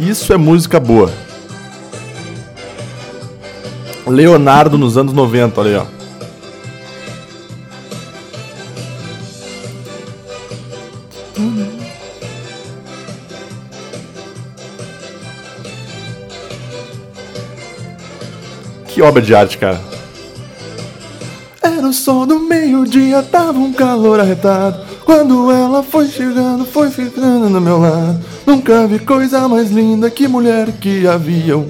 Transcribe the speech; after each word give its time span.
Isso 0.00 0.32
é 0.32 0.36
música 0.38 0.80
boa. 0.80 1.12
Leonardo 4.06 4.78
nos 4.78 4.96
anos 4.96 5.12
90, 5.12 5.60
olha 5.60 5.70
aí, 5.70 5.76
ó. 5.76 6.00
Que 18.88 19.02
obra 19.02 19.20
de 19.20 19.34
arte, 19.34 19.58
cara. 19.58 19.80
Era 21.62 21.86
o 21.86 21.92
sol 21.92 22.24
do 22.24 22.40
meio-dia, 22.40 23.22
tava 23.22 23.58
um 23.58 23.72
calor 23.74 24.18
arretado. 24.18 24.82
Quando 25.04 25.52
ela 25.52 25.82
foi 25.82 26.08
chegando, 26.08 26.64
foi 26.64 26.90
ficando 26.90 27.50
no 27.50 27.60
meu 27.60 27.78
lado. 27.78 28.18
Nunca 28.50 28.84
vi 28.84 28.98
coisa 28.98 29.46
mais 29.46 29.70
linda 29.70 30.10
que 30.10 30.26
mulher 30.26 30.72
que 30.72 31.06
haviam. 31.06 31.68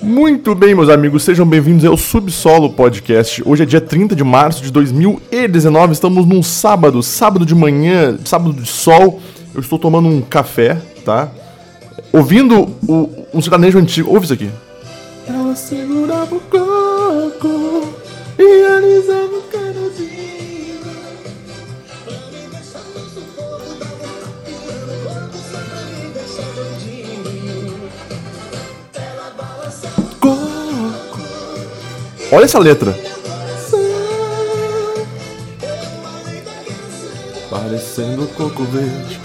Muito 0.00 0.54
bem, 0.54 0.76
meus 0.76 0.88
amigos, 0.88 1.24
sejam 1.24 1.44
bem-vindos 1.44 1.84
ao 1.84 1.96
Subsolo 1.96 2.72
Podcast. 2.72 3.42
Hoje 3.44 3.64
é 3.64 3.66
dia 3.66 3.80
30 3.80 4.14
de 4.14 4.22
março 4.22 4.62
de 4.62 4.70
2019, 4.70 5.92
estamos 5.92 6.24
num 6.24 6.40
sábado, 6.40 7.02
sábado 7.02 7.44
de 7.44 7.52
manhã, 7.52 8.16
sábado 8.24 8.52
de 8.52 8.64
sol. 8.64 9.20
Eu 9.52 9.60
estou 9.60 9.76
tomando 9.76 10.06
um 10.06 10.20
café, 10.20 10.80
tá? 11.04 11.32
Ouvindo 12.12 12.68
o, 12.86 13.10
um 13.34 13.42
sertanejo 13.42 13.76
antigo. 13.76 14.08
Ouve 14.08 14.26
isso 14.26 14.34
aqui. 14.34 14.48
Ela 15.26 15.56
segurava 15.56 16.32
o 16.32 16.40
coco 16.42 17.88
e 18.38 18.66
alisava 18.66 19.36
o 19.36 19.42
canudinho. 19.50 20.13
Olha 32.34 32.46
essa 32.46 32.58
letra. 32.58 32.92
Parecendo 37.48 38.26
coco 38.36 38.64
verde. 38.64 39.20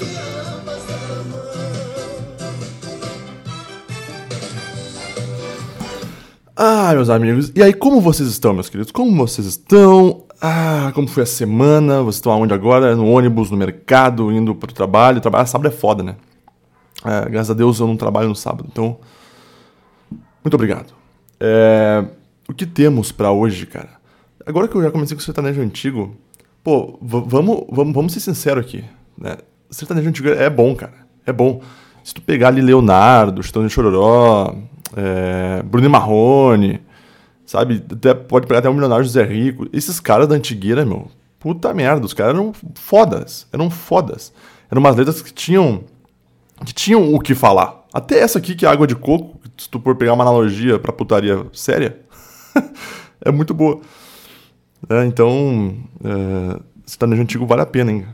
Ah, 6.55 6.93
meus 6.93 7.09
amigos, 7.09 7.51
e 7.55 7.63
aí, 7.63 7.73
como 7.73 7.99
vocês 7.99 8.29
estão, 8.29 8.53
meus 8.53 8.69
queridos? 8.69 8.91
Como 8.91 9.17
vocês 9.17 9.47
estão? 9.47 10.25
Ah, 10.39 10.91
como 10.93 11.07
foi 11.07 11.23
a 11.23 11.25
semana? 11.25 12.03
Vocês 12.03 12.17
estão 12.17 12.31
aonde 12.31 12.53
agora? 12.53 12.95
No 12.95 13.09
ônibus, 13.09 13.49
no 13.49 13.57
mercado, 13.57 14.31
indo 14.31 14.53
pro 14.53 14.71
trabalho? 14.71 15.19
Trabalhar 15.19 15.47
sábado 15.47 15.73
é 15.73 15.75
foda, 15.75 16.03
né? 16.03 16.15
É, 17.03 17.27
graças 17.27 17.49
a 17.49 17.55
Deus 17.55 17.79
eu 17.79 17.87
não 17.87 17.97
trabalho 17.97 18.29
no 18.29 18.35
sábado, 18.35 18.69
então. 18.71 18.99
Muito 20.43 20.53
obrigado. 20.53 20.93
É, 21.39 22.05
o 22.49 22.53
que 22.53 22.65
temos 22.65 23.11
para 23.11 23.31
hoje, 23.31 23.67
cara? 23.67 23.91
Agora 24.43 24.67
que 24.67 24.75
eu 24.75 24.81
já 24.81 24.89
comecei 24.89 25.15
com 25.15 25.21
o 25.21 25.23
sertanejo 25.23 25.61
antigo, 25.61 26.17
pô, 26.63 26.97
vamos, 26.99 27.65
vamos, 27.69 27.93
vamos 27.93 28.13
ser 28.13 28.19
sinceros 28.19 28.65
aqui, 28.65 28.83
né? 29.15 29.37
O 29.69 29.73
sertanejo 29.73 30.09
antigo 30.09 30.29
é 30.29 30.49
bom, 30.49 30.75
cara. 30.75 30.95
É 31.27 31.31
bom. 31.31 31.61
Se 32.03 32.11
tu 32.11 32.21
pegar 32.23 32.47
ali 32.47 32.59
Leonardo, 32.59 33.43
Chitão 33.43 33.65
de 33.65 33.71
Chororó, 33.71 34.55
é, 34.97 35.61
Bruno 35.61 35.87
Marrone, 35.91 36.81
sabe? 37.45 37.83
Até, 37.91 38.15
pode 38.15 38.47
pegar 38.47 38.59
até 38.59 38.69
o 38.69 38.73
milionário 38.73 39.05
José 39.05 39.23
Rico. 39.23 39.67
Esses 39.71 39.99
caras 39.99 40.27
da 40.27 40.33
antigueira, 40.33 40.83
meu, 40.83 41.07
puta 41.39 41.71
merda, 41.71 42.03
os 42.03 42.13
caras 42.13 42.33
eram 42.33 42.51
fodas, 42.73 43.45
eram 43.53 43.69
fodas. 43.69 44.33
Eram 44.71 44.79
umas 44.79 44.95
letras 44.95 45.21
que 45.21 45.31
tinham 45.31 45.83
que 46.65 46.73
tinham 46.73 47.13
o 47.13 47.19
que 47.19 47.35
falar. 47.35 47.85
Até 47.93 48.19
essa 48.19 48.39
aqui, 48.39 48.55
que 48.55 48.65
é 48.65 48.69
água 48.69 48.87
de 48.87 48.95
coco, 48.95 49.39
se 49.55 49.69
tu 49.69 49.79
for 49.79 49.95
pegar 49.95 50.13
uma 50.13 50.23
analogia 50.23 50.79
pra 50.79 50.91
putaria 50.91 51.45
séria, 51.53 51.99
é 53.23 53.31
muito 53.31 53.53
boa. 53.53 53.81
É, 54.89 55.05
então, 55.05 55.77
é, 56.03 56.59
sertanejo 56.85 57.21
antigo 57.21 57.45
vale 57.45 57.61
a 57.61 57.65
pena, 57.65 57.91
hein? 57.91 58.05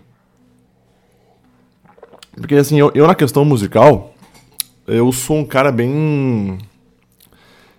Porque 2.36 2.56
assim, 2.56 2.80
eu, 2.80 2.92
eu 2.94 3.08
na 3.08 3.16
questão 3.16 3.46
musical, 3.46 4.14
eu 4.88 5.12
sou 5.12 5.38
um 5.38 5.46
cara 5.46 5.72
bem. 5.72 6.58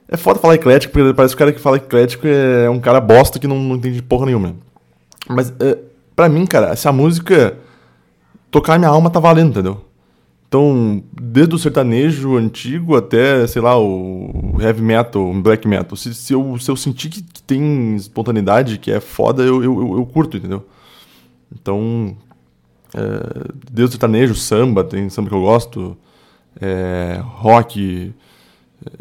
É 0.09 0.17
foda 0.17 0.39
falar 0.39 0.55
eclético, 0.55 0.93
porque 0.93 1.15
parece 1.15 1.35
que 1.35 1.37
o 1.37 1.39
cara 1.39 1.53
que 1.53 1.61
fala 1.61 1.77
eclético 1.77 2.27
é 2.27 2.71
um 2.71 2.81
cara 2.81 3.01
bosta 3.01 3.39
que 3.39 3.47
não, 3.47 3.59
não 3.59 3.77
entende 3.77 4.03
porra 4.03 4.27
nenhuma. 4.27 4.55
Mas, 5.29 5.53
é, 5.61 5.79
pra 6.15 6.29
mim, 6.29 6.47
cara, 6.47 6.69
essa 6.71 6.93
música. 6.93 7.59
Tocar 8.49 8.79
minha 8.79 8.89
alma 8.89 9.11
tá 9.11 9.19
valendo, 9.19 9.51
entendeu? 9.51 9.85
Então, 10.49 11.03
desde 11.13 11.55
o 11.55 11.59
sertanejo 11.59 12.37
antigo 12.37 12.97
até, 12.97 13.47
sei 13.47 13.61
lá, 13.61 13.79
o 13.79 14.57
heavy 14.61 14.81
metal, 14.81 15.29
o 15.29 15.43
black 15.43 15.67
metal. 15.67 15.97
Se, 15.97 16.15
se, 16.15 16.33
eu, 16.33 16.57
se 16.59 16.71
eu 16.71 16.77
sentir 16.77 17.09
que, 17.09 17.23
tem 17.47 17.95
espontaneidade, 17.97 18.79
que 18.79 18.91
é 18.91 18.99
foda, 19.01 19.43
eu, 19.43 19.63
eu, 19.63 19.99
eu, 19.99 20.07
curto, 20.07 20.37
entendeu? 20.37 20.67
Então, 21.53 22.17
é, 22.95 23.53
desde 23.71 23.85
o 23.85 23.93
sertanejo, 23.93 24.35
samba, 24.35 24.83
tem 24.83 25.09
samba 25.09 25.29
que 25.29 25.35
eu 25.35 25.41
gosto 25.43 25.97
é, 26.61 27.21
rock. 27.23 28.15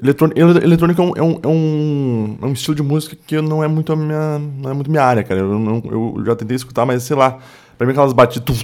Eletrônica, 0.02 0.40
eletrônica 0.40 1.02
é, 1.02 1.06
um, 1.06 1.14
é, 1.16 1.22
um, 1.22 1.40
é, 1.44 1.48
um, 1.48 2.38
é 2.42 2.46
um 2.46 2.54
estilo 2.54 2.76
de 2.76 2.84
música 2.84 3.16
que 3.28 3.40
não 3.42 3.64
é 3.64 3.68
muito 3.68 3.94
a 3.94 3.96
minha, 3.96 4.40
não 4.40 4.72
é 4.72 4.74
muito 4.74 4.90
minha 4.90 5.04
área, 5.04 5.24
cara. 5.24 5.42
Eu, 5.42 5.60
não, 5.60 5.82
eu 5.86 6.24
já 6.26 6.36
tentei 6.36 6.56
escutar, 6.56 6.86
mas 6.86 7.04
sei 7.04 7.16
lá. 7.16 7.40
Pra 7.78 7.86
mim 7.86 7.92
aquelas 7.92 8.14
batidas. 8.14 8.64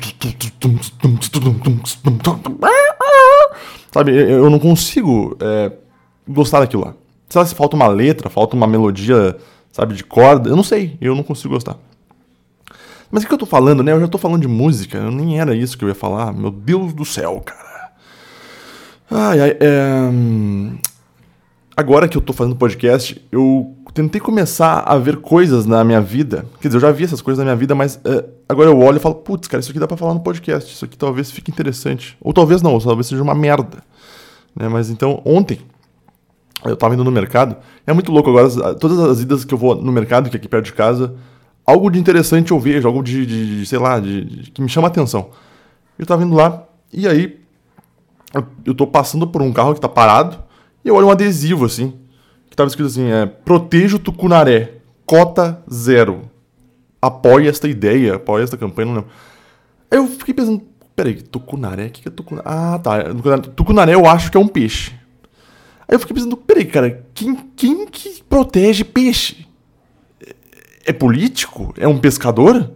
Sabe, 3.91 4.11
eu 4.15 4.49
não 4.49 4.59
consigo 4.59 5.37
é, 5.41 5.71
gostar 6.27 6.61
daquilo 6.61 6.85
lá. 6.85 6.93
Sei 7.29 7.39
lá 7.39 7.45
se 7.45 7.55
falta 7.55 7.75
uma 7.75 7.87
letra, 7.87 8.29
falta 8.29 8.55
uma 8.55 8.67
melodia, 8.67 9.37
sabe, 9.71 9.95
de 9.95 10.03
corda. 10.03 10.49
Eu 10.49 10.55
não 10.55 10.63
sei, 10.63 10.97
eu 11.01 11.15
não 11.15 11.23
consigo 11.23 11.53
gostar. 11.53 11.77
Mas 13.11 13.23
o 13.23 13.27
que 13.27 13.33
eu 13.33 13.37
tô 13.37 13.45
falando, 13.45 13.83
né? 13.83 13.91
Eu 13.91 13.99
já 13.99 14.07
tô 14.07 14.17
falando 14.17 14.41
de 14.41 14.47
música, 14.47 15.11
nem 15.11 15.39
era 15.39 15.53
isso 15.53 15.77
que 15.77 15.83
eu 15.83 15.89
ia 15.89 15.95
falar. 15.95 16.31
Meu 16.31 16.49
Deus 16.49 16.93
do 16.93 17.03
céu, 17.03 17.41
cara. 17.45 17.91
Ai, 19.09 19.41
ai, 19.41 19.57
é... 19.59 20.09
Agora 21.75 22.07
que 22.07 22.17
eu 22.17 22.21
tô 22.21 22.31
fazendo 22.31 22.55
podcast, 22.55 23.21
eu 23.29 23.75
tentei 23.93 24.21
começar 24.21 24.79
a 24.79 24.97
ver 24.97 25.17
coisas 25.17 25.65
na 25.65 25.83
minha 25.83 26.01
vida. 26.01 26.45
Quer 26.59 26.69
dizer, 26.69 26.77
eu 26.77 26.81
já 26.81 26.91
vi 26.91 27.03
essas 27.03 27.21
coisas 27.21 27.39
na 27.39 27.45
minha 27.45 27.55
vida, 27.55 27.75
mas 27.75 27.99
é, 28.05 28.25
agora 28.47 28.69
eu 28.69 28.79
olho 28.79 28.97
e 28.97 28.99
falo, 28.99 29.15
putz, 29.15 29.47
cara, 29.47 29.59
isso 29.59 29.71
aqui 29.71 29.79
dá 29.79 29.87
pra 29.87 29.97
falar 29.97 30.13
no 30.13 30.21
podcast. 30.21 30.73
Isso 30.73 30.85
aqui 30.85 30.97
talvez 30.97 31.31
fique 31.31 31.51
interessante. 31.51 32.17
Ou 32.21 32.33
talvez 32.33 32.61
não, 32.61 32.73
ou 32.73 32.81
talvez 32.81 33.07
seja 33.07 33.21
uma 33.21 33.35
merda. 33.35 33.83
Né? 34.55 34.67
Mas 34.67 34.89
então, 34.89 35.21
ontem, 35.25 35.59
eu 36.63 36.75
tava 36.77 36.93
indo 36.93 37.03
no 37.03 37.11
mercado. 37.11 37.57
É 37.85 37.93
muito 37.93 38.11
louco 38.11 38.29
agora, 38.29 38.75
todas 38.75 38.99
as 38.99 39.21
idas 39.21 39.43
que 39.43 39.53
eu 39.53 39.57
vou 39.57 39.75
no 39.75 39.91
mercado, 39.91 40.29
que 40.29 40.35
é 40.35 40.39
aqui 40.39 40.47
perto 40.47 40.65
de 40.65 40.73
casa, 40.73 41.15
algo 41.65 41.89
de 41.89 41.99
interessante 41.99 42.51
eu 42.51 42.59
vejo, 42.59 42.87
algo 42.87 43.03
de, 43.03 43.25
de, 43.25 43.59
de 43.59 43.65
sei 43.65 43.79
lá, 43.79 43.99
de, 43.99 44.23
de, 44.23 44.51
que 44.51 44.61
me 44.61 44.69
chama 44.69 44.87
a 44.87 44.89
atenção. 44.89 45.29
Eu 45.97 46.05
tava 46.05 46.23
indo 46.23 46.35
lá, 46.35 46.63
e 46.93 47.07
aí 47.07 47.39
eu 48.65 48.73
tô 48.73 48.87
passando 48.87 49.27
por 49.27 49.41
um 49.41 49.51
carro 49.51 49.73
que 49.73 49.81
tá 49.81 49.89
parado 49.89 50.37
e 50.83 50.87
eu 50.87 50.95
olho 50.95 51.07
um 51.07 51.11
adesivo 51.11 51.65
assim, 51.65 51.93
que 52.51 52.55
tava 52.57 52.67
escrito 52.67 52.87
assim, 52.87 53.09
é, 53.09 53.25
proteja 53.25 53.95
o 53.95 53.99
tucunaré, 53.99 54.73
cota 55.05 55.63
zero. 55.71 56.29
Apoie 57.01 57.47
esta 57.47 57.65
ideia, 57.65 58.15
apoie 58.15 58.43
esta 58.43 58.57
campanha, 58.57 58.87
não 58.87 58.95
lembro. 58.95 59.09
Aí 59.89 59.97
eu 59.97 60.05
fiquei 60.05 60.33
pensando, 60.33 60.61
peraí, 60.93 61.21
tucunaré, 61.21 61.85
o 61.85 61.89
que, 61.89 62.01
que 62.01 62.09
é 62.09 62.11
tucunaré? 62.11 62.45
Ah, 62.45 62.77
tá, 62.77 63.03
tucunaré 63.55 63.95
eu 63.95 64.05
acho 64.05 64.29
que 64.29 64.35
é 64.35 64.39
um 64.39 64.49
peixe. 64.49 64.91
Aí 65.87 65.95
eu 65.95 65.99
fiquei 65.99 66.13
pensando, 66.13 66.35
peraí, 66.35 66.65
cara, 66.65 67.05
quem, 67.13 67.35
quem 67.55 67.85
que 67.85 68.21
protege 68.23 68.83
peixe? 68.83 69.47
É, 70.21 70.35
é 70.87 70.93
político? 70.93 71.73
É 71.77 71.87
um 71.87 71.99
pescador? 71.99 72.69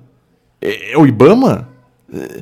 É, 0.62 0.94
é 0.94 0.98
o 0.98 1.06
Ibama? 1.06 1.68
É, 2.14 2.42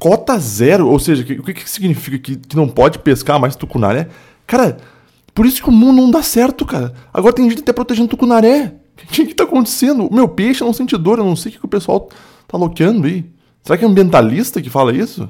cota 0.00 0.36
zero, 0.36 0.88
ou 0.88 0.98
seja, 0.98 1.22
o 1.22 1.42
que, 1.44 1.54
que 1.54 1.70
significa 1.70 2.18
que, 2.18 2.34
que 2.36 2.56
não 2.56 2.66
pode 2.66 2.98
pescar 2.98 3.38
mais 3.38 3.54
tucunaré? 3.54 4.08
Cara, 4.48 4.78
por 5.36 5.44
isso 5.44 5.62
que 5.62 5.68
o 5.68 5.72
mundo 5.72 6.00
não 6.00 6.10
dá 6.10 6.22
certo, 6.22 6.64
cara. 6.64 6.94
Agora 7.12 7.34
tem 7.34 7.48
gente 7.50 7.60
até 7.60 7.70
protegendo 7.70 8.08
tucunaré. 8.08 8.74
O 8.96 9.06
que, 9.08 9.26
que 9.26 9.34
tá 9.34 9.44
acontecendo? 9.44 10.06
O 10.06 10.14
meu 10.14 10.26
peixe 10.26 10.64
não 10.64 10.72
sente 10.72 10.96
dor, 10.96 11.18
eu 11.18 11.24
não 11.24 11.36
sei 11.36 11.50
o 11.50 11.52
que, 11.52 11.58
que 11.60 11.66
o 11.66 11.68
pessoal 11.68 12.08
tá 12.48 12.56
loqueando 12.56 13.06
aí. 13.06 13.30
Será 13.62 13.76
que 13.76 13.84
é 13.84 13.86
ambientalista 13.86 14.62
que 14.62 14.70
fala 14.70 14.90
isso? 14.90 15.28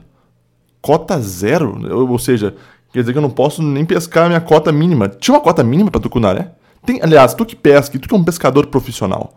Cota 0.80 1.20
zero? 1.20 1.76
Ou, 2.08 2.16
seja, 2.16 2.54
quer 2.92 3.00
dizer 3.00 3.12
que 3.12 3.18
eu 3.18 3.22
não 3.22 3.28
posso 3.28 3.60
nem 3.64 3.84
pescar 3.84 4.26
a 4.26 4.28
minha 4.28 4.40
cota 4.40 4.70
mínima. 4.70 5.08
Tinha 5.08 5.34
uma 5.34 5.40
cota 5.42 5.64
mínima 5.64 5.90
pra 5.90 6.00
tucunaré? 6.00 6.52
Tem, 6.86 7.00
aliás, 7.02 7.34
tu 7.34 7.44
que 7.44 7.56
pesca, 7.56 7.98
tu 7.98 8.08
que 8.08 8.14
é 8.14 8.16
um 8.16 8.22
pescador 8.22 8.66
profissional, 8.66 9.34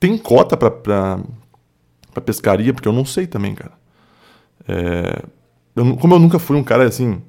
tem 0.00 0.16
cota 0.16 0.56
pra, 0.56 0.70
pra, 0.70 1.20
pra 2.14 2.22
pescaria? 2.22 2.72
Porque 2.72 2.88
eu 2.88 2.92
não 2.92 3.04
sei 3.04 3.26
também, 3.26 3.54
cara. 3.54 3.72
É, 4.66 5.22
eu, 5.76 5.94
como 5.98 6.14
eu 6.14 6.18
nunca 6.18 6.38
fui 6.38 6.56
um 6.56 6.64
cara 6.64 6.84
assim 6.84 7.20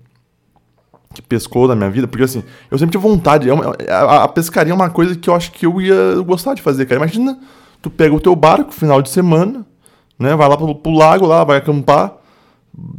que 1.14 1.22
pescou 1.22 1.68
na 1.68 1.76
minha 1.76 1.90
vida, 1.90 2.08
porque 2.08 2.24
assim, 2.24 2.44
eu 2.72 2.78
sempre 2.78 2.98
tive 2.98 3.08
vontade. 3.08 3.48
É 3.48 3.54
uma, 3.54 3.76
a, 3.88 4.24
a, 4.24 4.28
pescaria 4.28 4.74
é 4.74 4.76
uma 4.76 4.90
coisa 4.90 5.16
que 5.16 5.30
eu 5.30 5.36
acho 5.36 5.52
que 5.52 5.66
eu 5.66 5.80
ia 5.80 6.16
gostar 6.26 6.54
de 6.56 6.62
fazer, 6.62 6.86
cara. 6.86 7.00
Imagina, 7.00 7.38
tu 7.82 7.90
pega 7.90 8.16
o 8.16 8.20
teu 8.20 8.36
barco 8.36 8.74
final 8.74 9.02
de 9.02 9.10
semana, 9.10 9.66
né? 10.18 10.36
Vai 10.36 10.50
lá 10.50 10.58
pro, 10.58 10.74
pro 10.74 10.92
lago 10.92 11.26
lá, 11.26 11.44
vai 11.44 11.58
acampar, 11.58 12.16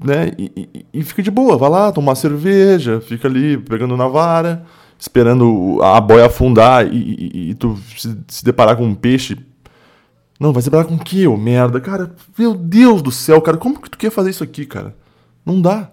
né? 0.04 0.30
E, 0.38 0.68
e, 0.74 0.86
e, 0.94 1.02
fica 1.02 1.22
de 1.22 1.30
boa, 1.30 1.56
vai 1.56 1.68
lá 1.68 1.90
tomar 1.90 2.14
cerveja, 2.14 3.00
fica 3.00 3.26
ali 3.26 3.58
pegando 3.58 3.96
na 3.96 4.06
vara, 4.06 4.64
esperando 4.98 5.80
a 5.82 6.00
boia 6.00 6.26
afundar 6.26 6.86
e, 6.86 7.50
e 7.50 7.54
tu 7.54 7.76
se, 7.96 8.16
se, 8.28 8.44
deparar 8.44 8.76
com 8.76 8.84
um 8.84 8.94
peixe. 8.94 9.36
Não, 10.38 10.52
vai 10.52 10.62
se 10.62 10.70
deparar 10.70 10.86
com 10.86 10.94
o 10.94 10.98
quê, 10.98 11.26
ô 11.26 11.36
merda? 11.36 11.80
Cara, 11.80 12.14
meu 12.38 12.54
Deus 12.54 13.02
do 13.02 13.10
céu, 13.10 13.40
cara, 13.40 13.56
como 13.56 13.80
que 13.80 13.90
tu 13.90 13.98
quer 13.98 14.10
fazer 14.10 14.30
isso 14.30 14.44
aqui, 14.44 14.64
cara? 14.66 14.94
Não 15.44 15.60
dá. 15.60 15.90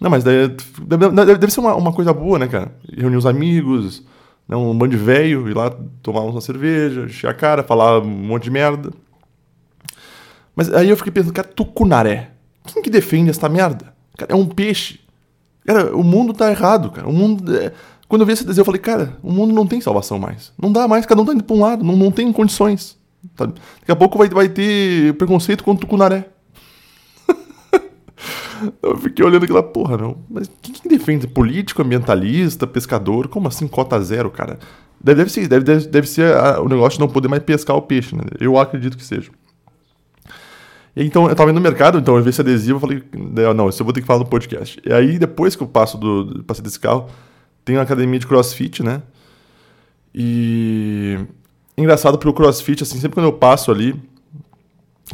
Não, 0.00 0.10
mas 0.10 0.24
daí, 0.24 0.48
deve, 0.86 1.36
deve, 1.36 1.52
ser 1.52 1.60
uma, 1.60 1.74
uma 1.74 1.92
coisa 1.92 2.12
boa, 2.12 2.38
né, 2.38 2.46
cara? 2.46 2.74
Reunir 2.96 3.16
os 3.16 3.26
amigos, 3.26 4.02
né, 4.48 4.56
um 4.56 4.76
bando 4.76 4.96
de 4.96 5.02
velho, 5.02 5.48
ir 5.48 5.54
lá 5.54 5.70
tomar 6.02 6.20
uma 6.20 6.40
cerveja, 6.40 7.02
encher 7.02 7.28
a 7.28 7.34
cara, 7.34 7.62
falar 7.62 8.00
um 8.00 8.06
monte 8.06 8.44
de 8.44 8.50
merda. 8.50 8.90
Mas 10.56 10.72
aí 10.72 10.88
eu 10.88 10.96
fiquei 10.96 11.12
pensando, 11.12 11.32
cara, 11.32 11.48
tucunaré. 11.48 12.30
Quem 12.66 12.82
que 12.82 12.90
defende 12.90 13.30
essa 13.30 13.48
merda? 13.48 13.94
Cara, 14.16 14.32
é 14.32 14.34
um 14.34 14.46
peixe. 14.46 15.00
Cara, 15.66 15.94
o 15.94 16.02
mundo 16.02 16.32
tá 16.32 16.50
errado, 16.50 16.90
cara. 16.90 17.08
O 17.08 17.12
mundo. 17.12 17.54
É... 17.56 17.72
Quando 18.08 18.20
eu 18.20 18.26
vi 18.26 18.34
esse 18.34 18.44
desenho, 18.44 18.62
eu 18.62 18.66
falei, 18.66 18.80
cara, 18.80 19.16
o 19.22 19.32
mundo 19.32 19.52
não 19.52 19.66
tem 19.66 19.80
salvação 19.80 20.18
mais. 20.18 20.52
Não 20.60 20.70
dá 20.70 20.86
mais, 20.86 21.06
cada 21.06 21.20
um 21.20 21.24
tá 21.24 21.32
indo 21.32 21.42
pra 21.42 21.56
um 21.56 21.60
lado, 21.60 21.84
não, 21.84 21.96
não 21.96 22.10
tem 22.10 22.30
condições. 22.32 22.96
Daqui 23.36 23.90
a 23.90 23.96
pouco 23.96 24.18
vai, 24.18 24.28
vai 24.28 24.48
ter 24.48 25.14
preconceito 25.14 25.64
contra 25.64 25.84
o 25.84 25.86
tucunaré. 25.86 26.28
Eu 28.82 28.96
fiquei 28.98 29.24
olhando 29.24 29.44
aquela 29.44 29.62
porra, 29.62 29.96
não. 29.96 30.16
Mas 30.28 30.50
quem, 30.60 30.74
defende? 30.88 31.26
Político, 31.26 31.82
ambientalista, 31.82 32.66
pescador? 32.66 33.28
Como 33.28 33.48
assim 33.48 33.66
cota 33.66 34.00
zero, 34.00 34.30
cara? 34.30 34.58
Deve, 35.00 35.18
deve 35.18 35.30
ser, 35.30 35.48
deve, 35.48 35.64
deve, 35.64 35.86
deve 35.88 36.08
ser 36.08 36.34
a, 36.36 36.60
o 36.60 36.68
negócio 36.68 36.98
de 36.98 37.00
não 37.00 37.08
poder 37.08 37.28
mais 37.28 37.42
pescar 37.42 37.76
o 37.76 37.82
peixe, 37.82 38.14
né? 38.14 38.24
Eu 38.40 38.58
acredito 38.58 38.96
que 38.96 39.04
seja. 39.04 39.30
Então, 40.96 41.28
eu 41.28 41.34
tava 41.34 41.50
indo 41.50 41.56
no 41.56 41.62
mercado, 41.62 41.98
então 41.98 42.16
eu 42.16 42.22
vi 42.22 42.30
esse 42.30 42.40
adesivo 42.40 42.78
e 42.78 42.80
falei, 42.80 43.02
não, 43.54 43.68
isso 43.68 43.82
eu 43.82 43.84
vou 43.84 43.92
ter 43.92 44.00
que 44.00 44.06
falar 44.06 44.20
no 44.20 44.26
podcast. 44.26 44.80
E 44.84 44.92
aí, 44.92 45.18
depois 45.18 45.56
que 45.56 45.62
eu 45.62 45.66
passo 45.66 45.98
do, 45.98 46.44
passei 46.44 46.62
desse 46.62 46.78
carro, 46.78 47.08
tem 47.64 47.76
uma 47.76 47.82
academia 47.82 48.18
de 48.18 48.26
crossfit, 48.26 48.82
né? 48.82 49.02
E. 50.14 51.18
Engraçado 51.76 52.16
porque 52.16 52.28
o 52.28 52.32
crossfit, 52.32 52.84
assim, 52.84 53.00
sempre 53.00 53.14
quando 53.14 53.26
eu 53.26 53.32
passo 53.32 53.72
ali, 53.72 54.00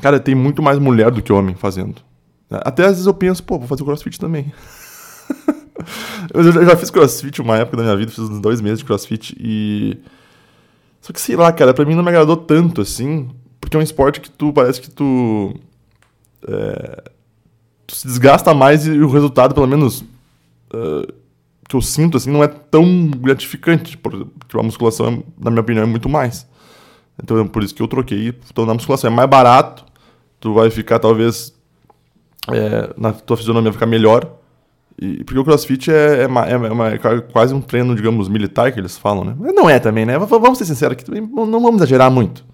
cara, 0.03 0.21
tem 0.21 0.35
muito 0.35 0.63
mais 0.63 0.79
mulher 0.79 1.11
do 1.11 1.23
que 1.23 1.33
homem 1.33 1.55
fazendo. 1.55 2.03
Até 2.51 2.85
às 2.85 2.91
vezes 2.91 3.07
eu 3.07 3.15
penso, 3.15 3.43
pô, 3.43 3.59
vou 3.59 3.69
fazer 3.69 3.83
o 3.83 3.87
crossfit 3.87 4.19
também. 4.19 4.53
eu 6.35 6.65
já 6.65 6.77
fiz 6.77 6.91
crossfit 6.91 7.41
uma 7.41 7.57
época 7.57 7.77
da 7.77 7.83
minha 7.85 7.97
vida, 7.97 8.11
fiz 8.11 8.19
uns 8.19 8.41
dois 8.41 8.61
meses 8.61 8.81
de 8.81 8.85
crossfit 8.85 9.37
e. 9.39 9.99
Só 11.01 11.13
que 11.13 11.21
sei 11.21 11.37
lá, 11.37 11.51
cara, 11.53 11.73
pra 11.73 11.85
mim 11.85 11.95
não 11.95 12.03
me 12.03 12.11
agradou 12.11 12.37
tanto 12.37 12.81
assim, 12.81 13.31
porque 13.61 13.77
é 13.77 13.81
um 13.81 13.83
esporte 13.83 14.21
que 14.21 14.31
tu 14.31 14.53
parece 14.53 14.81
que 14.81 14.91
tu 14.91 15.55
é, 16.47 17.11
tu 17.87 17.95
se 17.95 18.07
desgasta 18.07 18.55
mais 18.55 18.87
e 18.87 18.91
o 18.91 19.09
resultado, 19.09 19.55
pelo 19.55 19.67
menos 19.67 20.01
uh, 20.73 21.13
que 21.69 21.77
eu 21.77 21.83
sinto, 21.83 22.17
assim, 22.17 22.31
não 22.31 22.43
é 22.43 22.49
tão 22.49 23.09
gratificante. 23.09 23.97
Porque 23.97 24.27
a 24.55 24.63
musculação, 24.63 25.23
na 25.39 25.51
minha 25.51 25.61
opinião, 25.61 25.85
é 25.85 25.87
muito 25.87 26.09
mais. 26.09 26.49
Então 27.23 27.47
por 27.47 27.63
isso 27.63 27.75
que 27.75 27.83
eu 27.83 27.89
troquei. 27.89 28.35
Então 28.51 28.65
na 28.65 28.75
musculação 28.75 29.11
é 29.11 29.15
mais 29.15 29.29
barato, 29.29 29.85
tu 30.39 30.55
vai 30.55 30.71
ficar 30.71 30.99
talvez. 30.99 31.55
É, 32.49 32.95
na 32.97 33.13
tua 33.13 33.37
fisionomia 33.37 33.73
ficar 33.73 33.87
melhor. 33.87 34.37
E, 35.01 35.25
porque 35.25 35.39
o 35.39 35.45
crossfit 35.45 35.91
é, 35.91 36.23
é, 36.23 36.27
uma, 36.27 36.45
é, 36.47 36.57
uma, 36.57 36.89
é, 36.89 36.99
quase 36.99 37.55
um 37.55 37.61
treino, 37.61 37.95
digamos, 37.95 38.29
militar 38.29 38.71
que 38.73 38.79
eles 38.79 38.99
falam, 38.99 39.25
né? 39.25 39.35
Mas 39.39 39.55
não 39.55 39.69
é 39.69 39.79
também, 39.79 40.05
né? 40.05 40.19
Vamos 40.19 40.59
ser 40.59 40.65
sinceros 40.65 40.93
aqui, 40.93 41.11
não 41.11 41.61
vamos 41.63 41.77
exagerar 41.77 42.11
muito. 42.11 42.45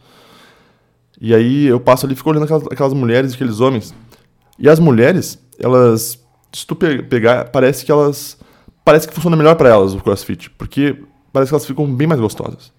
E 1.21 1.35
aí 1.35 1.67
eu 1.67 1.81
passo 1.81 2.06
ali 2.06 2.12
e 2.12 2.17
fico 2.17 2.31
olhando 2.31 2.44
aquelas, 2.44 2.65
aquelas 2.67 2.93
mulheres 2.93 3.33
e 3.33 3.35
aqueles 3.35 3.61
homens. 3.61 3.94
E 4.59 4.69
as 4.69 4.79
mulheres, 4.79 5.38
elas. 5.59 6.23
Se 6.53 6.67
tu 6.67 6.77
pegar, 6.77 7.47
parece 7.50 7.85
que 7.85 7.91
elas. 7.91 8.38
Parece 8.85 9.09
que 9.09 9.15
funciona 9.15 9.37
melhor 9.37 9.56
para 9.56 9.69
elas 9.69 9.94
o 9.94 10.00
crossfit. 10.00 10.50
Porque 10.50 11.03
parece 11.33 11.50
que 11.50 11.55
elas 11.55 11.67
ficam 11.67 11.93
bem 11.93 12.06
mais 12.06 12.21
gostosas. 12.21 12.73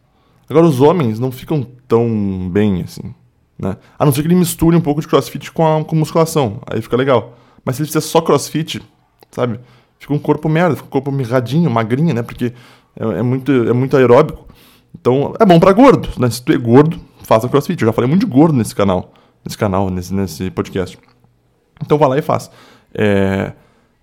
Agora, 0.49 0.65
os 0.65 0.79
homens 0.79 1.19
não 1.19 1.31
ficam 1.31 1.67
tão 1.87 2.49
bem 2.49 2.81
assim. 2.81 3.13
Né? 3.57 3.75
A 3.97 4.05
não 4.05 4.11
ser 4.11 4.21
que 4.21 4.27
ele 4.27 4.35
misture 4.35 4.75
um 4.75 4.81
pouco 4.81 5.01
de 5.01 5.07
crossfit 5.07 5.51
com, 5.51 5.65
a, 5.65 5.83
com 5.83 5.95
musculação. 5.95 6.61
Aí 6.67 6.81
fica 6.81 6.95
legal. 6.95 7.37
Mas 7.65 7.75
se 7.75 7.81
ele 7.81 7.87
fizer 7.87 8.01
só 8.01 8.21
crossfit, 8.21 8.81
sabe? 9.31 9.59
Fica 9.99 10.13
um 10.13 10.19
corpo 10.19 10.47
merda, 10.47 10.75
fica 10.75 10.87
um 10.87 10.91
corpo 10.91 11.11
mirradinho, 11.11 11.69
magrinho, 11.69 12.13
né? 12.13 12.21
Porque 12.21 12.53
é, 12.95 13.19
é 13.19 13.21
muito, 13.21 13.51
é 13.51 13.73
muito 13.73 13.97
aeróbico. 13.97 14.47
Então, 14.99 15.33
é 15.39 15.45
bom 15.45 15.59
para 15.59 15.71
gordo, 15.73 16.09
né? 16.17 16.29
Se 16.29 16.41
tu 16.41 16.53
é 16.53 16.57
gordo, 16.57 16.99
faça 17.23 17.49
crossfit. 17.49 17.81
Eu 17.81 17.87
já 17.87 17.93
falei 17.93 18.09
muito 18.09 18.25
de 18.25 18.31
gordo 18.31 18.55
nesse 18.55 18.75
canal, 18.75 19.11
nesse 19.43 19.57
canal, 19.57 19.89
nesse, 19.89 20.13
nesse 20.13 20.51
podcast. 20.51 20.97
Então 21.83 21.97
vai 21.97 22.09
lá 22.09 22.17
e 22.17 22.21
faz. 22.21 22.49
É, 22.93 23.53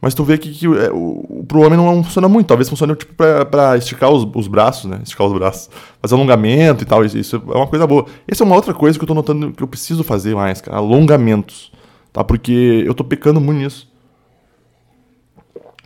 mas 0.04 0.12
tu 0.12 0.22
vê 0.22 0.36
que, 0.36 0.50
que 0.50 0.66
é, 0.66 0.90
o, 0.92 1.46
pro 1.48 1.62
homem 1.62 1.78
não 1.78 2.04
funciona 2.04 2.28
muito. 2.28 2.46
Talvez 2.46 2.68
funcione 2.68 2.94
tipo 2.94 3.14
pra, 3.14 3.42
pra 3.46 3.74
esticar 3.78 4.10
os, 4.10 4.28
os, 4.34 4.46
braços, 4.46 4.84
né? 4.84 5.00
Esticar 5.02 5.26
os 5.26 5.32
braços. 5.32 5.70
Fazer 6.02 6.14
alongamento 6.14 6.82
e 6.82 6.86
tal. 6.86 7.02
Isso, 7.02 7.16
isso, 7.16 7.36
é 7.36 7.56
uma 7.56 7.66
coisa 7.66 7.86
boa. 7.86 8.04
Essa 8.28 8.44
é 8.44 8.46
uma 8.46 8.54
outra 8.54 8.74
coisa 8.74 8.98
que 8.98 9.02
eu 9.02 9.08
tô 9.08 9.14
notando 9.14 9.52
que 9.52 9.62
eu 9.62 9.66
preciso 9.66 10.04
fazer 10.04 10.34
mais, 10.34 10.60
cara. 10.60 10.76
Alongamentos. 10.76 11.72
Tá? 12.12 12.22
Porque 12.22 12.84
eu 12.86 12.92
tô 12.92 13.02
pecando 13.02 13.40
muito 13.40 13.60
nisso. 13.60 13.90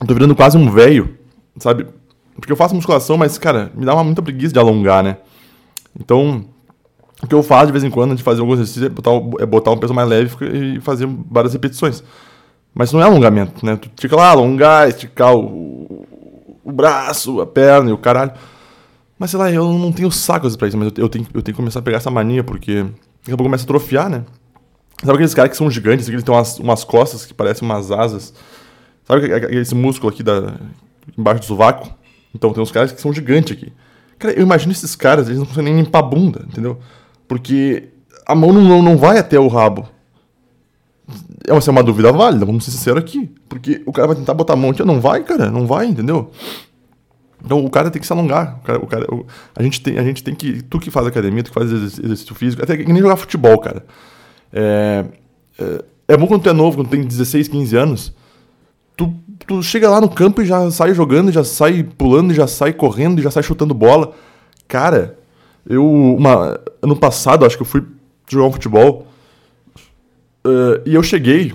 Eu 0.01 0.07
tô 0.09 0.15
virando 0.15 0.35
quase 0.35 0.59
um 0.59 0.69
velho, 0.69 1.17
sabe? 1.57 1.87
Porque 2.35 2.51
eu 2.51 2.57
faço 2.57 2.75
musculação, 2.75 3.17
mas, 3.17 3.39
cara, 3.39 3.71
me 3.73 3.87
dá 3.87 3.95
uma 3.95 4.03
muita 4.03 4.21
preguiça 4.21 4.53
de 4.53 4.59
alongar, 4.59 5.05
né? 5.05 5.19
Então, 5.97 6.45
o 7.23 7.27
que 7.29 7.35
eu 7.37 7.43
faço 7.45 7.67
de 7.67 7.73
vez 7.73 7.85
em 7.85 7.91
quando, 7.91 8.17
de 8.17 8.23
fazer 8.25 8.41
algum 8.41 8.55
exercício, 8.55 8.87
é 8.87 8.89
botar, 8.89 9.13
é 9.39 9.47
botar 9.47 9.71
um 9.71 9.79
peso 9.79 9.95
mais 9.95 10.09
leve 10.09 10.37
e 10.43 10.81
fazer 10.81 11.09
várias 11.31 11.53
repetições. 11.53 12.03
Mas 12.75 12.93
não 12.93 13.01
é 13.01 13.05
alongamento, 13.05 13.65
né? 13.65 13.77
Tu 13.77 13.91
fica 14.01 14.17
lá, 14.17 14.31
alongar, 14.31 14.89
esticar 14.89 15.35
o, 15.35 16.07
o 16.65 16.73
braço, 16.73 17.41
a 17.41 17.47
perna 17.47 17.91
e 17.91 17.93
o 17.93 17.99
caralho. 17.99 18.33
Mas 19.19 19.31
sei 19.31 19.39
lá, 19.39 19.51
eu 19.51 19.73
não 19.73 19.91
tenho 19.91 20.11
sacos 20.11 20.57
pra 20.57 20.69
isso, 20.69 20.77
mas 20.77 20.93
eu, 20.97 21.09
tenho, 21.09 21.27
eu 21.35 21.43
tenho 21.43 21.55
que 21.55 21.61
começar 21.61 21.81
a 21.81 21.83
pegar 21.83 21.97
essa 21.97 22.11
mania, 22.11 22.45
porque 22.45 22.83
daqui 22.83 23.33
a 23.33 23.37
pouco 23.37 23.45
começa 23.45 23.65
a 23.65 23.67
atrofiar, 23.67 24.09
né? 24.09 24.25
Sabe 25.01 25.13
aqueles 25.13 25.35
caras 25.35 25.51
que 25.51 25.57
são 25.57 25.71
gigantes, 25.71 26.07
que 26.07 26.13
eles 26.13 26.25
têm 26.25 26.35
umas, 26.35 26.59
umas 26.59 26.85
costas 26.85 27.27
que 27.27 27.35
parecem 27.35 27.69
umas 27.69 27.91
asas? 27.91 28.33
Sabe 29.05 29.29
esse 29.57 29.75
músculo 29.75 30.13
aqui 30.13 30.23
da, 30.23 30.55
embaixo 31.17 31.41
do 31.41 31.47
sovaco? 31.47 31.93
Então 32.35 32.53
tem 32.53 32.63
uns 32.63 32.71
caras 32.71 32.93
que 32.93 33.01
são 33.01 33.13
gigantes 33.13 33.57
aqui. 33.57 33.73
Cara, 34.19 34.35
eu 34.35 34.43
imagino 34.43 34.73
esses 34.73 34.95
caras, 34.97 35.27
eles 35.27 35.39
não 35.39 35.47
conseguem 35.47 35.73
nem 35.73 35.85
limpar 35.85 36.01
a 36.01 36.03
bunda, 36.03 36.45
entendeu? 36.49 36.79
Porque 37.27 37.89
a 38.27 38.35
mão 38.35 38.53
não, 38.53 38.83
não 38.83 38.97
vai 38.97 39.19
até 39.19 39.39
o 39.39 39.49
rabo. 39.49 39.89
É 41.49 41.53
é 41.53 41.71
uma 41.71 41.83
dúvida 41.83 42.13
válida, 42.13 42.45
vamos 42.45 42.65
ser 42.65 42.71
sinceros 42.71 43.03
aqui. 43.03 43.31
Porque 43.49 43.83
o 43.87 43.93
cara 43.93 44.09
vai 44.09 44.17
tentar 44.17 44.35
botar 44.35 44.53
a 44.53 44.57
mão 44.57 44.71
aqui, 44.71 44.85
não 44.85 45.01
vai, 45.01 45.23
cara, 45.23 45.51
não 45.51 45.67
vai, 45.67 45.87
entendeu? 45.87 46.31
Então 47.45 47.65
o 47.65 47.71
cara 47.71 47.91
tem 47.91 48.01
que 48.01 48.07
se 48.07 48.13
alongar. 48.13 48.59
O 48.61 48.65
cara, 48.65 48.79
o 48.79 48.87
cara, 48.87 49.15
o, 49.15 49.27
a, 49.55 49.63
gente 49.63 49.81
tem, 49.81 49.99
a 49.99 50.03
gente 50.03 50.23
tem 50.23 50.35
que. 50.35 50.63
Tu 50.63 50.79
que 50.79 50.91
faz 50.91 51.07
academia, 51.07 51.43
tu 51.43 51.51
que 51.51 51.55
faz 51.55 51.71
exercício 51.71 52.35
físico, 52.35 52.63
até 52.63 52.77
que 52.77 52.93
nem 52.93 53.01
jogar 53.01 53.17
futebol, 53.17 53.59
cara. 53.59 53.85
É, 54.53 55.05
é, 55.59 55.85
é, 56.09 56.17
bom 56.17 56.27
quando 56.27 56.43
tu 56.43 56.49
é 56.49 56.53
novo, 56.53 56.79
quando 56.79 56.89
tu 56.89 56.91
tem 56.91 57.05
16, 57.05 57.49
15 57.49 57.77
anos. 57.77 58.15
Tu, 58.97 59.13
tu 59.47 59.63
chega 59.63 59.89
lá 59.89 60.01
no 60.01 60.09
campo 60.09 60.43
e 60.43 60.47
já 60.47 60.71
sai 60.71 60.93
jogando, 60.93 61.31
já 61.31 61.45
sai 61.45 61.85
pulando, 61.85 62.35
já 62.35 62.47
sai 62.47 62.73
correndo, 62.73 63.23
já 63.23 63.31
sai 63.31 63.43
chutando 63.43 63.73
bola. 63.73 64.13
Cara, 64.67 65.19
eu, 65.65 65.89
uma, 65.89 66.59
ano 66.83 66.97
passado, 66.97 67.47
acho 67.47 67.57
que 67.57 67.63
eu 67.63 67.67
fui 67.67 67.85
jogar 68.29 68.47
um 68.47 68.53
futebol 68.53 69.07
uh, 70.49 70.83
e 70.85 70.95
eu 70.95 71.03
cheguei 71.03 71.53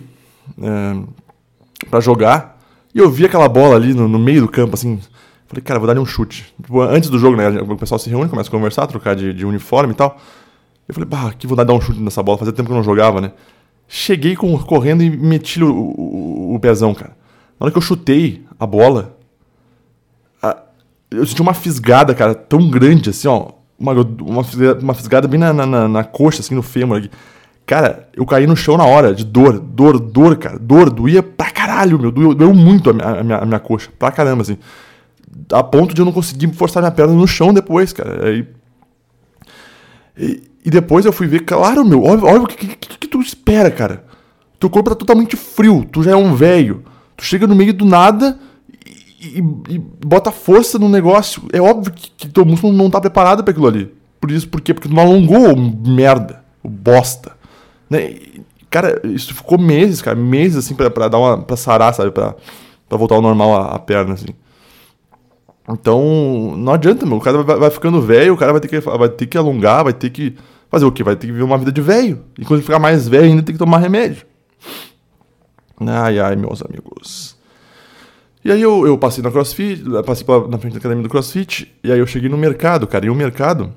uh, 0.57 1.07
para 1.89 1.99
jogar 1.99 2.59
e 2.93 2.99
eu 2.99 3.09
vi 3.09 3.25
aquela 3.25 3.47
bola 3.47 3.75
ali 3.75 3.93
no, 3.93 4.07
no, 4.07 4.19
meio 4.19 4.41
do 4.41 4.47
campo, 4.47 4.75
assim. 4.75 4.99
Falei, 5.47 5.63
cara, 5.63 5.79
vou 5.79 5.87
dar 5.87 5.99
um 5.99 6.05
chute. 6.05 6.53
Tipo, 6.61 6.81
antes 6.81 7.09
do 7.09 7.19
jogo, 7.19 7.35
né? 7.35 7.47
O 7.61 7.75
pessoal 7.75 7.99
se 7.99 8.09
reúne, 8.09 8.29
começa 8.29 8.49
a 8.49 8.51
conversar, 8.51 8.87
trocar 8.87 9.15
de, 9.15 9.33
de 9.33 9.45
uniforme 9.45 9.93
e 9.93 9.95
tal. 9.95 10.17
Eu 10.87 10.93
falei, 10.93 11.09
bah, 11.09 11.33
que 11.37 11.47
vou 11.47 11.55
dar 11.55 11.73
um 11.73 11.81
chute 11.81 11.99
nessa 11.99 12.21
bola. 12.21 12.37
Fazia 12.37 12.53
tempo 12.53 12.67
que 12.67 12.73
eu 12.73 12.77
não 12.77 12.83
jogava, 12.83 13.19
né? 13.21 13.31
Cheguei 13.87 14.35
com, 14.35 14.57
correndo 14.59 15.03
e 15.03 15.09
meti 15.09 15.63
o, 15.63 15.71
o, 15.71 16.55
o 16.55 16.59
pezão, 16.59 16.93
cara. 16.93 17.15
Na 17.59 17.65
hora 17.65 17.71
que 17.71 17.77
eu 17.77 17.81
chutei 17.81 18.43
a 18.59 18.65
bola, 18.65 19.17
a, 20.41 20.57
eu 21.11 21.25
senti 21.25 21.41
uma 21.41 21.53
fisgada, 21.53 22.15
cara, 22.15 22.33
tão 22.33 22.69
grande 22.69 23.09
assim, 23.09 23.27
ó 23.27 23.51
uma, 23.83 23.93
uma, 23.93 24.41
uma 24.81 24.93
fisgada 24.93 25.27
bem 25.27 25.39
na, 25.39 25.53
na, 25.53 25.87
na, 25.87 26.03
coxa, 26.03 26.41
assim, 26.41 26.55
no 26.55 26.63
fêmur 26.63 26.97
aqui. 26.97 27.09
Cara, 27.65 28.09
eu 28.13 28.25
caí 28.25 28.45
no 28.45 28.55
chão 28.55 28.77
na 28.77 28.85
hora, 28.85 29.15
de 29.15 29.23
dor, 29.23 29.59
dor, 29.59 29.99
dor, 29.99 30.35
cara. 30.37 30.59
Dor, 30.59 30.89
doía 30.89 31.23
pra 31.23 31.49
caralho, 31.49 31.97
meu. 31.97 32.11
Doeu, 32.11 32.33
doeu 32.33 32.53
muito 32.53 32.89
a 32.89 32.93
minha, 32.93 33.07
a, 33.07 33.23
minha, 33.23 33.37
a 33.37 33.45
minha 33.45 33.59
coxa, 33.59 33.89
pra 33.97 34.11
caramba, 34.11 34.41
assim. 34.41 34.57
A 35.51 35.63
ponto 35.63 35.93
de 35.93 36.01
eu 36.01 36.05
não 36.05 36.11
conseguir 36.11 36.51
forçar 36.53 36.83
minha 36.83 36.91
perna 36.91 37.13
no 37.13 37.27
chão 37.27 37.53
depois, 37.53 37.93
cara. 37.93 38.27
Aí, 38.27 38.45
e, 40.17 40.43
e 40.65 40.69
depois 40.69 41.05
eu 41.05 41.13
fui 41.13 41.27
ver, 41.27 41.41
claro, 41.41 41.83
meu, 41.83 42.03
olha, 42.03 42.23
olha 42.23 42.41
o 42.41 42.47
que, 42.47 42.55
que, 42.55 42.97
que, 42.97 43.07
tu 43.07 43.19
espera, 43.21 43.71
cara. 43.71 44.03
Teu 44.59 44.69
corpo 44.69 44.89
tá 44.89 44.95
totalmente 44.95 45.35
frio, 45.35 45.85
tu 45.91 46.03
já 46.03 46.11
é 46.11 46.15
um 46.15 46.35
velho. 46.35 46.83
Tu 47.17 47.25
chega 47.25 47.47
no 47.47 47.55
meio 47.55 47.73
do 47.73 47.85
nada 47.85 48.39
e, 49.21 49.39
e, 49.69 49.77
bota 49.79 50.31
força 50.31 50.77
no 50.77 50.89
negócio. 50.89 51.43
É 51.51 51.61
óbvio 51.61 51.93
que, 51.93 52.11
que 52.11 52.27
teu 52.29 52.45
músculo 52.45 52.73
não 52.73 52.89
tá 52.89 52.99
preparado 52.99 53.43
para 53.43 53.51
aquilo 53.51 53.67
ali. 53.67 53.93
Por 54.19 54.31
isso, 54.31 54.47
por 54.47 54.61
quê? 54.61 54.73
Porque 54.73 54.87
tu 54.87 54.95
não 54.95 55.03
alongou, 55.03 55.55
merda, 55.55 56.43
bosta. 56.63 57.33
Né? 57.93 58.15
cara, 58.73 58.99
isso 59.05 59.35
ficou 59.35 59.59
meses, 59.59 60.01
cara, 60.01 60.15
meses 60.15 60.57
assim 60.57 60.73
pra, 60.73 60.89
pra 60.89 61.07
dar 61.07 61.19
uma. 61.19 61.37
pra 61.37 61.55
sarar, 61.55 61.93
sabe? 61.93 62.09
Pra, 62.09 62.35
pra 62.89 62.97
voltar 62.97 63.13
ao 63.13 63.21
normal 63.21 63.55
a, 63.55 63.75
a 63.75 63.79
perna, 63.79 64.15
assim. 64.15 64.33
Então, 65.69 66.55
não 66.57 66.73
adianta, 66.73 67.05
meu. 67.05 67.17
O 67.17 67.21
cara 67.21 67.43
vai, 67.43 67.57
vai 67.57 67.69
ficando 67.69 68.01
velho, 68.01 68.33
o 68.33 68.37
cara 68.37 68.51
vai 68.51 68.59
ter, 68.59 68.67
que, 68.67 68.79
vai 68.79 69.09
ter 69.09 69.27
que 69.27 69.37
alongar, 69.37 69.83
vai 69.83 69.93
ter 69.93 70.09
que. 70.09 70.35
Fazer 70.71 70.85
o 70.85 70.91
quê? 70.91 71.03
Vai 71.03 71.15
ter 71.15 71.27
que 71.27 71.31
viver 71.33 71.43
uma 71.43 71.57
vida 71.57 71.71
de 71.71 71.81
velho. 71.81 72.23
E 72.37 72.43
quando 72.43 72.63
ficar 72.63 72.79
mais 72.79 73.07
velho, 73.07 73.25
ainda 73.25 73.43
tem 73.43 73.53
que 73.53 73.59
tomar 73.59 73.77
remédio. 73.77 74.25
Ai, 75.79 76.17
ai, 76.17 76.35
meus 76.35 76.63
amigos. 76.63 77.37
E 78.43 78.51
aí 78.51 78.61
eu, 78.61 78.87
eu 78.87 78.97
passei 78.97 79.23
na 79.23 79.29
CrossFit, 79.29 79.83
passei 80.03 80.25
na 80.49 80.57
frente 80.57 80.73
da 80.73 80.79
academia 80.79 81.03
do 81.03 81.09
CrossFit, 81.09 81.71
e 81.83 81.91
aí 81.91 81.99
eu 81.99 82.07
cheguei 82.07 82.27
no 82.27 82.37
mercado, 82.37 82.87
cara. 82.87 83.05
E 83.05 83.09
o 83.09 83.15
mercado. 83.15 83.71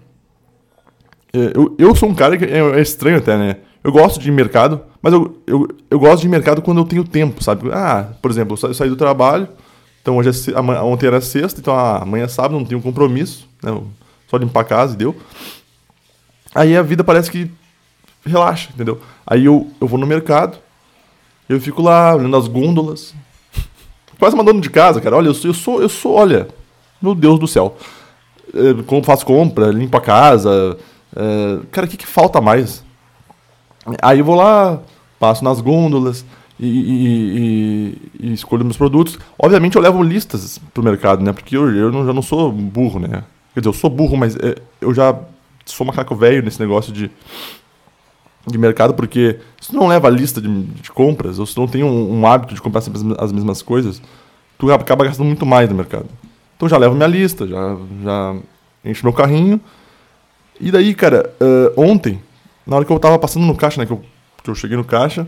É, 1.34 1.52
eu, 1.54 1.76
eu 1.78 1.94
sou 1.94 2.08
um 2.08 2.14
cara 2.14 2.38
que 2.38 2.46
é, 2.46 2.58
é 2.58 2.80
estranho 2.80 3.18
até, 3.18 3.36
né? 3.36 3.56
Eu 3.86 3.92
gosto 3.92 4.18
de 4.18 4.32
mercado, 4.32 4.80
mas 5.00 5.12
eu, 5.12 5.40
eu, 5.46 5.68
eu 5.88 5.96
gosto 6.00 6.20
de 6.20 6.28
mercado 6.28 6.60
quando 6.60 6.78
eu 6.78 6.84
tenho 6.84 7.04
tempo, 7.04 7.40
sabe? 7.40 7.70
Ah, 7.72 8.08
por 8.20 8.32
exemplo, 8.32 8.58
eu 8.60 8.74
saí 8.74 8.88
do 8.88 8.96
trabalho, 8.96 9.46
então 10.02 10.16
hoje 10.16 10.30
é, 10.52 10.60
ontem 10.82 11.06
era 11.06 11.20
sexta, 11.20 11.60
então 11.60 11.72
ah, 11.72 12.02
amanhã 12.02 12.24
é 12.24 12.28
sábado, 12.28 12.58
não 12.58 12.64
tenho 12.64 12.82
compromisso, 12.82 13.48
né? 13.62 13.80
Só 14.26 14.38
limpar 14.38 14.62
a 14.62 14.64
casa 14.64 14.94
e 14.94 14.96
deu. 14.96 15.14
Aí 16.52 16.76
a 16.76 16.82
vida 16.82 17.04
parece 17.04 17.30
que 17.30 17.48
relaxa, 18.24 18.70
entendeu? 18.74 19.00
Aí 19.24 19.44
eu, 19.44 19.70
eu 19.80 19.86
vou 19.86 20.00
no 20.00 20.06
mercado, 20.06 20.58
eu 21.48 21.60
fico 21.60 21.80
lá 21.80 22.16
olhando 22.16 22.36
as 22.36 22.48
gôndolas. 22.48 23.14
Quase 24.18 24.34
mandando 24.34 24.60
de 24.60 24.68
casa, 24.68 25.00
cara. 25.00 25.14
Olha, 25.14 25.28
eu 25.28 25.34
sou, 25.34 25.48
eu 25.48 25.54
sou, 25.54 25.80
eu 25.80 25.88
sou 25.88 26.14
olha, 26.16 26.48
meu 27.00 27.14
Deus 27.14 27.38
do 27.38 27.46
céu. 27.46 27.76
Eu 28.52 28.84
faço 29.04 29.24
compra, 29.24 29.70
limpo 29.70 29.96
a 29.96 30.00
casa. 30.00 30.76
É, 31.14 31.60
cara, 31.70 31.86
o 31.86 31.88
que, 31.88 31.96
que 31.96 32.06
falta 32.06 32.40
mais? 32.40 32.84
Aí 34.02 34.18
eu 34.18 34.24
vou 34.24 34.34
lá, 34.34 34.80
passo 35.18 35.44
nas 35.44 35.60
gôndolas 35.60 36.24
e, 36.58 36.66
e, 36.66 37.38
e, 38.20 38.28
e, 38.28 38.32
escolho 38.32 38.64
meus 38.64 38.76
produtos. 38.76 39.18
Obviamente 39.38 39.76
eu 39.76 39.82
levo 39.82 40.02
listas 40.02 40.58
pro 40.72 40.82
mercado, 40.82 41.22
né? 41.22 41.32
Porque 41.32 41.56
eu, 41.56 41.70
eu 41.74 41.92
não, 41.92 42.06
já 42.06 42.12
não 42.12 42.22
sou 42.22 42.50
burro, 42.50 42.98
né? 42.98 43.24
Quer 43.54 43.60
dizer, 43.60 43.68
eu 43.68 43.72
sou 43.72 43.88
burro, 43.88 44.16
mas 44.16 44.36
é, 44.36 44.56
eu 44.80 44.92
já 44.92 45.18
sou 45.64 45.86
macaco 45.86 46.14
velho 46.14 46.42
nesse 46.42 46.60
negócio 46.60 46.92
de, 46.92 47.10
de 48.46 48.58
mercado, 48.58 48.94
porque 48.94 49.38
se 49.60 49.70
tu 49.70 49.76
não 49.76 49.86
leva 49.86 50.08
a 50.08 50.10
lista 50.10 50.40
de, 50.40 50.62
de 50.62 50.90
compras, 50.90 51.38
ou 51.38 51.46
se 51.46 51.54
tu 51.54 51.60
não 51.60 51.68
tem 51.68 51.82
um, 51.82 52.18
um, 52.18 52.26
hábito 52.26 52.54
de 52.54 52.60
comprar 52.60 52.80
sempre 52.80 53.00
as 53.18 53.32
mesmas 53.32 53.62
coisas, 53.62 54.00
tu 54.58 54.70
acaba 54.72 55.04
gastando 55.04 55.26
muito 55.26 55.44
mais 55.44 55.68
no 55.68 55.74
mercado. 55.74 56.06
Então 56.56 56.68
já 56.68 56.76
levo 56.76 56.94
minha 56.94 57.06
lista, 57.06 57.46
já, 57.46 57.76
já 58.02 58.36
encho 58.84 59.04
meu 59.04 59.12
carrinho. 59.12 59.60
E 60.60 60.70
daí, 60.70 60.94
cara, 60.94 61.30
uh, 61.40 61.80
ontem, 61.80 62.20
na 62.66 62.76
hora 62.76 62.84
que 62.84 62.92
eu 62.92 62.98
tava 62.98 63.18
passando 63.18 63.46
no 63.46 63.54
caixa, 63.54 63.80
né, 63.80 63.86
que 63.86 63.92
eu, 63.92 64.02
que 64.42 64.50
eu 64.50 64.54
cheguei 64.54 64.76
no 64.76 64.84
caixa, 64.84 65.26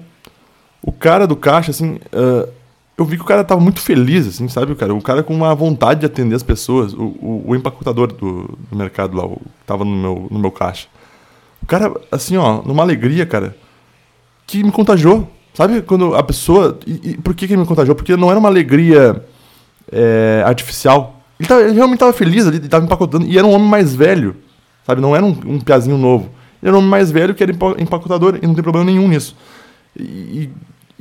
o 0.83 0.93
cara 0.93 1.27
do 1.27 1.37
caixa, 1.37 1.71
assim, 1.71 1.99
uh, 2.13 2.49
eu 2.97 3.05
vi 3.05 3.17
que 3.17 3.23
o 3.23 3.27
cara 3.27 3.45
tava 3.45 3.61
muito 3.61 3.81
feliz, 3.81 4.27
assim, 4.27 4.49
sabe, 4.49 4.75
cara? 4.75 4.93
O 4.93 5.01
cara 5.01 5.23
com 5.23 5.33
uma 5.33 5.55
vontade 5.55 6.01
de 6.01 6.07
atender 6.07 6.35
as 6.35 6.43
pessoas, 6.43 6.93
o, 6.93 7.05
o, 7.21 7.45
o 7.47 7.57
empacotador 7.57 8.13
do, 8.13 8.59
do, 8.71 8.77
mercado 8.77 9.17
lá, 9.17 9.29
que 9.29 9.65
tava 9.65 9.85
no 9.85 9.97
meu, 9.97 10.27
no 10.31 10.39
meu 10.39 10.51
caixa. 10.51 10.89
O 11.63 11.67
cara, 11.67 11.93
assim, 12.11 12.37
ó, 12.37 12.61
numa 12.63 12.83
alegria, 12.83 13.25
cara, 13.25 13.57
que 14.47 14.65
me 14.65 14.73
contagiou. 14.73 15.29
Sabe 15.55 15.83
quando 15.83 16.15
a 16.15 16.23
pessoa. 16.23 16.79
E, 16.87 17.11
e 17.11 17.17
por 17.19 17.35
que, 17.35 17.49
que 17.49 17.57
me 17.57 17.67
contagiou? 17.67 17.95
Porque 17.95 18.17
não 18.17 18.31
era 18.31 18.39
uma 18.39 18.49
alegria 18.49 19.25
é, 19.91 20.43
artificial. 20.47 21.21
Ele, 21.39 21.49
tava, 21.49 21.63
ele 21.63 21.73
realmente 21.73 21.97
estava 21.97 22.13
feliz 22.13 22.47
ali, 22.47 22.59
ele 22.59 22.69
tava 22.69 22.85
empacotando. 22.85 23.27
E 23.27 23.39
era 23.39 23.47
um 23.47 23.53
homem 23.53 23.69
mais 23.69 23.95
velho, 23.95 24.37
sabe? 24.87 25.01
Não 25.01 25.15
era 25.15 25.25
um, 25.25 25.31
um 25.47 25.61
piazinho 25.61 25.99
novo. 25.99 26.31
Ele 26.63 26.71
era 26.71 26.75
um 26.75 26.79
homem 26.79 26.91
mais 26.91 27.11
velho 27.11 27.35
que 27.35 27.43
era 27.43 27.53
empacotador 27.79 28.39
e 28.43 28.47
não 28.47 28.55
tem 28.55 28.63
problema 28.63 28.85
nenhum 28.85 29.09
nisso. 29.09 29.37
E, 29.99 30.51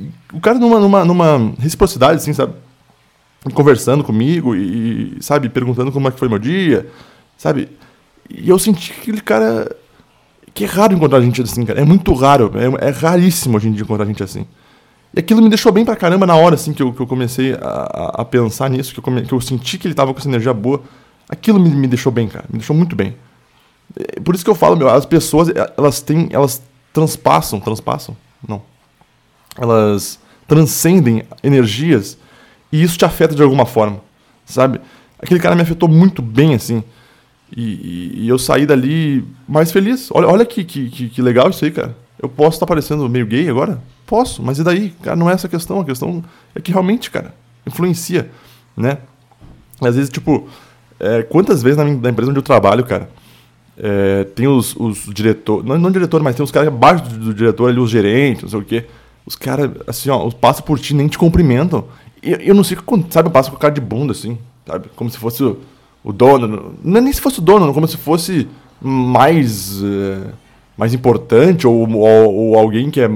e 0.00 0.10
o 0.32 0.40
cara 0.40 0.58
numa, 0.58 0.78
numa, 0.78 1.04
numa 1.04 1.52
reciprocidade, 1.58 2.16
assim, 2.16 2.32
sabe? 2.32 2.54
Conversando 3.54 4.04
comigo 4.04 4.54
e, 4.54 5.16
sabe, 5.20 5.48
perguntando 5.48 5.90
como 5.92 6.08
é 6.08 6.10
que 6.10 6.18
foi 6.18 6.28
meu 6.28 6.38
dia, 6.38 6.88
sabe? 7.36 7.68
E 8.28 8.48
eu 8.48 8.58
senti 8.58 8.92
que 8.92 9.00
aquele 9.00 9.20
cara 9.20 9.74
que 10.54 10.64
é 10.64 10.66
raro 10.66 10.92
encontrar 10.92 11.20
gente 11.20 11.40
assim, 11.40 11.64
cara. 11.64 11.80
É 11.80 11.84
muito 11.84 12.12
raro. 12.14 12.52
É, 12.54 12.88
é 12.88 12.90
raríssimo 12.90 13.56
hoje 13.56 13.68
em 13.68 13.72
dia 13.72 13.82
encontrar 13.82 14.06
gente 14.06 14.22
assim. 14.22 14.44
E 15.14 15.20
aquilo 15.20 15.40
me 15.40 15.48
deixou 15.48 15.72
bem 15.72 15.84
pra 15.84 15.96
caramba 15.96 16.26
na 16.26 16.34
hora, 16.34 16.54
assim, 16.54 16.72
que 16.72 16.82
eu, 16.82 16.92
que 16.92 17.00
eu 17.00 17.06
comecei 17.06 17.54
a, 17.54 18.20
a 18.20 18.24
pensar 18.24 18.68
nisso, 18.68 18.92
que 18.92 18.98
eu, 18.98 19.02
come, 19.02 19.22
que 19.22 19.32
eu 19.32 19.40
senti 19.40 19.78
que 19.78 19.86
ele 19.86 19.94
tava 19.94 20.12
com 20.12 20.18
essa 20.18 20.28
energia 20.28 20.52
boa. 20.52 20.82
Aquilo 21.28 21.58
me, 21.58 21.70
me 21.70 21.86
deixou 21.86 22.12
bem, 22.12 22.28
cara. 22.28 22.44
Me 22.50 22.58
deixou 22.58 22.76
muito 22.76 22.94
bem. 22.94 23.16
É, 23.96 24.20
por 24.20 24.34
isso 24.34 24.44
que 24.44 24.50
eu 24.50 24.54
falo, 24.54 24.76
meu, 24.76 24.88
as 24.88 25.06
pessoas, 25.06 25.48
elas 25.76 26.00
têm, 26.00 26.28
elas 26.30 26.62
transpassam, 26.92 27.60
transpassam? 27.60 28.16
Não. 28.46 28.62
Elas 29.56 30.18
transcendem 30.46 31.22
energias 31.42 32.16
e 32.72 32.82
isso 32.82 32.98
te 32.98 33.04
afeta 33.04 33.34
de 33.34 33.42
alguma 33.42 33.66
forma, 33.66 34.00
sabe? 34.46 34.80
Aquele 35.20 35.40
cara 35.40 35.54
me 35.54 35.62
afetou 35.62 35.88
muito 35.88 36.22
bem, 36.22 36.54
assim. 36.54 36.82
E, 37.54 37.62
e, 37.62 38.24
e, 38.24 38.28
eu 38.28 38.38
saí 38.38 38.66
dali 38.66 39.24
mais 39.48 39.72
feliz. 39.72 40.10
Olha, 40.12 40.28
olha 40.28 40.44
que, 40.44 40.64
que, 40.64 41.08
que 41.08 41.22
legal 41.22 41.48
isso 41.48 41.64
aí, 41.64 41.70
cara. 41.70 41.96
Eu 42.20 42.28
posso 42.28 42.56
estar 42.56 42.66
parecendo 42.66 43.08
meio 43.08 43.26
gay 43.26 43.48
agora? 43.48 43.80
Posso, 44.06 44.42
mas 44.42 44.58
e 44.58 44.64
daí? 44.64 44.90
Cara, 45.02 45.16
não 45.16 45.30
é 45.30 45.32
essa 45.32 45.46
a 45.46 45.50
questão. 45.50 45.80
A 45.80 45.84
questão 45.84 46.22
é 46.54 46.60
que 46.60 46.70
realmente, 46.70 47.10
cara, 47.10 47.34
influencia, 47.66 48.30
né? 48.76 48.98
Às 49.80 49.94
vezes, 49.94 50.10
tipo, 50.10 50.48
é, 50.98 51.22
quantas 51.22 51.62
vezes 51.62 51.78
na, 51.78 51.84
minha, 51.84 51.96
na, 51.96 52.10
empresa 52.10 52.30
onde 52.30 52.38
eu 52.38 52.42
trabalho, 52.42 52.84
cara, 52.84 53.08
é, 53.78 54.24
tem 54.24 54.48
os, 54.48 54.74
os 54.76 55.06
diretores, 55.12 55.64
não, 55.64 55.78
não 55.78 55.90
diretor, 55.90 56.22
mas 56.22 56.34
tem 56.34 56.44
os 56.44 56.50
caras 56.50 56.68
abaixo 56.68 57.04
do, 57.04 57.26
do, 57.26 57.34
diretor 57.34 57.68
ali, 57.68 57.78
os 57.78 57.90
gerentes, 57.90 58.42
não 58.42 58.50
sei 58.50 58.58
o 58.58 58.64
quê. 58.64 58.86
Os 59.24 59.36
caras, 59.36 59.70
assim, 59.86 60.10
ó, 60.10 60.28
passam 60.30 60.64
por 60.64 60.78
ti 60.78 60.94
nem 60.94 61.06
te 61.06 61.18
cumprimentam. 61.18 61.84
E 62.22 62.48
eu, 62.48 62.54
não 62.54 62.64
sei, 62.64 62.76
sabe, 63.10 63.28
eu 63.28 63.32
passo 63.32 63.50
com 63.50 63.56
o 63.56 63.60
cara 63.60 63.72
de 63.72 63.80
bunda, 63.80 64.12
assim, 64.12 64.38
sabe? 64.66 64.88
Como 64.96 65.08
se 65.10 65.18
fosse 65.18 65.42
o 66.02 66.12
dono, 66.12 66.74
não 66.82 66.98
é 66.98 67.00
nem 67.00 67.12
se 67.12 67.20
fosse 67.20 67.38
o 67.38 67.42
dono, 67.42 67.72
como 67.74 67.86
se 67.86 67.96
fosse 67.96 68.48
mais, 68.80 69.82
uh, 69.82 70.32
mais 70.76 70.94
importante 70.94 71.66
ou, 71.66 71.88
ou, 71.90 72.34
ou, 72.34 72.58
alguém 72.58 72.90
que 72.90 73.00
é, 73.00 73.10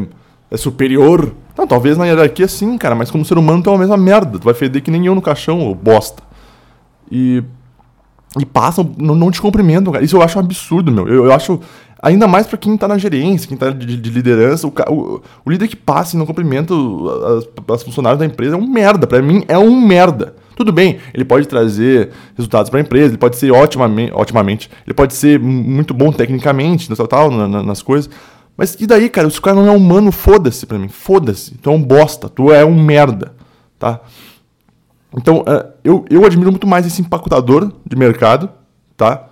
é 0.50 0.56
superior. 0.56 1.32
Não, 1.56 1.66
talvez 1.66 1.96
na 1.96 2.06
hierarquia 2.06 2.48
sim, 2.48 2.76
cara, 2.76 2.94
mas 2.94 3.10
como 3.10 3.24
ser 3.24 3.38
humano 3.38 3.62
tu 3.62 3.70
é 3.70 3.74
a 3.74 3.78
mesma 3.78 3.96
merda. 3.96 4.38
Tu 4.38 4.44
vai 4.44 4.54
feder 4.54 4.82
que 4.82 4.90
nem 4.90 5.06
eu 5.06 5.14
no 5.14 5.22
caixão, 5.22 5.60
ou 5.60 5.74
bosta. 5.74 6.22
E. 7.10 7.42
E 8.38 8.46
passam, 8.46 8.94
não, 8.98 9.14
não 9.14 9.30
te 9.30 9.40
cumprimentam, 9.40 9.92
cara. 9.92 10.04
Isso 10.04 10.16
eu 10.16 10.22
acho 10.22 10.38
um 10.38 10.40
absurdo, 10.40 10.90
meu. 10.90 11.06
Eu, 11.06 11.26
eu 11.26 11.32
acho. 11.32 11.60
Ainda 12.02 12.26
mais 12.26 12.48
para 12.48 12.58
quem 12.58 12.76
tá 12.76 12.88
na 12.88 12.98
gerência, 12.98 13.46
quem 13.46 13.56
tá 13.56 13.70
de, 13.70 13.96
de 13.96 14.10
liderança. 14.10 14.66
O, 14.66 14.72
o, 14.88 15.22
o, 15.44 15.50
líder 15.50 15.68
que 15.68 15.76
passa 15.76 16.16
e 16.16 16.18
não 16.18 16.26
cumprimenta 16.26 16.74
as, 16.74 17.74
as 17.76 17.82
funcionários 17.82 18.18
da 18.18 18.26
empresa 18.26 18.56
é 18.56 18.58
um 18.58 18.66
merda. 18.66 19.06
Para 19.06 19.22
mim 19.22 19.44
é 19.46 19.58
um 19.58 19.80
merda. 19.80 20.34
Tudo 20.56 20.72
bem, 20.72 20.98
ele 21.14 21.24
pode 21.24 21.46
trazer 21.46 22.10
resultados 22.36 22.68
para 22.68 22.78
a 22.78 22.82
empresa, 22.82 23.08
ele 23.08 23.18
pode 23.18 23.36
ser 23.36 23.50
otimamente, 23.50 24.12
otimamente, 24.14 24.70
ele 24.86 24.92
pode 24.92 25.14
ser 25.14 25.40
muito 25.40 25.94
bom 25.94 26.12
tecnicamente, 26.12 26.94
tal, 26.94 27.06
tal, 27.06 27.30
na, 27.30 27.62
nas 27.62 27.80
coisas. 27.80 28.10
Mas 28.56 28.76
e 28.78 28.86
daí, 28.86 29.08
cara? 29.08 29.30
Se 29.30 29.38
o 29.38 29.42
cara 29.42 29.56
não 29.56 29.66
é 29.66 29.70
humano, 29.70 30.12
foda-se 30.12 30.66
pra 30.66 30.78
mim. 30.78 30.88
Foda-se. 30.88 31.56
Tu 31.56 31.70
é 31.70 31.72
um 31.72 31.82
bosta. 31.82 32.28
Tu 32.28 32.52
é 32.52 32.64
um 32.64 32.82
merda. 32.82 33.34
Tá? 33.78 34.00
Então, 35.16 35.40
uh, 35.40 35.72
eu, 35.84 36.04
eu 36.08 36.24
admiro 36.24 36.50
muito 36.50 36.66
mais 36.66 36.86
esse 36.86 37.00
empacotador 37.02 37.70
de 37.84 37.96
mercado, 37.96 38.48
tá? 38.96 39.28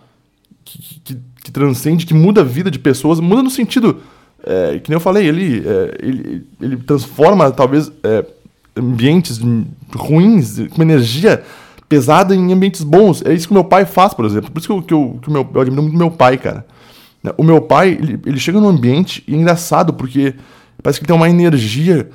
Que, 0.64 1.00
que, 1.00 1.16
que 1.42 1.50
transcende, 1.50 2.06
que 2.06 2.14
muda 2.14 2.42
a 2.42 2.44
vida 2.44 2.70
de 2.70 2.78
pessoas. 2.78 3.20
Muda 3.20 3.42
no 3.42 3.50
sentido. 3.50 4.00
É, 4.42 4.78
que 4.78 4.88
nem 4.88 4.96
eu 4.96 5.00
falei, 5.00 5.26
ele, 5.26 5.62
é, 5.66 5.98
ele, 6.02 6.46
ele 6.60 6.76
transforma, 6.78 7.50
talvez. 7.50 7.90
É, 8.02 8.24
ambientes 8.76 9.40
ruins, 9.94 10.58
com 10.70 10.82
energia 10.82 11.42
pesada 11.88 12.34
em 12.34 12.52
ambientes 12.52 12.82
bons. 12.82 13.22
É 13.24 13.34
isso 13.34 13.48
que 13.48 13.52
meu 13.52 13.64
pai 13.64 13.84
faz, 13.84 14.14
por 14.14 14.24
exemplo. 14.24 14.50
Por 14.50 14.58
isso 14.58 14.68
que 14.68 14.72
eu, 14.72 14.82
que 14.82 14.94
eu, 14.94 15.18
que 15.20 15.30
meu, 15.30 15.48
eu 15.52 15.60
admiro 15.60 15.82
muito 15.82 15.98
meu 15.98 16.10
pai, 16.10 16.38
cara. 16.38 16.64
O 17.36 17.42
meu 17.42 17.60
pai, 17.60 17.90
ele, 17.90 18.18
ele 18.24 18.38
chega 18.38 18.60
num 18.60 18.68
ambiente 18.68 19.22
e 19.26 19.34
é 19.34 19.36
engraçado, 19.36 19.92
porque 19.92 20.34
parece 20.82 21.00
que 21.00 21.06
tem 21.06 21.14
uma 21.14 21.28
energia 21.28 22.08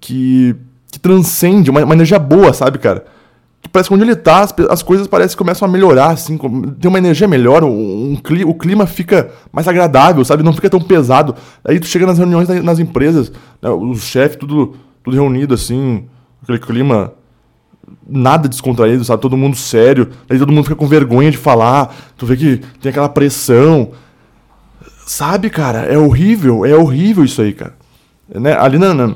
que, 0.00 0.54
que 0.90 0.98
transcende, 0.98 1.70
uma, 1.70 1.84
uma 1.84 1.94
energia 1.94 2.18
boa, 2.18 2.52
sabe, 2.52 2.78
cara? 2.78 3.04
Que 3.60 3.68
parece 3.68 3.88
que 3.88 3.94
onde 3.94 4.04
ele 4.04 4.16
tá, 4.16 4.40
as, 4.40 4.54
as, 4.70 4.82
coisas 4.82 5.06
parecem 5.06 5.36
que 5.36 5.38
começam 5.38 5.68
a 5.68 5.70
melhorar, 5.70 6.10
assim, 6.10 6.38
tem 6.80 6.88
uma 6.88 6.98
energia 6.98 7.26
melhor, 7.26 7.64
um, 7.64 7.68
um, 7.68 8.20
o 8.46 8.54
clima 8.54 8.86
fica 8.86 9.30
mais 9.52 9.66
agradável, 9.66 10.24
sabe? 10.24 10.42
Não 10.42 10.52
fica 10.52 10.70
tão 10.70 10.80
pesado. 10.80 11.34
Aí 11.64 11.80
tu 11.80 11.86
chega 11.86 12.06
nas 12.06 12.18
reuniões 12.18 12.48
nas 12.62 12.78
empresas, 12.78 13.32
né, 13.60 13.68
os 13.68 14.04
chefes, 14.04 14.36
tudo 14.36 14.74
tudo 15.08 15.16
reunido 15.16 15.54
assim, 15.54 16.04
aquele 16.42 16.58
clima 16.58 17.12
nada 18.06 18.48
descontraído, 18.48 19.04
sabe? 19.04 19.22
Todo 19.22 19.36
mundo 19.36 19.56
sério. 19.56 20.10
Aí 20.28 20.38
todo 20.38 20.52
mundo 20.52 20.64
fica 20.64 20.76
com 20.76 20.86
vergonha 20.86 21.30
de 21.30 21.38
falar. 21.38 21.94
Tu 22.16 22.26
vê 22.26 22.36
que 22.36 22.56
tem 22.80 22.90
aquela 22.90 23.08
pressão. 23.08 23.92
Sabe, 25.06 25.48
cara? 25.48 25.80
É 25.80 25.96
horrível, 25.96 26.66
é 26.66 26.74
horrível 26.74 27.24
isso 27.24 27.40
aí, 27.40 27.54
cara. 27.54 27.74
Né? 28.28 28.54
Ali 28.54 28.78
na, 28.78 28.92
na, 28.92 29.14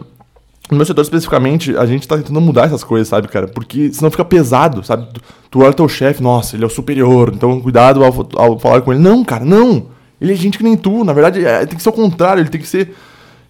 no 0.72 0.76
meu 0.78 0.86
setor 0.86 1.02
especificamente, 1.02 1.76
a 1.76 1.86
gente 1.86 2.08
tá 2.08 2.16
tentando 2.16 2.40
mudar 2.40 2.64
essas 2.64 2.82
coisas, 2.82 3.06
sabe, 3.06 3.28
cara? 3.28 3.46
Porque 3.46 3.92
senão 3.92 4.10
fica 4.10 4.24
pesado, 4.24 4.82
sabe? 4.82 5.06
Tu, 5.12 5.20
tu 5.50 5.60
olha 5.60 5.72
teu 5.72 5.88
chefe, 5.88 6.22
nossa, 6.22 6.56
ele 6.56 6.64
é 6.64 6.66
o 6.66 6.70
superior, 6.70 7.30
então 7.34 7.60
cuidado 7.60 8.02
ao, 8.02 8.28
ao, 8.36 8.58
falar 8.58 8.80
com 8.80 8.92
ele. 8.92 9.02
Não, 9.02 9.22
cara, 9.24 9.44
não! 9.44 9.86
Ele 10.20 10.32
é 10.32 10.36
gente 10.36 10.56
que 10.56 10.64
nem 10.64 10.76
tu, 10.76 11.04
na 11.04 11.12
verdade, 11.12 11.44
é, 11.44 11.66
tem 11.66 11.76
que 11.76 11.82
ser 11.82 11.88
o 11.88 11.92
contrário, 11.92 12.40
ele 12.40 12.48
tem 12.48 12.60
que 12.60 12.66
ser 12.66 12.94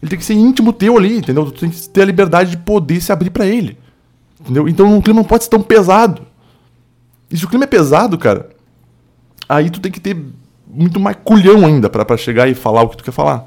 ele 0.02 0.10
tem 0.10 0.18
que 0.18 0.24
ser 0.24 0.34
íntimo 0.34 0.72
teu 0.72 0.98
ali, 0.98 1.18
entendeu? 1.18 1.44
Tu 1.46 1.60
tem 1.60 1.70
que 1.70 1.88
ter 1.88 2.02
a 2.02 2.04
liberdade 2.04 2.50
de 2.50 2.56
poder 2.56 3.00
se 3.00 3.12
abrir 3.12 3.30
para 3.30 3.46
ele. 3.46 3.78
Entendeu? 4.40 4.68
Então 4.68 4.98
o 4.98 5.02
clima 5.02 5.20
não 5.20 5.28
pode 5.28 5.44
ser 5.44 5.50
tão 5.50 5.62
pesado. 5.62 6.22
E 7.30 7.36
se 7.36 7.44
o 7.44 7.48
clima 7.48 7.64
é 7.64 7.68
pesado, 7.68 8.18
cara, 8.18 8.50
aí 9.48 9.70
tu 9.70 9.80
tem 9.80 9.92
que 9.92 10.00
ter 10.00 10.16
muito 10.66 10.98
mais 10.98 11.16
culhão 11.22 11.64
ainda 11.64 11.88
para 11.88 12.16
chegar 12.16 12.48
e 12.48 12.54
falar 12.54 12.82
o 12.82 12.88
que 12.88 12.96
tu 12.96 13.04
quer 13.04 13.12
falar. 13.12 13.46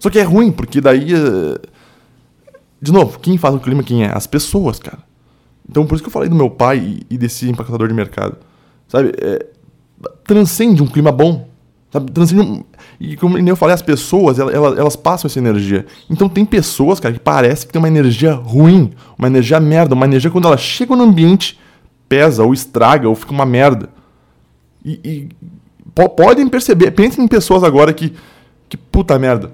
Só 0.00 0.10
que 0.10 0.18
é 0.18 0.22
ruim, 0.22 0.50
porque 0.50 0.80
daí. 0.80 1.14
Eh, 1.14 1.60
de 2.80 2.92
novo, 2.92 3.18
quem 3.18 3.38
faz 3.38 3.54
o 3.54 3.60
clima, 3.60 3.82
quem 3.82 4.04
é? 4.04 4.10
As 4.14 4.26
pessoas, 4.26 4.78
cara. 4.78 4.98
Então 5.68 5.86
por 5.86 5.94
isso 5.94 6.02
que 6.04 6.08
eu 6.08 6.12
falei 6.12 6.28
do 6.28 6.36
meu 6.36 6.50
pai 6.50 7.00
e 7.10 7.18
desse 7.18 7.48
empacotador 7.48 7.88
de 7.88 7.94
mercado. 7.94 8.36
Sabe? 8.88 9.12
É, 9.20 9.46
transcende 10.24 10.82
um 10.82 10.86
clima 10.86 11.10
bom. 11.10 11.48
Sabe? 11.90 12.10
Transcende 12.12 12.42
um... 12.42 12.64
E 12.98 13.16
como 13.16 13.38
eu 13.38 13.56
falei, 13.56 13.74
as 13.74 13.82
pessoas, 13.82 14.38
elas, 14.38 14.78
elas, 14.78 14.96
passam 14.96 15.28
essa 15.28 15.38
energia. 15.38 15.84
Então 16.08 16.28
tem 16.28 16.44
pessoas, 16.44 16.98
cara, 16.98 17.12
que 17.12 17.20
parece 17.20 17.66
que 17.66 17.72
tem 17.72 17.78
uma 17.78 17.88
energia 17.88 18.32
ruim, 18.32 18.92
uma 19.18 19.28
energia 19.28 19.60
merda, 19.60 19.94
uma 19.94 20.06
energia 20.06 20.30
quando 20.30 20.46
ela 20.46 20.56
chega 20.56 20.96
no 20.96 21.02
ambiente, 21.02 21.58
pesa, 22.08 22.42
ou 22.42 22.54
estraga, 22.54 23.08
ou 23.08 23.14
fica 23.14 23.32
uma 23.32 23.44
merda. 23.44 23.90
E, 24.84 25.00
e 25.04 25.28
podem 26.16 26.48
perceber, 26.48 26.90
pensem 26.92 27.24
em 27.24 27.28
pessoas 27.28 27.64
agora 27.64 27.92
que, 27.92 28.14
que 28.68 28.76
puta 28.76 29.18
merda, 29.18 29.52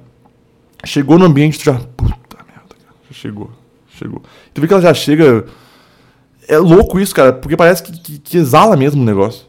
chegou 0.85 1.19
no 1.19 1.25
ambiente, 1.25 1.59
tu 1.59 1.65
já, 1.65 1.75
puta 1.75 2.39
merda, 2.47 2.77
cara, 2.85 2.97
já 3.02 3.02
chegou, 3.13 3.51
chegou. 3.89 4.23
Tu 4.53 4.61
vê 4.61 4.67
que 4.67 4.73
ela 4.73 4.83
já 4.83 4.95
chega, 4.95 5.45
é 6.49 6.59
louco 6.59 6.99
isso, 6.99 7.15
cara, 7.15 7.33
porque 7.33 7.57
parece 7.57 7.83
que, 7.83 7.93
que, 7.93 8.19
que 8.19 8.37
exala 8.37 8.77
mesmo 8.77 9.03
o 9.03 9.05
negócio, 9.05 9.47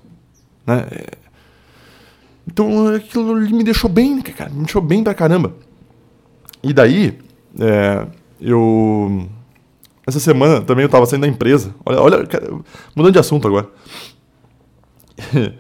né? 0.65 0.85
É, 0.91 1.23
então 2.47 2.87
aquilo 2.89 3.35
me 3.35 3.63
deixou 3.63 3.89
bem, 3.89 4.21
cara, 4.21 4.49
me 4.49 4.63
deixou 4.63 4.81
bem 4.81 5.03
pra 5.03 5.13
caramba. 5.13 5.53
E 6.61 6.73
daí, 6.73 7.17
é, 7.59 8.07
eu. 8.39 9.27
Essa 10.05 10.19
semana 10.19 10.61
também 10.61 10.83
eu 10.83 10.89
tava 10.89 11.05
saindo 11.05 11.21
da 11.21 11.27
empresa. 11.27 11.73
Olha, 11.85 12.01
olha, 12.01 12.25
cara, 12.25 12.53
mudando 12.95 13.13
de 13.13 13.19
assunto 13.19 13.47
agora. 13.47 13.67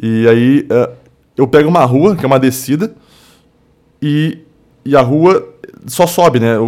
e 0.00 0.28
aí 0.28 0.66
é, 0.70 0.90
eu 1.36 1.46
pego 1.46 1.68
uma 1.68 1.84
rua, 1.84 2.14
que 2.14 2.24
é 2.24 2.26
uma 2.26 2.38
descida, 2.38 2.94
e, 4.00 4.38
e 4.84 4.94
a 4.94 5.00
rua 5.00 5.48
só 5.86 6.06
sobe, 6.06 6.38
né? 6.38 6.58
O, 6.58 6.64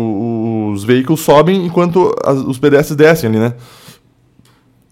os 0.74 0.84
veículos 0.84 1.20
sobem 1.20 1.64
enquanto 1.64 2.14
as, 2.24 2.38
os 2.38 2.58
pedestres 2.58 2.96
descem 2.96 3.30
ali, 3.30 3.38
né? 3.38 3.54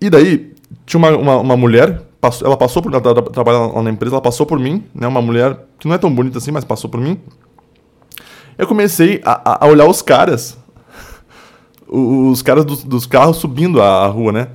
E 0.01 0.09
daí 0.09 0.53
tinha 0.87 0.99
uma, 0.99 1.11
uma, 1.17 1.37
uma 1.39 1.57
mulher 1.57 2.03
passou, 2.23 2.47
ela 2.47 2.57
passou 2.57 2.81
por. 2.81 2.95
Ela 2.95 3.23
trabalha 3.23 3.59
lá 3.59 3.83
na 3.83 3.91
empresa, 3.91 4.15
ela 4.15 4.23
passou 4.23 4.47
por 4.47 4.59
mim, 4.59 4.85
né? 4.95 5.07
Uma 5.09 5.21
mulher 5.21 5.59
que 5.79 5.89
não 5.89 5.95
é 5.95 5.99
tão 5.99 6.15
bonita 6.15 6.39
assim, 6.39 6.53
mas 6.53 6.65
passou 6.65 6.89
por 6.89 7.01
mim. 7.01 7.19
Eu 8.57 8.67
comecei 8.67 9.21
a, 9.25 9.65
a 9.65 9.69
olhar 9.69 9.87
os 9.87 10.01
caras. 10.01 10.57
Os 11.95 12.41
caras 12.41 12.65
dos, 12.65 12.85
dos 12.85 13.05
carros 13.05 13.37
subindo 13.37 13.83
a, 13.83 14.05
a, 14.05 14.07
rua, 14.07 14.33
né? 14.33 14.49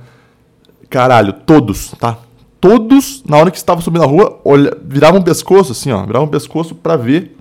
Caralho, 0.90 1.32
todos, 1.32 1.92
tá? 1.92 2.18
Todos, 2.60 3.22
na 3.24 3.36
hora 3.36 3.52
que 3.52 3.56
estavam 3.56 3.80
subindo 3.80 4.02
a 4.02 4.06
rua, 4.06 4.40
olha, 4.44 4.76
viravam 4.82 5.20
o 5.20 5.24
pescoço, 5.24 5.70
assim, 5.70 5.92
ó. 5.92 6.04
Viravam 6.04 6.26
o 6.26 6.30
pescoço 6.30 6.74
pra 6.74 6.96
ver. 6.96 7.36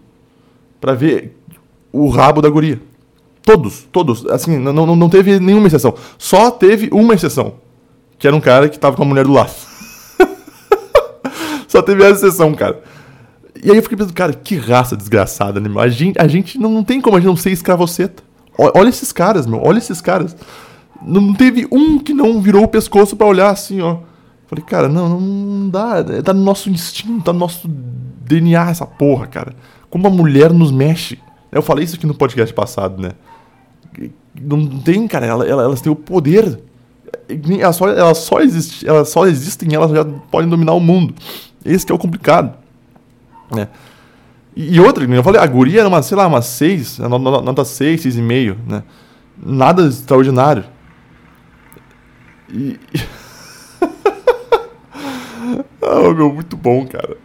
Pra 0.80 0.94
ver 0.94 1.36
o 1.92 2.10
rabo 2.10 2.44
da 2.44 2.50
guria. 2.50 2.80
Todos, 3.48 3.88
todos. 3.94 4.26
Assim, 4.26 4.58
não, 4.58 4.74
não, 4.74 4.94
não 4.94 5.08
teve 5.08 5.40
nenhuma 5.40 5.68
exceção. 5.68 5.96
Só 6.18 6.52
teve 6.52 6.90
uma 6.92 7.14
exceção. 7.14 7.54
Que 8.20 8.28
era 8.28 8.36
um 8.36 8.42
cara 8.42 8.68
que 8.68 8.78
tava 8.78 8.98
com 8.98 9.04
a 9.04 9.06
mulher 9.06 9.24
do 9.24 9.32
lado. 9.32 9.54
Só 11.66 11.82
teve 11.82 12.04
essa 12.04 12.30
sessão, 12.30 12.54
cara. 12.54 12.84
E 13.64 13.72
aí 13.72 13.78
eu 13.78 13.82
fiquei 13.82 13.98
pensando, 13.98 14.14
cara, 14.14 14.34
que 14.34 14.58
raça 14.58 14.98
desgraçada, 14.98 15.62
né? 15.62 15.70
A 15.80 15.88
gente, 15.88 16.20
a 16.20 16.28
gente 16.28 16.60
não, 16.60 16.70
não 16.70 16.84
tem 16.84 17.00
como 17.00 17.16
a 17.16 17.22
gente 17.22 17.30
não 17.30 17.38
ser 17.38 17.52
escravoceta. 17.52 18.22
Olha 18.58 18.90
esses 18.90 19.14
caras, 19.14 19.48
meu. 19.48 19.62
Olha 19.64 19.78
esses 19.78 20.02
caras. 20.02 20.36
Não 21.02 21.34
teve 21.34 21.66
um 21.72 22.00
que 22.00 22.14
não 22.14 22.42
virou 22.42 22.66
o 22.66 22.68
pescoço 22.68 23.16
para 23.16 23.28
olhar 23.28 23.50
assim, 23.50 23.80
ó. 23.80 24.00
Falei, 24.48 24.66
cara, 24.66 24.90
não, 24.90 25.22
não 25.22 25.70
dá. 25.70 26.04
É, 26.10 26.22
tá 26.22 26.34
no 26.34 26.44
nosso 26.44 26.70
instinto, 26.70 27.24
tá 27.24 27.32
no 27.32 27.40
nosso 27.40 27.66
DNA 27.66 28.72
essa 28.72 28.86
porra, 28.86 29.26
cara. 29.26 29.56
Como 29.90 30.06
a 30.06 30.12
mulher 30.12 30.52
nos 30.52 30.70
mexe. 30.70 31.18
Eu 31.50 31.62
falei 31.62 31.86
isso 31.86 31.96
aqui 31.96 32.06
no 32.06 32.14
podcast 32.14 32.54
passado, 32.54 33.02
né? 33.02 33.12
Não 34.40 34.80
tem, 34.80 35.08
cara. 35.08 35.26
elas 35.26 35.82
têm 35.82 35.92
o 35.92 35.96
poder. 35.96 36.60
Elas 37.60 37.76
só, 37.76 37.88
elas 37.90 38.18
só, 38.20 38.40
existe, 38.40 38.88
elas 38.88 39.10
só 39.10 39.28
existem 39.28 39.74
elas 39.74 39.92
já 39.92 40.06
podem 40.32 40.50
dominar 40.50 40.74
o 40.74 40.80
mundo. 40.80 41.14
Esse 41.66 41.86
que 41.86 41.92
é 41.92 41.96
o 41.96 42.00
complicado. 42.00 42.58
Né? 43.52 43.68
E 44.56 44.80
outra, 44.80 45.04
eu 45.04 45.24
falei, 45.24 45.40
a 45.40 45.46
guria 45.46 45.82
era 45.82 45.88
uma, 45.88 46.02
sei 46.02 46.18
lá, 46.18 46.26
uma 46.26 46.42
6, 46.42 46.98
nota 47.00 47.64
6, 47.64 48.06
6,5, 48.06 48.58
né? 48.66 48.84
Nada 49.38 49.88
extraordinário. 49.88 50.64
E. 52.50 52.80
ah, 55.80 56.14
meu, 56.16 56.34
muito 56.34 56.58
bom, 56.58 56.88
cara. 56.88 57.18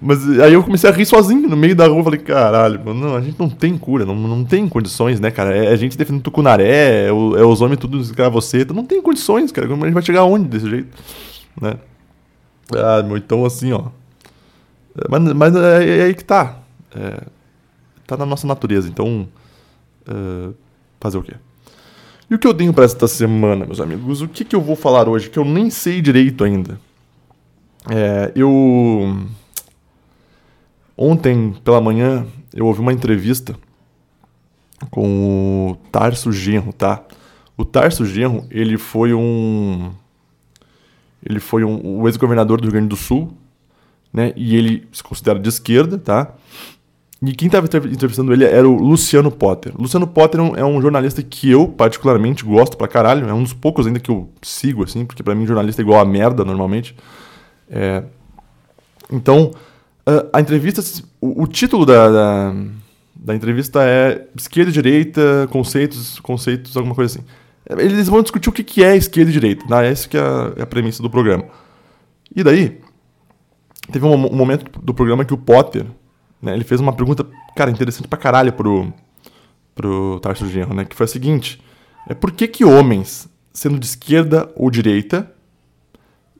Mas 0.00 0.28
aí 0.40 0.52
eu 0.52 0.62
comecei 0.62 0.88
a 0.88 0.92
rir 0.92 1.06
sozinho 1.06 1.48
no 1.48 1.56
meio 1.56 1.74
da 1.74 1.86
rua. 1.86 2.04
Falei, 2.04 2.20
caralho, 2.20 2.84
mano, 2.84 3.00
não, 3.00 3.16
a 3.16 3.20
gente 3.20 3.38
não 3.38 3.48
tem 3.48 3.76
cura, 3.78 4.04
não, 4.04 4.14
não 4.14 4.44
tem 4.44 4.68
condições, 4.68 5.20
né, 5.20 5.30
cara? 5.30 5.56
É 5.56 5.68
a 5.68 5.76
gente 5.76 5.96
defendendo 5.96 6.22
tucunaré, 6.22 7.06
é, 7.06 7.12
o, 7.12 7.36
é 7.36 7.44
os 7.44 7.60
homens 7.60 7.78
tudo 7.78 8.00
escravoceta. 8.00 8.74
Não 8.74 8.84
tem 8.84 9.00
condições, 9.00 9.52
cara. 9.52 9.66
Como 9.66 9.82
a 9.82 9.86
gente 9.86 9.94
vai 9.94 10.02
chegar 10.02 10.20
aonde 10.20 10.48
desse 10.48 10.68
jeito, 10.68 10.88
né? 11.60 11.74
Ah, 12.74 13.02
meu, 13.02 13.16
então 13.16 13.44
assim, 13.44 13.72
ó. 13.72 13.86
É, 14.98 15.06
mas, 15.08 15.22
mas 15.32 15.56
é, 15.56 15.98
é 15.98 16.02
aí 16.04 16.14
que 16.14 16.24
tá. 16.24 16.58
É, 16.94 17.22
tá 18.06 18.16
na 18.16 18.26
nossa 18.26 18.46
natureza, 18.46 18.88
então. 18.88 19.28
É, 20.06 20.52
fazer 21.00 21.18
o 21.18 21.22
quê? 21.22 21.34
E 22.28 22.34
o 22.34 22.38
que 22.38 22.46
eu 22.46 22.54
tenho 22.54 22.72
para 22.72 22.84
esta 22.84 23.06
semana, 23.06 23.64
meus 23.64 23.80
amigos? 23.80 24.20
O 24.20 24.28
que, 24.28 24.44
que 24.44 24.56
eu 24.56 24.60
vou 24.60 24.74
falar 24.74 25.08
hoje? 25.08 25.30
Que 25.30 25.38
eu 25.38 25.44
nem 25.44 25.70
sei 25.70 26.00
direito 26.00 26.42
ainda. 26.42 26.78
É, 27.88 28.32
eu. 28.34 29.16
Ontem 30.96 31.54
pela 31.64 31.80
manhã 31.80 32.26
eu 32.54 32.66
ouvi 32.66 32.80
uma 32.80 32.92
entrevista 32.92 33.54
com 34.90 35.70
o 35.70 35.76
Tarso 35.90 36.32
Genro, 36.32 36.72
tá? 36.72 37.04
O 37.56 37.64
Tarso 37.64 38.04
Genro, 38.04 38.46
ele 38.50 38.78
foi 38.78 39.12
um 39.12 39.92
ele 41.24 41.40
foi 41.40 41.64
um, 41.64 42.00
o 42.00 42.08
ex-governador 42.08 42.60
do 42.60 42.64
Rio 42.64 42.72
Grande 42.72 42.88
do 42.88 42.96
Sul, 42.96 43.36
né? 44.12 44.32
E 44.36 44.56
ele 44.56 44.86
se 44.92 45.02
considera 45.02 45.38
de 45.38 45.48
esquerda, 45.48 45.98
tá? 45.98 46.34
E 47.22 47.32
quem 47.32 47.46
estava 47.46 47.66
entrevistando 47.66 48.32
ele 48.32 48.44
era 48.44 48.68
o 48.68 48.74
Luciano 48.74 49.30
Potter. 49.30 49.72
Luciano 49.76 50.06
Potter 50.06 50.40
é 50.56 50.64
um 50.64 50.80
jornalista 50.80 51.22
que 51.22 51.50
eu 51.50 51.66
particularmente 51.66 52.44
gosto 52.44 52.76
pra 52.76 52.86
caralho. 52.86 53.28
É 53.28 53.32
um 53.32 53.42
dos 53.42 53.54
poucos 53.54 53.86
ainda 53.86 53.98
que 53.98 54.10
eu 54.10 54.28
sigo, 54.42 54.84
assim, 54.84 55.04
porque 55.04 55.22
para 55.22 55.34
mim 55.34 55.46
jornalista 55.46 55.80
é 55.80 55.84
igual 55.84 55.98
a 55.98 56.04
merda 56.04 56.44
normalmente. 56.44 56.94
É... 57.70 58.04
Então, 59.10 59.50
a 60.32 60.40
entrevista, 60.40 60.80
o, 61.20 61.42
o 61.42 61.46
título 61.46 61.84
da, 61.84 62.08
da, 62.08 62.54
da, 63.14 63.34
entrevista 63.34 63.82
é 63.82 64.28
Esquerda 64.36 64.70
e 64.70 64.72
Direita, 64.72 65.48
conceitos, 65.50 66.20
conceitos, 66.20 66.76
alguma 66.76 66.94
coisa 66.94 67.18
assim. 67.18 67.26
Eles 67.68 68.08
vão 68.08 68.22
discutir 68.22 68.48
o 68.48 68.52
que, 68.52 68.62
que 68.62 68.84
é 68.84 68.96
esquerda 68.96 69.30
e 69.30 69.32
direita. 69.32 69.66
Né? 69.68 69.88
Essa 69.88 70.08
que 70.08 70.16
é 70.16 70.20
a, 70.20 70.52
é 70.56 70.62
a 70.62 70.66
premissa 70.66 71.02
do 71.02 71.10
programa. 71.10 71.46
E 72.34 72.44
daí, 72.44 72.80
teve 73.90 74.06
um, 74.06 74.14
um, 74.14 74.36
momento 74.36 74.80
do 74.80 74.94
programa 74.94 75.24
que 75.24 75.34
o 75.34 75.38
Potter, 75.38 75.84
né, 76.40 76.54
ele 76.54 76.62
fez 76.62 76.80
uma 76.80 76.92
pergunta, 76.92 77.26
cara, 77.56 77.70
interessante 77.70 78.06
pra 78.06 78.18
caralho 78.18 78.52
pro, 78.52 78.92
pro 79.74 80.20
Tarso 80.20 80.48
Genro, 80.48 80.74
né? 80.74 80.84
Que 80.84 80.94
foi 80.94 81.04
a 81.04 81.08
seguinte, 81.08 81.60
é 82.08 82.14
por 82.14 82.30
que 82.30 82.46
que 82.46 82.64
homens, 82.64 83.28
sendo 83.52 83.78
de 83.78 83.86
esquerda 83.86 84.48
ou 84.54 84.70
direita, 84.70 85.32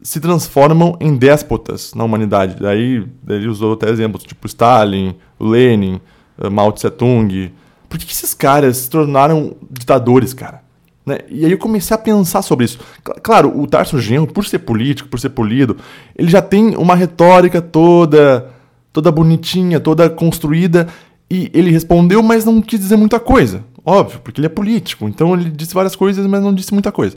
se 0.03 0.21
transformam 0.21 0.97
em 1.01 1.17
déspotas 1.17 1.93
na 1.95 2.05
humanidade? 2.05 2.57
Daí 2.61 3.07
ele 3.29 3.49
usou 3.49 3.75
até 3.75 3.91
exemplos, 3.91 4.25
tipo 4.25 4.47
Stalin, 4.47 5.17
Lenin, 5.39 6.01
eh, 6.41 6.49
Mao 6.49 6.73
Tse-Tung. 6.73 7.53
Por 7.89 7.99
que, 7.99 8.07
que 8.07 8.13
esses 8.13 8.35
caras 8.35 8.77
se 8.79 8.91
tornaram 8.91 9.57
ditadores, 9.71 10.35
cara? 10.35 10.63
Né? 11.07 11.21
E 11.31 11.45
aí 11.45 11.53
eu 11.53 11.59
comecei 11.59 11.95
a 11.95 11.99
pensar 11.99 12.43
sobre 12.43 12.65
isso. 12.65 12.81
Claro, 13.23 13.57
o 13.57 13.67
Tarso 13.67 13.99
Genro, 14.01 14.27
por 14.27 14.45
ser 14.45 14.59
político, 14.59 15.09
por 15.09 15.21
ser 15.21 15.31
polido, 15.31 15.77
ele 16.17 16.29
já 16.29 16.43
tem 16.43 16.77
uma 16.77 16.97
retórica 16.97 17.63
toda, 17.63 18.51
toda 18.93 19.13
bonitinha, 19.13 19.79
toda 19.79 20.11
construída, 20.11 20.89
e 21.31 21.49
ele 21.55 21.71
respondeu, 21.71 22.23
mas 22.23 22.45
não 22.45 22.61
quis 22.61 22.81
dizer 22.81 22.97
muita 22.97 23.21
coisa. 23.21 23.65
Óbvio, 23.85 24.19
porque 24.19 24.41
ele 24.41 24.47
é 24.47 24.51
político, 24.51 25.09
então 25.09 25.33
ele 25.35 25.49
disse 25.49 25.73
várias 25.73 25.95
coisas, 25.95 26.27
mas 26.27 26.43
não 26.43 26.53
disse 26.53 26.73
muita 26.73 26.91
coisa. 26.91 27.17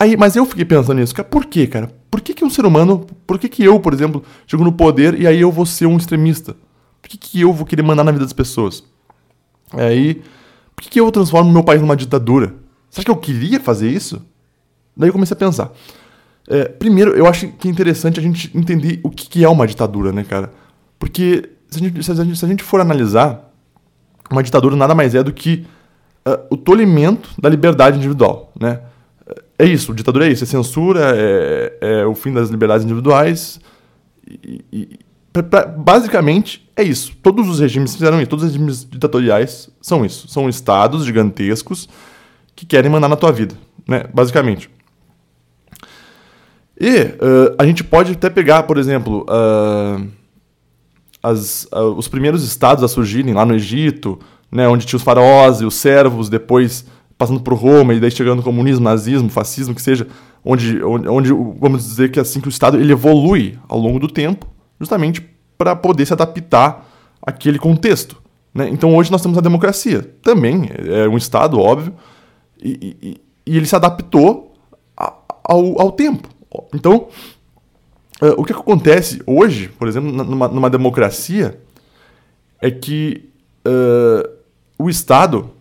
Aí, 0.00 0.16
mas 0.16 0.34
eu 0.34 0.46
fiquei 0.46 0.64
pensando 0.64 0.98
nisso, 0.98 1.14
cara, 1.14 1.28
por 1.28 1.44
quê, 1.44 1.66
cara? 1.66 1.92
Por 2.10 2.22
que, 2.22 2.32
que 2.32 2.42
um 2.42 2.48
ser 2.48 2.64
humano, 2.64 3.06
por 3.26 3.38
que, 3.38 3.50
que 3.50 3.62
eu, 3.62 3.78
por 3.78 3.92
exemplo, 3.92 4.24
chego 4.46 4.64
no 4.64 4.72
poder 4.72 5.20
e 5.20 5.26
aí 5.26 5.38
eu 5.38 5.52
vou 5.52 5.66
ser 5.66 5.84
um 5.84 5.98
extremista? 5.98 6.56
Por 7.02 7.10
que, 7.10 7.18
que 7.18 7.42
eu 7.42 7.52
vou 7.52 7.66
querer 7.66 7.82
mandar 7.82 8.02
na 8.02 8.10
vida 8.10 8.24
das 8.24 8.32
pessoas? 8.32 8.82
Aí, 9.74 10.22
por 10.74 10.84
que, 10.84 10.88
que 10.88 10.98
eu 10.98 11.12
transformo 11.12 11.52
meu 11.52 11.62
país 11.62 11.82
numa 11.82 11.94
ditadura? 11.94 12.54
Acha 12.90 13.04
que 13.04 13.10
eu 13.10 13.16
queria 13.16 13.60
fazer 13.60 13.90
isso? 13.90 14.24
Daí 14.96 15.10
eu 15.10 15.12
comecei 15.12 15.34
a 15.34 15.38
pensar. 15.38 15.70
É, 16.48 16.64
primeiro, 16.64 17.10
eu 17.10 17.26
acho 17.26 17.48
que 17.48 17.68
é 17.68 17.70
interessante 17.70 18.18
a 18.18 18.22
gente 18.22 18.50
entender 18.56 19.00
o 19.04 19.10
que 19.10 19.44
é 19.44 19.48
uma 19.50 19.66
ditadura, 19.66 20.12
né, 20.12 20.24
cara? 20.24 20.50
Porque 20.98 21.50
se 21.68 21.78
a 21.78 21.82
gente, 21.82 22.02
se 22.02 22.10
a 22.10 22.14
gente, 22.14 22.38
se 22.38 22.44
a 22.46 22.48
gente 22.48 22.64
for 22.64 22.80
analisar 22.80 23.52
uma 24.30 24.42
ditadura 24.42 24.74
nada 24.76 24.94
mais 24.94 25.14
é 25.14 25.22
do 25.22 25.30
que 25.30 25.66
uh, 26.26 26.46
o 26.50 26.56
tolimento 26.56 27.30
da 27.38 27.50
liberdade 27.50 27.98
individual, 27.98 28.50
né? 28.58 28.80
É 29.60 29.64
isso, 29.66 29.92
ditadura 29.92 30.26
é 30.26 30.32
isso, 30.32 30.42
é 30.42 30.46
censura, 30.46 31.12
é, 31.14 31.76
é 31.80 32.06
o 32.06 32.14
fim 32.14 32.32
das 32.32 32.48
liberdades 32.48 32.82
individuais. 32.82 33.60
E, 34.26 34.64
e, 34.72 34.98
pra, 35.30 35.66
basicamente, 35.66 36.66
é 36.74 36.82
isso. 36.82 37.14
Todos 37.22 37.46
os 37.46 37.60
regimes 37.60 37.92
fizeram 37.94 38.18
isso, 38.22 38.30
todos 38.30 38.46
os 38.46 38.52
regimes 38.52 38.88
ditatoriais 38.88 39.68
são 39.78 40.02
isso. 40.02 40.28
São 40.28 40.48
estados 40.48 41.04
gigantescos 41.04 41.90
que 42.56 42.64
querem 42.64 42.90
mandar 42.90 43.08
na 43.08 43.16
tua 43.16 43.30
vida, 43.32 43.54
né? 43.86 44.04
Basicamente. 44.14 44.70
E 46.80 46.88
uh, 46.88 47.54
a 47.58 47.66
gente 47.66 47.84
pode 47.84 48.12
até 48.12 48.30
pegar, 48.30 48.62
por 48.62 48.78
exemplo, 48.78 49.26
uh, 49.28 50.08
as, 51.22 51.64
uh, 51.64 51.92
os 51.98 52.08
primeiros 52.08 52.42
estados 52.44 52.82
a 52.82 52.88
surgirem 52.88 53.34
lá 53.34 53.44
no 53.44 53.54
Egito, 53.54 54.18
né, 54.50 54.66
onde 54.66 54.86
tinha 54.86 54.96
os 54.96 55.02
faraós 55.02 55.60
e 55.60 55.66
os 55.66 55.74
servos, 55.74 56.30
depois 56.30 56.86
passando 57.20 57.42
por 57.42 57.52
Roma 57.52 57.92
e 57.92 58.00
daí 58.00 58.10
chegando 58.10 58.38
no 58.38 58.42
comunismo, 58.42 58.82
nazismo, 58.82 59.28
fascismo, 59.28 59.74
que 59.74 59.82
seja, 59.82 60.06
onde, 60.42 60.82
onde, 60.82 61.06
onde 61.06 61.30
vamos 61.60 61.84
dizer 61.84 62.10
que 62.10 62.18
é 62.18 62.22
assim 62.22 62.40
que 62.40 62.48
o 62.48 62.50
Estado 62.50 62.78
ele 62.78 62.90
evolui 62.90 63.58
ao 63.68 63.78
longo 63.78 64.00
do 64.00 64.08
tempo, 64.08 64.46
justamente 64.80 65.20
para 65.58 65.76
poder 65.76 66.06
se 66.06 66.14
adaptar 66.14 66.88
àquele 67.20 67.58
contexto. 67.58 68.16
Né? 68.54 68.70
Então 68.70 68.96
hoje 68.96 69.12
nós 69.12 69.20
temos 69.20 69.36
a 69.36 69.42
democracia, 69.42 70.00
também 70.22 70.70
é 70.72 71.06
um 71.06 71.18
Estado, 71.18 71.60
óbvio, 71.60 71.92
e, 72.58 72.96
e, 73.02 73.20
e 73.44 73.56
ele 73.58 73.66
se 73.66 73.76
adaptou 73.76 74.54
a, 74.96 75.12
ao, 75.44 75.78
ao 75.78 75.92
tempo. 75.92 76.26
Então, 76.74 77.08
uh, 78.22 78.34
o 78.38 78.44
que 78.44 78.52
acontece 78.54 79.22
hoje, 79.26 79.68
por 79.68 79.88
exemplo, 79.88 80.10
numa, 80.10 80.48
numa 80.48 80.70
democracia, 80.70 81.60
é 82.62 82.70
que 82.70 83.28
uh, 83.66 84.26
o 84.78 84.88
Estado 84.88 85.59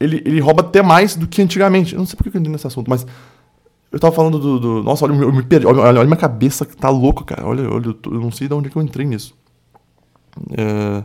ele, 0.00 0.22
ele 0.24 0.40
rouba 0.40 0.62
até 0.62 0.82
mais 0.82 1.16
do 1.16 1.26
que 1.26 1.42
antigamente. 1.42 1.94
Eu 1.94 1.98
não 1.98 2.06
sei 2.06 2.16
por 2.16 2.24
que 2.24 2.36
eu 2.36 2.40
entrei 2.40 2.52
nesse 2.52 2.66
assunto, 2.66 2.88
mas 2.88 3.06
eu 3.90 3.98
tava 3.98 4.14
falando 4.14 4.38
do. 4.38 4.60
do 4.60 4.82
nossa, 4.82 5.04
olha, 5.04 5.14
eu 5.14 5.32
me 5.32 5.42
perdi. 5.42 5.66
Olha, 5.66 5.80
olha, 5.80 6.04
minha 6.04 6.16
cabeça 6.16 6.64
que 6.64 6.76
tá 6.76 6.88
louco, 6.88 7.24
cara. 7.24 7.46
Olha, 7.46 7.68
olha 7.70 7.86
eu, 7.88 8.20
não 8.20 8.30
sei 8.30 8.46
de 8.46 8.54
onde 8.54 8.68
é 8.68 8.70
que 8.70 8.76
eu 8.76 8.82
entrei 8.82 9.06
nisso. 9.06 9.34
É, 10.56 11.02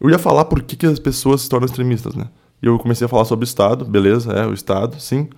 eu 0.00 0.10
ia 0.10 0.18
falar 0.18 0.44
por 0.44 0.62
que, 0.62 0.76
que 0.76 0.86
as 0.86 0.98
pessoas 0.98 1.42
se 1.42 1.48
tornam 1.48 1.66
extremistas, 1.66 2.14
né? 2.14 2.28
E 2.62 2.66
eu 2.66 2.78
comecei 2.78 3.04
a 3.04 3.08
falar 3.08 3.24
sobre 3.24 3.44
o 3.44 3.46
Estado, 3.46 3.84
beleza, 3.84 4.32
é, 4.32 4.46
o 4.46 4.52
Estado, 4.52 5.00
sim. 5.00 5.28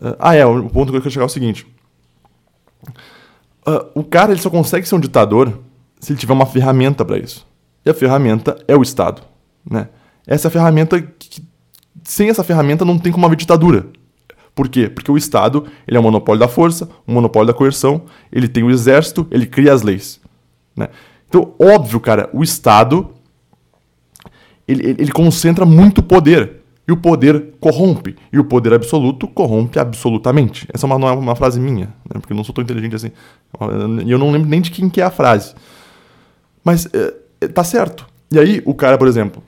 Uh, 0.00 0.14
ah, 0.18 0.34
é, 0.34 0.44
o 0.44 0.68
ponto 0.68 0.92
que 0.92 0.98
eu 0.98 1.00
quero 1.00 1.10
chegar 1.10 1.24
é 1.24 1.26
o 1.26 1.30
seguinte. 1.30 1.66
Uh, 3.66 3.90
o 3.94 4.04
cara 4.04 4.32
ele 4.32 4.40
só 4.40 4.50
consegue 4.50 4.86
ser 4.86 4.94
um 4.94 5.00
ditador 5.00 5.58
se 5.98 6.12
ele 6.12 6.20
tiver 6.20 6.34
uma 6.34 6.46
ferramenta 6.46 7.04
para 7.04 7.18
isso. 7.18 7.46
E 7.84 7.90
a 7.90 7.94
ferramenta 7.94 8.56
é 8.68 8.76
o 8.76 8.82
Estado, 8.82 9.22
né? 9.68 9.88
Essa 10.26 10.46
é 10.46 10.50
a 10.50 10.52
ferramenta 10.52 11.00
que 11.00 11.47
sem 12.08 12.30
essa 12.30 12.42
ferramenta 12.42 12.86
não 12.86 12.98
tem 12.98 13.12
como 13.12 13.26
haver 13.26 13.36
ditadura. 13.36 13.86
Por 14.54 14.66
quê? 14.68 14.88
Porque 14.88 15.12
o 15.12 15.16
Estado 15.16 15.66
ele 15.86 15.98
é 15.98 16.00
um 16.00 16.02
monopólio 16.02 16.40
da 16.40 16.48
força, 16.48 16.88
um 17.06 17.12
monopólio 17.12 17.48
da 17.48 17.52
coerção, 17.52 18.06
ele 18.32 18.48
tem 18.48 18.64
o 18.64 18.70
exército, 18.70 19.26
ele 19.30 19.44
cria 19.44 19.74
as 19.74 19.82
leis. 19.82 20.18
Né? 20.74 20.88
Então, 21.28 21.52
óbvio, 21.58 22.00
cara, 22.00 22.30
o 22.32 22.42
Estado 22.42 23.10
ele, 24.66 24.96
ele 24.98 25.12
concentra 25.12 25.66
muito 25.66 26.02
poder. 26.02 26.56
E 26.88 26.92
o 26.92 26.96
poder 26.96 27.56
corrompe. 27.60 28.16
E 28.32 28.38
o 28.38 28.44
poder 28.44 28.72
absoluto 28.72 29.28
corrompe 29.28 29.78
absolutamente. 29.78 30.66
Essa 30.72 30.86
é 30.86 30.88
uma, 30.88 30.98
não 30.98 31.08
é 31.08 31.12
uma 31.12 31.36
frase 31.36 31.60
minha, 31.60 31.88
né? 32.06 32.18
porque 32.18 32.32
eu 32.32 32.36
não 32.36 32.42
sou 32.42 32.54
tão 32.54 32.64
inteligente 32.64 32.96
assim. 32.96 33.12
E 34.06 34.10
eu 34.10 34.18
não 34.18 34.32
lembro 34.32 34.48
nem 34.48 34.62
de 34.62 34.70
quem 34.70 34.88
que 34.88 35.02
é 35.02 35.04
a 35.04 35.10
frase. 35.10 35.54
Mas 36.64 36.88
é, 37.40 37.48
tá 37.48 37.62
certo. 37.62 38.06
E 38.32 38.38
aí, 38.38 38.62
o 38.64 38.74
cara, 38.74 38.96
por 38.96 39.06
exemplo, 39.06 39.42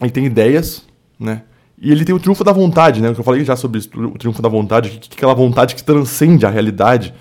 ele 0.00 0.10
tem 0.10 0.26
ideias, 0.26 0.84
né? 1.20 1.42
E 1.84 1.90
ele 1.90 2.04
tem 2.04 2.14
o 2.14 2.20
triunfo 2.20 2.44
da 2.44 2.52
vontade, 2.52 3.02
né? 3.02 3.08
Eu 3.08 3.24
falei 3.24 3.44
já 3.44 3.56
sobre 3.56 3.80
isso, 3.80 3.90
o 3.92 4.16
triunfo 4.16 4.40
da 4.40 4.48
vontade, 4.48 4.90
que, 4.90 5.08
que 5.08 5.16
aquela 5.16 5.34
vontade 5.34 5.74
que 5.74 5.82
transcende 5.82 6.46
a 6.46 6.48
realidade. 6.48 7.12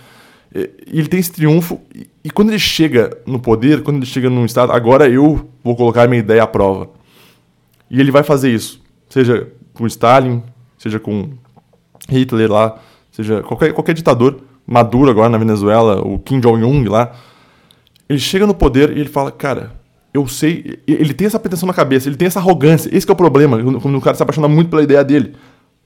E 0.53 0.99
ele 0.99 1.07
tem 1.07 1.19
esse 1.19 1.31
triunfo, 1.31 1.81
e, 1.95 2.07
e 2.25 2.29
quando 2.29 2.49
ele 2.49 2.59
chega 2.59 3.09
no 3.25 3.39
poder, 3.39 3.81
quando 3.81 3.97
ele 3.97 4.05
chega 4.05 4.29
num 4.29 4.45
estado, 4.45 4.71
agora 4.71 5.09
eu 5.09 5.49
vou 5.63 5.75
colocar 5.75 6.07
minha 6.07 6.19
ideia 6.19 6.43
à 6.43 6.47
prova. 6.47 6.91
E 7.89 7.99
ele 7.99 8.11
vai 8.11 8.21
fazer 8.21 8.53
isso, 8.53 8.79
seja 9.09 9.51
com 9.73 9.87
Stalin, 9.87 10.43
seja 10.77 10.99
com 10.99 11.29
Hitler 12.07 12.51
lá, 12.51 12.77
seja 13.11 13.41
qualquer, 13.41 13.73
qualquer 13.73 13.95
ditador, 13.95 14.41
Maduro 14.67 15.09
agora 15.09 15.27
na 15.27 15.39
Venezuela, 15.39 16.05
o 16.05 16.19
Kim 16.19 16.39
Jong-un 16.39 16.87
lá. 16.87 17.15
Ele 18.07 18.19
chega 18.19 18.45
no 18.45 18.53
poder 18.53 18.95
e 18.95 18.99
ele 18.99 19.09
fala, 19.09 19.31
cara, 19.31 19.71
eu 20.13 20.27
sei. 20.27 20.79
Ele 20.87 21.13
tem 21.13 21.27
essa 21.27 21.39
pretensão 21.39 21.67
na 21.67 21.73
cabeça, 21.73 22.09
ele 22.09 22.17
tem 22.17 22.27
essa 22.27 22.39
arrogância. 22.39 22.89
Esse 22.95 23.09
é 23.09 23.13
o 23.13 23.15
problema, 23.15 23.57
quando 23.79 23.97
o 23.97 24.01
cara 24.01 24.15
se 24.15 24.23
apaixona 24.23 24.47
muito 24.47 24.69
pela 24.69 24.83
ideia 24.83 25.03
dele. 25.03 25.35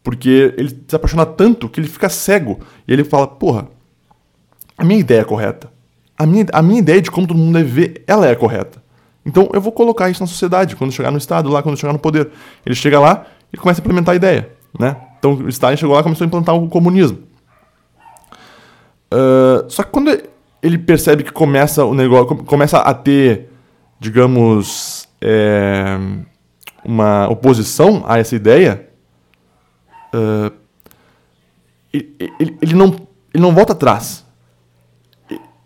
Porque 0.04 0.54
ele 0.58 0.70
se 0.88 0.96
apaixona 0.96 1.26
tanto 1.26 1.68
que 1.68 1.80
ele 1.80 1.88
fica 1.88 2.10
cego. 2.10 2.60
E 2.88 2.94
ele 2.94 3.04
fala, 3.04 3.28
porra, 3.28 3.68
a 4.78 4.84
minha 4.84 5.00
ideia 5.00 5.22
é 5.22 5.24
correta. 5.24 5.72
A 6.18 6.26
minha, 6.26 6.46
a 6.54 6.62
minha 6.62 6.80
ideia 6.80 7.02
de 7.02 7.12
como 7.12 7.28
todo 7.28 7.38
mundo 7.38 7.54
deve 7.54 7.70
ver, 7.70 8.04
ela 8.08 8.28
é 8.28 8.36
correta. 8.36 8.84
Então 9.26 9.50
eu 9.54 9.60
vou 9.60 9.72
colocar 9.72 10.10
isso 10.10 10.22
na 10.22 10.28
sociedade, 10.28 10.76
quando 10.76 10.92
chegar 10.92 11.12
no 11.12 11.18
Estado, 11.18 11.50
lá, 11.50 11.64
quando 11.64 11.78
chegar 11.78 11.94
no 11.94 12.00
poder. 12.00 12.30
Ele 12.66 12.76
chega 12.76 13.00
lá 13.00 13.26
e 13.52 13.58
começa 13.58 13.82
a 13.82 13.84
implementar 13.84 14.14
a 14.14 14.16
ideia. 14.16 14.50
Né? 14.80 14.96
Então 15.18 15.34
o 15.34 15.50
Stalin 15.50 15.78
chegou 15.78 15.96
lá 15.96 16.02
e 16.02 16.04
começou 16.04 16.26
a 16.26 16.28
implantar 16.28 16.56
o 16.56 16.68
comunismo. 16.70 17.20
Uh, 19.12 19.70
só 19.70 19.84
que 19.84 19.90
quando 19.90 20.16
ele 20.62 20.78
percebe 20.78 21.24
que 21.24 21.32
começa 21.32 21.84
o 21.84 21.94
negócio, 21.94 22.38
começa 22.38 22.80
a 22.80 22.94
ter 22.94 23.50
digamos, 24.00 25.08
é, 25.22 25.98
uma 26.84 27.28
oposição 27.28 28.04
a 28.06 28.20
essa 28.20 28.36
ideia, 28.36 28.88
uh, 30.14 30.52
ele, 31.92 32.58
ele, 32.62 32.74
não, 32.76 32.96
ele 33.34 33.42
não 33.42 33.54
volta 33.54 33.74
atrás. 33.74 34.26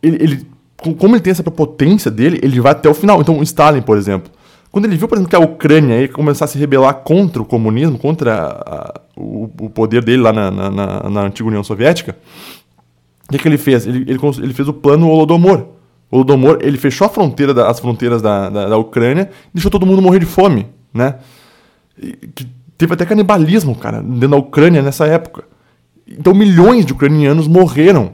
Ele, 0.01 0.17
ele, 0.23 0.47
como 0.77 1.15
ele 1.15 1.21
tem 1.21 1.31
essa 1.31 1.43
potência 1.43 2.09
dele, 2.09 2.39
ele 2.41 2.61
vai 2.61 2.71
até 2.71 2.87
o 2.87 2.93
final. 2.93 3.19
Então, 3.19 3.41
Stalin, 3.43 3.81
por 3.81 3.97
exemplo, 3.97 4.31
quando 4.71 4.85
ele 4.85 4.95
viu, 4.95 5.07
por 5.07 5.15
exemplo, 5.15 5.29
que 5.29 5.35
a 5.35 5.39
Ucrânia 5.39 5.99
ia 5.99 6.07
começar 6.07 6.45
a 6.45 6.47
se 6.47 6.57
rebelar 6.57 6.93
contra 6.95 7.41
o 7.41 7.45
comunismo, 7.45 7.97
contra 7.97 8.61
a, 8.65 9.01
o, 9.17 9.49
o, 9.59 9.69
poder 9.69 10.03
dele 10.03 10.21
lá 10.21 10.31
na, 10.31 10.51
na, 10.51 10.69
na, 10.69 11.09
na 11.09 11.21
antiga 11.21 11.49
União 11.49 11.63
Soviética, 11.63 12.15
o 13.27 13.31
que, 13.31 13.39
que 13.39 13.47
ele 13.47 13.57
fez? 13.57 13.85
Ele, 13.85 14.05
ele, 14.09 14.19
ele 14.41 14.53
fez 14.53 14.67
o 14.67 14.73
plano 14.73 15.09
Holodomor 15.09 15.78
o 16.11 16.17
Holodomor, 16.17 16.59
ele 16.61 16.77
fechou 16.77 17.05
a 17.05 17.09
fronteira 17.09 17.53
da, 17.53 17.69
as 17.69 17.79
fronteiras 17.79 18.21
da, 18.21 18.49
da, 18.49 18.69
da, 18.69 18.77
Ucrânia 18.77 19.29
e 19.49 19.49
deixou 19.53 19.69
todo 19.69 19.85
mundo 19.85 20.01
morrer 20.01 20.19
de 20.19 20.25
fome, 20.25 20.67
né? 20.93 21.15
que 22.35 22.47
teve 22.77 22.93
até 22.93 23.05
canibalismo, 23.05 23.75
cara, 23.75 24.01
dentro 24.01 24.29
da 24.29 24.37
Ucrânia 24.37 24.81
nessa 24.81 25.05
época. 25.05 25.43
Então 26.07 26.33
milhões 26.33 26.85
de 26.85 26.93
ucranianos 26.93 27.47
morreram. 27.47 28.13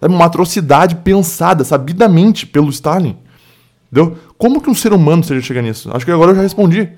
É 0.00 0.06
uma 0.06 0.24
atrocidade 0.24 0.96
pensada, 0.96 1.64
sabidamente, 1.64 2.46
pelo 2.46 2.68
Stalin. 2.70 3.16
Entendeu? 3.90 4.16
Como 4.36 4.60
que 4.60 4.68
um 4.68 4.74
ser 4.74 4.92
humano 4.92 5.24
seja 5.24 5.40
chegar 5.40 5.62
nisso? 5.62 5.90
Acho 5.94 6.04
que 6.04 6.10
agora 6.10 6.32
eu 6.32 6.36
já 6.36 6.42
respondi. 6.42 6.88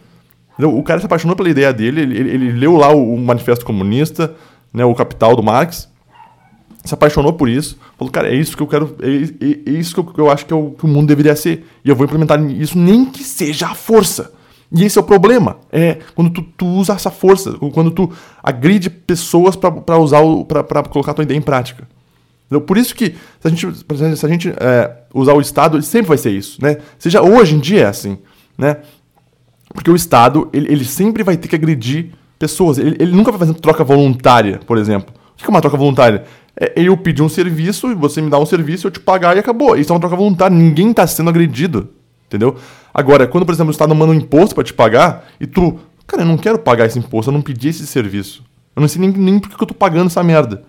Entendeu? 0.55 0.77
O 0.77 0.83
cara 0.83 0.99
se 0.99 1.07
apaixonou 1.07 1.37
pela 1.37 1.49
ideia 1.49 1.73
dele, 1.73 2.01
ele, 2.01 2.19
ele, 2.19 2.31
ele 2.31 2.53
leu 2.53 2.77
lá 2.77 2.93
o, 2.93 3.15
o, 3.15 3.19
Manifesto 3.19 3.65
Comunista, 3.65 4.35
né, 4.73 4.85
o 4.85 4.95
Capital 4.95 5.37
do 5.37 5.43
Marx, 5.43 5.89
se 6.85 6.95
apaixonou 6.95 7.33
por 7.33 7.49
isso, 7.49 7.79
falou, 7.99 8.11
cara, 8.11 8.29
é 8.29 8.35
isso 8.35 8.57
que 8.57 8.63
eu 8.63 8.67
quero, 8.67 8.97
é, 9.01 9.09
é, 9.09 9.71
é 9.75 9.79
isso 9.79 9.95
que 9.95 10.01
eu, 10.01 10.25
eu 10.25 10.31
acho 10.31 10.47
que, 10.47 10.53
é 10.53 10.57
o, 10.57 10.71
que 10.71 10.85
o 10.85 10.89
mundo 10.89 11.09
deveria 11.09 11.37
ser. 11.37 11.67
E 11.85 11.89
eu 11.89 11.97
vou 11.97 12.07
implementar 12.07 12.41
isso 12.51 12.79
nem 12.79 13.05
que 13.05 13.23
seja 13.23 13.67
a 13.67 13.75
força. 13.75 14.33
E 14.71 14.85
esse 14.85 14.99
é 14.99 15.01
o 15.01 15.05
problema. 15.05 15.59
É 15.73 15.99
quando 16.15 16.31
tu, 16.31 16.43
tu 16.57 16.67
usa 16.67 16.93
essa 16.93 17.11
força, 17.11 17.53
quando 17.73 17.91
tu 17.91 18.11
agride 18.43 18.91
pessoas 18.91 19.57
para 19.57 19.99
usar 19.99 20.21
para 20.47 20.83
colocar 20.85 21.15
tua 21.15 21.25
ideia 21.25 21.39
em 21.39 21.43
prática. 21.43 21.89
Entendeu? 22.47 22.67
Por 22.67 22.79
isso 22.79 22.95
que 22.95 23.15
se 23.41 23.47
a 23.47 23.51
gente, 23.51 23.67
se 24.17 24.27
a 24.27 24.29
gente 24.29 24.49
é, 24.51 24.97
usar 25.13 25.35
o 25.35 25.41
Estado, 25.41 25.81
sempre 25.83 26.09
vai 26.09 26.19
ser 26.19 26.31
isso, 26.31 26.63
né? 26.63 26.79
Seja 26.99 27.23
hoje 27.23 27.55
em 27.55 27.59
dia 27.59 27.83
é 27.83 27.87
assim, 27.87 28.19
né? 28.57 28.79
Porque 29.73 29.91
o 29.91 29.97
Estado, 29.97 30.49
ele, 30.53 30.73
ele 30.73 30.85
sempre 30.85 31.23
vai 31.23 31.37
ter 31.37 31.49
que 31.49 31.55
agredir 31.55 32.13
pessoas. 32.39 32.79
Ele, 32.79 32.97
ele 32.99 33.13
nunca 33.13 33.31
vai 33.31 33.41
fazer 33.41 33.55
troca 33.55 33.85
voluntária, 33.85 34.61
por 34.67 34.79
exemplo. 34.79 35.15
O 35.35 35.37
que 35.37 35.45
é 35.45 35.49
uma 35.51 35.61
troca 35.61 35.77
voluntária? 35.77 36.25
É 36.61 36.73
eu 36.77 36.97
pedir 36.97 37.23
um 37.23 37.29
serviço, 37.29 37.95
você 37.97 38.21
me 38.21 38.29
dá 38.29 38.39
um 38.39 38.47
serviço, 38.47 38.87
eu 38.87 38.91
te 38.91 39.01
pagar 39.01 39.37
e 39.37 39.41
acabou. 39.41 39.77
Isso 39.77 39.93
é 39.93 39.95
uma 39.95 40.01
troca 40.01 40.17
voluntária, 40.17 40.57
ninguém 40.57 40.91
está 40.91 41.07
sendo 41.07 41.31
agredido. 41.31 41.89
Entendeu? 42.27 42.57
Agora, 42.93 43.27
quando, 43.27 43.47
por 43.47 43.53
exemplo, 43.53 43.69
o 43.69 43.73
Estado 43.73 43.95
manda 43.95 44.13
um 44.13 44.17
imposto 44.17 44.55
para 44.55 44.65
te 44.65 44.75
pagar 44.75 45.27
e 45.41 45.47
tu, 45.47 45.79
cara, 46.07 46.23
eu 46.23 46.27
não 46.27 46.37
quero 46.37 46.59
pagar 46.59 46.87
esse 46.87 46.99
imposto, 46.99 47.31
eu 47.31 47.35
não 47.35 47.41
pedi 47.41 47.69
esse 47.69 47.87
serviço. 47.87 48.45
Eu 48.77 48.81
não 48.81 48.89
sei 48.89 49.01
nem, 49.01 49.11
nem 49.11 49.39
por 49.39 49.49
que 49.49 49.63
eu 49.63 49.67
tô 49.67 49.75
pagando 49.75 50.09
essa 50.09 50.23
merda. 50.23 50.63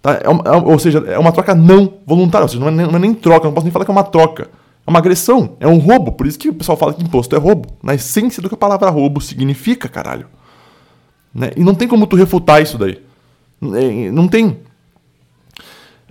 Tá? 0.00 0.20
É 0.22 0.28
uma, 0.28 0.42
é, 0.44 0.50
ou 0.50 0.78
seja, 0.78 0.98
é 1.06 1.18
uma 1.18 1.30
troca 1.30 1.54
não 1.54 1.94
voluntária, 2.06 2.44
ou 2.44 2.48
seja, 2.48 2.60
não 2.60 2.68
é, 2.68 2.86
não 2.86 2.96
é 2.96 2.98
nem 2.98 3.14
troca, 3.14 3.46
não 3.46 3.52
posso 3.52 3.64
nem 3.64 3.72
falar 3.72 3.84
que 3.84 3.90
é 3.90 3.94
uma 3.94 4.02
troca. 4.04 4.48
É 4.84 4.90
uma 4.90 4.98
agressão, 4.98 5.56
é 5.60 5.68
um 5.68 5.78
roubo. 5.78 6.12
Por 6.12 6.26
isso 6.26 6.38
que 6.38 6.48
o 6.48 6.54
pessoal 6.54 6.76
fala 6.76 6.92
que 6.92 7.02
imposto 7.02 7.36
é 7.36 7.38
roubo. 7.38 7.68
Na 7.82 7.94
essência 7.94 8.42
do 8.42 8.48
que 8.48 8.54
a 8.54 8.58
palavra 8.58 8.90
roubo 8.90 9.20
significa, 9.20 9.88
caralho. 9.88 10.26
Né? 11.32 11.52
E 11.56 11.62
não 11.62 11.74
tem 11.74 11.86
como 11.86 12.06
tu 12.06 12.16
refutar 12.16 12.60
isso 12.60 12.76
daí. 12.76 13.00
É, 13.62 14.10
não 14.10 14.26
tem. 14.26 14.58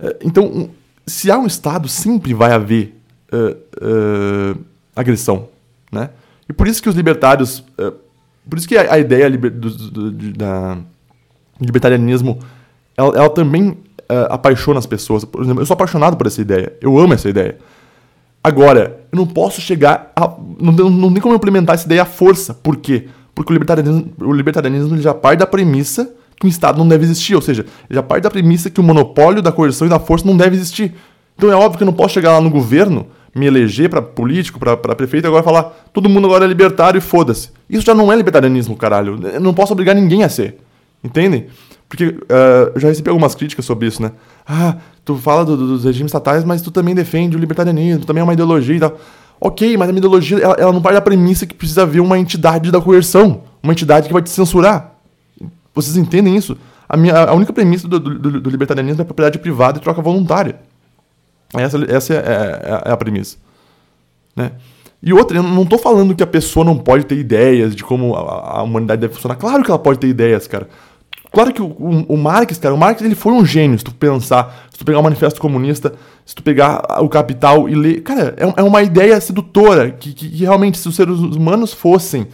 É, 0.02 0.16
então, 0.22 0.68
se 1.06 1.30
há 1.30 1.38
um 1.38 1.46
Estado, 1.46 1.88
sempre 1.88 2.34
vai 2.34 2.52
haver 2.52 3.00
uh, 3.32 4.56
uh, 4.56 4.60
agressão. 4.94 5.48
Né? 5.90 6.10
E 6.48 6.52
por 6.52 6.66
isso 6.66 6.82
que 6.82 6.88
os 6.88 6.96
libertários. 6.96 7.60
Uh, 7.78 7.94
por 8.48 8.58
isso 8.58 8.66
que 8.66 8.76
a, 8.76 8.94
a 8.94 8.98
ideia 8.98 9.28
liber, 9.28 9.52
do, 9.52 9.70
do, 9.70 10.10
do, 10.10 10.32
da 10.32 10.78
libertarianismo 11.60 12.40
ela, 12.96 13.16
ela 13.16 13.30
também 13.30 13.78
apaixona 14.28 14.78
as 14.78 14.84
pessoas. 14.84 15.24
Por 15.24 15.42
exemplo, 15.42 15.62
eu 15.62 15.66
sou 15.66 15.72
apaixonado 15.72 16.18
por 16.18 16.26
essa 16.26 16.40
ideia. 16.40 16.72
Eu 16.82 16.98
amo 16.98 17.14
essa 17.14 17.30
ideia. 17.30 17.56
Agora, 18.44 19.00
eu 19.10 19.16
não 19.16 19.26
posso 19.26 19.60
chegar 19.60 20.12
a. 20.14 20.28
Não, 20.60 20.72
não, 20.72 20.90
não 20.90 21.12
tem 21.12 21.22
como 21.22 21.34
implementar 21.34 21.74
essa 21.74 21.86
ideia 21.86 22.02
à 22.02 22.04
força. 22.04 22.52
Por 22.52 22.76
quê? 22.76 23.08
Porque 23.34 23.50
o 23.50 23.54
libertarianismo, 23.54 24.12
o 24.20 24.32
libertarianismo 24.32 24.98
já 24.98 25.14
parte 25.14 25.38
da 25.38 25.46
premissa 25.46 26.12
que 26.42 26.46
o 26.46 26.48
Estado 26.48 26.76
não 26.76 26.88
deve 26.88 27.04
existir. 27.04 27.36
Ou 27.36 27.40
seja, 27.40 27.64
já 27.88 28.02
parte 28.02 28.24
da 28.24 28.30
premissa 28.30 28.68
que 28.68 28.80
o 28.80 28.82
monopólio 28.82 29.40
da 29.40 29.52
coerção 29.52 29.86
e 29.86 29.90
da 29.90 30.00
força 30.00 30.26
não 30.26 30.36
deve 30.36 30.56
existir. 30.56 30.92
Então 31.36 31.50
é 31.50 31.54
óbvio 31.54 31.78
que 31.78 31.84
eu 31.84 31.86
não 31.86 31.92
posso 31.92 32.14
chegar 32.14 32.32
lá 32.32 32.40
no 32.40 32.50
governo, 32.50 33.06
me 33.34 33.46
eleger 33.46 33.88
para 33.88 34.02
político, 34.02 34.58
para 34.58 34.76
prefeito, 34.76 35.24
e 35.24 35.28
agora 35.28 35.42
falar 35.42 35.62
todo 35.92 36.08
mundo 36.08 36.26
agora 36.26 36.44
é 36.44 36.48
libertário 36.48 36.98
e 36.98 37.00
foda-se. 37.00 37.50
Isso 37.70 37.86
já 37.86 37.94
não 37.94 38.12
é 38.12 38.16
libertarianismo, 38.16 38.76
caralho. 38.76 39.18
Eu 39.32 39.40
não 39.40 39.54
posso 39.54 39.72
obrigar 39.72 39.94
ninguém 39.94 40.24
a 40.24 40.28
ser. 40.28 40.58
Entendem? 41.02 41.46
Porque 41.88 42.06
uh, 42.06 42.72
eu 42.74 42.80
já 42.80 42.88
recebi 42.88 43.08
algumas 43.08 43.34
críticas 43.34 43.64
sobre 43.64 43.86
isso, 43.86 44.02
né? 44.02 44.12
Ah, 44.46 44.76
tu 45.04 45.16
fala 45.16 45.44
do, 45.44 45.56
do, 45.56 45.66
dos 45.68 45.84
regimes 45.84 46.10
estatais, 46.10 46.44
mas 46.44 46.60
tu 46.60 46.70
também 46.70 46.94
defende 46.94 47.36
o 47.36 47.40
libertarianismo, 47.40 48.04
também 48.04 48.20
é 48.20 48.24
uma 48.24 48.32
ideologia 48.32 48.76
e 48.76 48.80
tal. 48.80 48.98
Ok, 49.40 49.76
mas 49.76 49.88
a 49.88 49.92
minha 49.92 50.00
ideologia 50.00 50.38
ela, 50.38 50.54
ela 50.58 50.72
não 50.72 50.82
parte 50.82 50.94
da 50.94 51.00
premissa 51.00 51.46
que 51.46 51.54
precisa 51.54 51.82
haver 51.82 52.00
uma 52.00 52.18
entidade 52.18 52.70
da 52.70 52.80
coerção, 52.80 53.42
uma 53.62 53.72
entidade 53.72 54.06
que 54.06 54.12
vai 54.12 54.22
te 54.22 54.30
censurar. 54.30 54.91
Vocês 55.74 55.96
entendem 55.96 56.36
isso? 56.36 56.56
A, 56.88 56.96
minha, 56.96 57.16
a 57.16 57.32
única 57.32 57.52
premissa 57.52 57.88
do, 57.88 57.98
do, 57.98 58.40
do 58.40 58.50
libertarianismo 58.50 59.00
é 59.00 59.04
propriedade 59.04 59.38
privada 59.38 59.78
e 59.78 59.80
troca 59.80 60.02
voluntária. 60.02 60.60
Essa, 61.54 61.78
essa 61.88 62.14
é, 62.14 62.16
é, 62.16 62.90
é 62.90 62.92
a 62.92 62.96
premissa. 62.96 63.36
Né? 64.34 64.52
E 65.02 65.12
outra, 65.12 65.36
eu 65.36 65.42
não 65.42 65.62
estou 65.62 65.78
falando 65.78 66.14
que 66.14 66.22
a 66.22 66.26
pessoa 66.26 66.64
não 66.64 66.78
pode 66.78 67.04
ter 67.04 67.16
ideias 67.16 67.74
de 67.74 67.82
como 67.82 68.14
a, 68.14 68.58
a, 68.58 68.62
humanidade 68.62 69.00
deve 69.00 69.14
funcionar. 69.14 69.36
Claro 69.36 69.64
que 69.64 69.70
ela 69.70 69.78
pode 69.78 69.98
ter 69.98 70.06
ideias, 70.06 70.46
cara. 70.46 70.68
Claro 71.32 71.52
que 71.52 71.62
o, 71.62 71.66
o, 71.66 72.14
o, 72.14 72.16
Marx, 72.16 72.58
cara, 72.58 72.74
o 72.74 72.78
Marx 72.78 73.02
ele 73.02 73.14
foi 73.14 73.32
um 73.32 73.44
gênio, 73.44 73.78
se 73.78 73.84
tu 73.84 73.92
pensar, 73.94 74.68
se 74.70 74.78
tu 74.78 74.84
pegar 74.84 74.98
o 74.98 75.02
Manifesto 75.02 75.40
Comunista, 75.40 75.94
se 76.24 76.34
tu 76.34 76.42
pegar 76.42 76.82
o 77.00 77.08
Capital 77.08 77.68
e 77.68 77.74
ler. 77.74 78.02
Cara, 78.02 78.34
é, 78.36 78.60
é 78.60 78.62
uma 78.62 78.82
ideia 78.82 79.20
sedutora, 79.20 79.90
que, 79.90 80.12
que, 80.12 80.28
que, 80.28 80.44
realmente, 80.44 80.78
se 80.78 80.88
os 80.88 80.94
seres 80.94 81.18
humanos 81.18 81.72
fossem. 81.72 82.28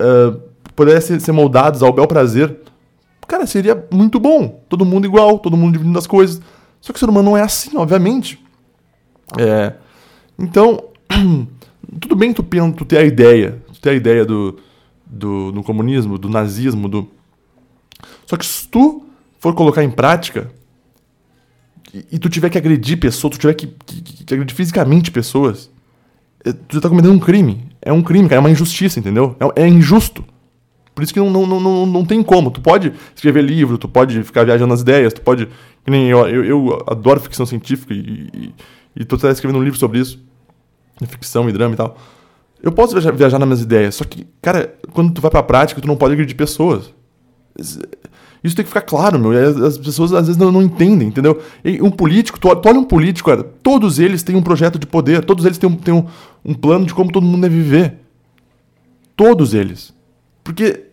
Uh, 0.00 0.40
pudessem 0.76 1.18
ser 1.18 1.32
moldados 1.32 1.82
ao 1.82 1.92
bel 1.92 2.06
prazer, 2.06 2.56
cara, 3.26 3.46
seria 3.46 3.86
muito 3.90 4.20
bom. 4.20 4.62
Todo 4.68 4.84
mundo 4.84 5.06
igual, 5.06 5.38
todo 5.38 5.56
mundo 5.56 5.72
dividindo 5.72 5.98
as 5.98 6.06
coisas. 6.06 6.40
Só 6.80 6.92
que 6.92 6.98
o 6.98 7.00
ser 7.00 7.08
humano 7.08 7.30
não 7.30 7.36
é 7.36 7.42
assim, 7.42 7.76
obviamente. 7.76 8.38
É, 9.36 9.72
então, 10.38 10.84
tudo 12.00 12.14
bem 12.14 12.32
tu, 12.32 12.44
tu 12.76 12.84
ter 12.84 12.98
a 12.98 13.04
ideia, 13.04 13.60
tu 13.72 13.80
ter 13.80 13.90
a 13.90 13.94
ideia 13.94 14.24
do, 14.24 14.56
do, 15.04 15.50
do 15.50 15.62
comunismo, 15.64 16.18
do 16.18 16.28
nazismo, 16.28 16.88
do 16.88 17.08
só 18.26 18.36
que 18.36 18.44
se 18.44 18.68
tu 18.68 19.04
for 19.38 19.54
colocar 19.54 19.82
em 19.82 19.90
prática 19.90 20.50
e, 21.94 22.04
e 22.12 22.18
tu 22.18 22.28
tiver 22.28 22.50
que 22.50 22.58
agredir 22.58 22.98
pessoas, 22.98 23.36
tu 23.36 23.40
tiver 23.40 23.54
que, 23.54 23.66
que, 23.66 24.24
que, 24.24 24.34
agredir 24.34 24.54
fisicamente 24.54 25.10
pessoas, 25.10 25.70
eh, 26.44 26.52
tu 26.52 26.74
já 26.74 26.80
tá 26.80 26.88
cometendo 26.88 27.14
um 27.14 27.18
crime. 27.18 27.68
É 27.80 27.92
um 27.92 28.02
crime, 28.02 28.28
cara, 28.28 28.36
é 28.36 28.40
uma 28.40 28.50
injustiça, 28.50 28.98
entendeu? 28.98 29.36
É, 29.56 29.62
é 29.62 29.68
injusto. 29.68 30.24
Por 30.96 31.02
isso 31.02 31.12
que 31.12 31.20
não, 31.20 31.28
não, 31.28 31.60
não, 31.60 31.84
não 31.84 32.04
tem 32.06 32.22
como. 32.22 32.50
Tu 32.50 32.58
pode 32.58 32.90
escrever 33.14 33.42
livro, 33.42 33.76
tu 33.76 33.86
pode 33.86 34.22
ficar 34.22 34.44
viajando 34.44 34.70
nas 34.70 34.80
ideias, 34.80 35.12
tu 35.12 35.20
pode. 35.20 35.46
Nem 35.86 36.08
eu, 36.08 36.26
eu, 36.26 36.42
eu 36.42 36.84
adoro 36.86 37.20
ficção 37.20 37.44
científica 37.44 37.92
e, 37.92 38.30
e, 38.34 38.54
e 38.96 39.04
tô 39.04 39.16
escrevendo 39.28 39.58
um 39.58 39.62
livro 39.62 39.78
sobre 39.78 39.98
isso. 39.98 40.18
Ficção 41.06 41.46
e 41.50 41.52
drama 41.52 41.74
e 41.74 41.76
tal. 41.76 41.98
Eu 42.62 42.72
posso 42.72 42.94
viajar, 42.94 43.12
viajar 43.12 43.38
nas 43.38 43.46
minhas 43.46 43.60
ideias, 43.60 43.94
só 43.96 44.04
que, 44.04 44.26
cara, 44.40 44.74
quando 44.94 45.12
tu 45.12 45.20
vai 45.20 45.30
pra 45.30 45.42
prática, 45.42 45.82
tu 45.82 45.86
não 45.86 45.98
pode 45.98 46.14
agredir 46.14 46.34
pessoas. 46.34 46.90
Isso 48.42 48.56
tem 48.56 48.64
que 48.64 48.70
ficar 48.70 48.80
claro, 48.80 49.18
meu. 49.18 49.32
As 49.66 49.76
pessoas 49.76 50.14
às 50.14 50.28
vezes 50.28 50.38
não, 50.38 50.50
não 50.50 50.62
entendem, 50.62 51.08
entendeu? 51.08 51.42
E 51.62 51.82
um 51.82 51.90
político, 51.90 52.40
tu, 52.40 52.56
tu 52.56 52.68
olha 52.70 52.80
um 52.80 52.84
político, 52.84 53.28
cara, 53.28 53.42
todos 53.42 53.98
eles 53.98 54.22
têm 54.22 54.34
um 54.34 54.42
projeto 54.42 54.78
de 54.78 54.86
poder, 54.86 55.22
todos 55.26 55.44
eles 55.44 55.58
têm, 55.58 55.68
um, 55.68 55.76
têm 55.76 55.92
um, 55.92 56.06
um 56.42 56.54
plano 56.54 56.86
de 56.86 56.94
como 56.94 57.12
todo 57.12 57.26
mundo 57.26 57.42
deve 57.42 57.54
viver. 57.54 57.98
Todos 59.14 59.52
eles. 59.52 59.94
Porque 60.42 60.85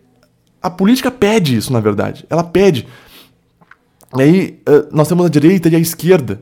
a 0.63 0.69
política 0.69 1.11
pede 1.11 1.57
isso, 1.57 1.73
na 1.73 1.81
verdade. 1.81 2.25
Ela 2.29 2.43
pede. 2.43 2.87
E 4.17 4.21
aí 4.21 4.59
eh, 4.65 4.85
nós 4.93 5.09
temos 5.09 5.25
a 5.25 5.29
direita 5.29 5.67
e 5.67 5.75
a 5.75 5.79
esquerda. 5.79 6.41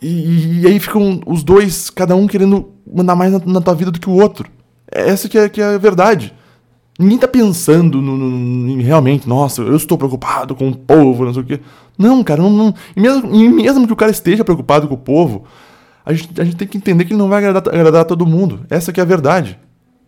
E, 0.00 0.60
e 0.60 0.66
aí 0.66 0.78
ficam 0.78 1.20
os 1.26 1.42
dois, 1.42 1.88
cada 1.88 2.14
um 2.14 2.26
querendo 2.26 2.70
mandar 2.86 3.16
mais 3.16 3.32
na, 3.32 3.38
na 3.38 3.60
tua 3.62 3.74
vida 3.74 3.90
do 3.90 3.98
que 3.98 4.10
o 4.10 4.20
outro. 4.20 4.50
Essa 4.90 5.26
que 5.28 5.38
é, 5.38 5.48
que 5.48 5.62
é 5.62 5.74
a 5.74 5.78
verdade. 5.78 6.34
Ninguém 6.98 7.16
tá 7.16 7.26
pensando 7.26 8.02
no, 8.02 8.16
no, 8.16 8.82
realmente, 8.82 9.26
nossa, 9.26 9.62
eu 9.62 9.74
estou 9.74 9.96
preocupado 9.96 10.54
com 10.54 10.68
o 10.68 10.76
povo, 10.76 11.24
não 11.24 11.32
sei 11.32 11.42
o 11.42 11.46
quê. 11.46 11.60
Não, 11.96 12.22
cara, 12.22 12.42
não, 12.42 12.50
não. 12.50 12.74
E, 12.94 13.00
mesmo, 13.00 13.34
e 13.34 13.48
mesmo 13.48 13.86
que 13.86 13.92
o 13.92 13.96
cara 13.96 14.10
esteja 14.10 14.44
preocupado 14.44 14.86
com 14.86 14.94
o 14.94 14.98
povo, 14.98 15.44
a 16.04 16.12
gente, 16.12 16.38
a 16.38 16.44
gente 16.44 16.56
tem 16.56 16.68
que 16.68 16.76
entender 16.76 17.06
que 17.06 17.12
ele 17.12 17.18
não 17.18 17.28
vai 17.28 17.38
agradar, 17.38 17.74
agradar 17.74 18.02
a 18.02 18.04
todo 18.04 18.26
mundo. 18.26 18.66
Essa 18.68 18.92
que 18.92 19.00
é 19.00 19.02
a 19.02 19.06
verdade. 19.06 19.58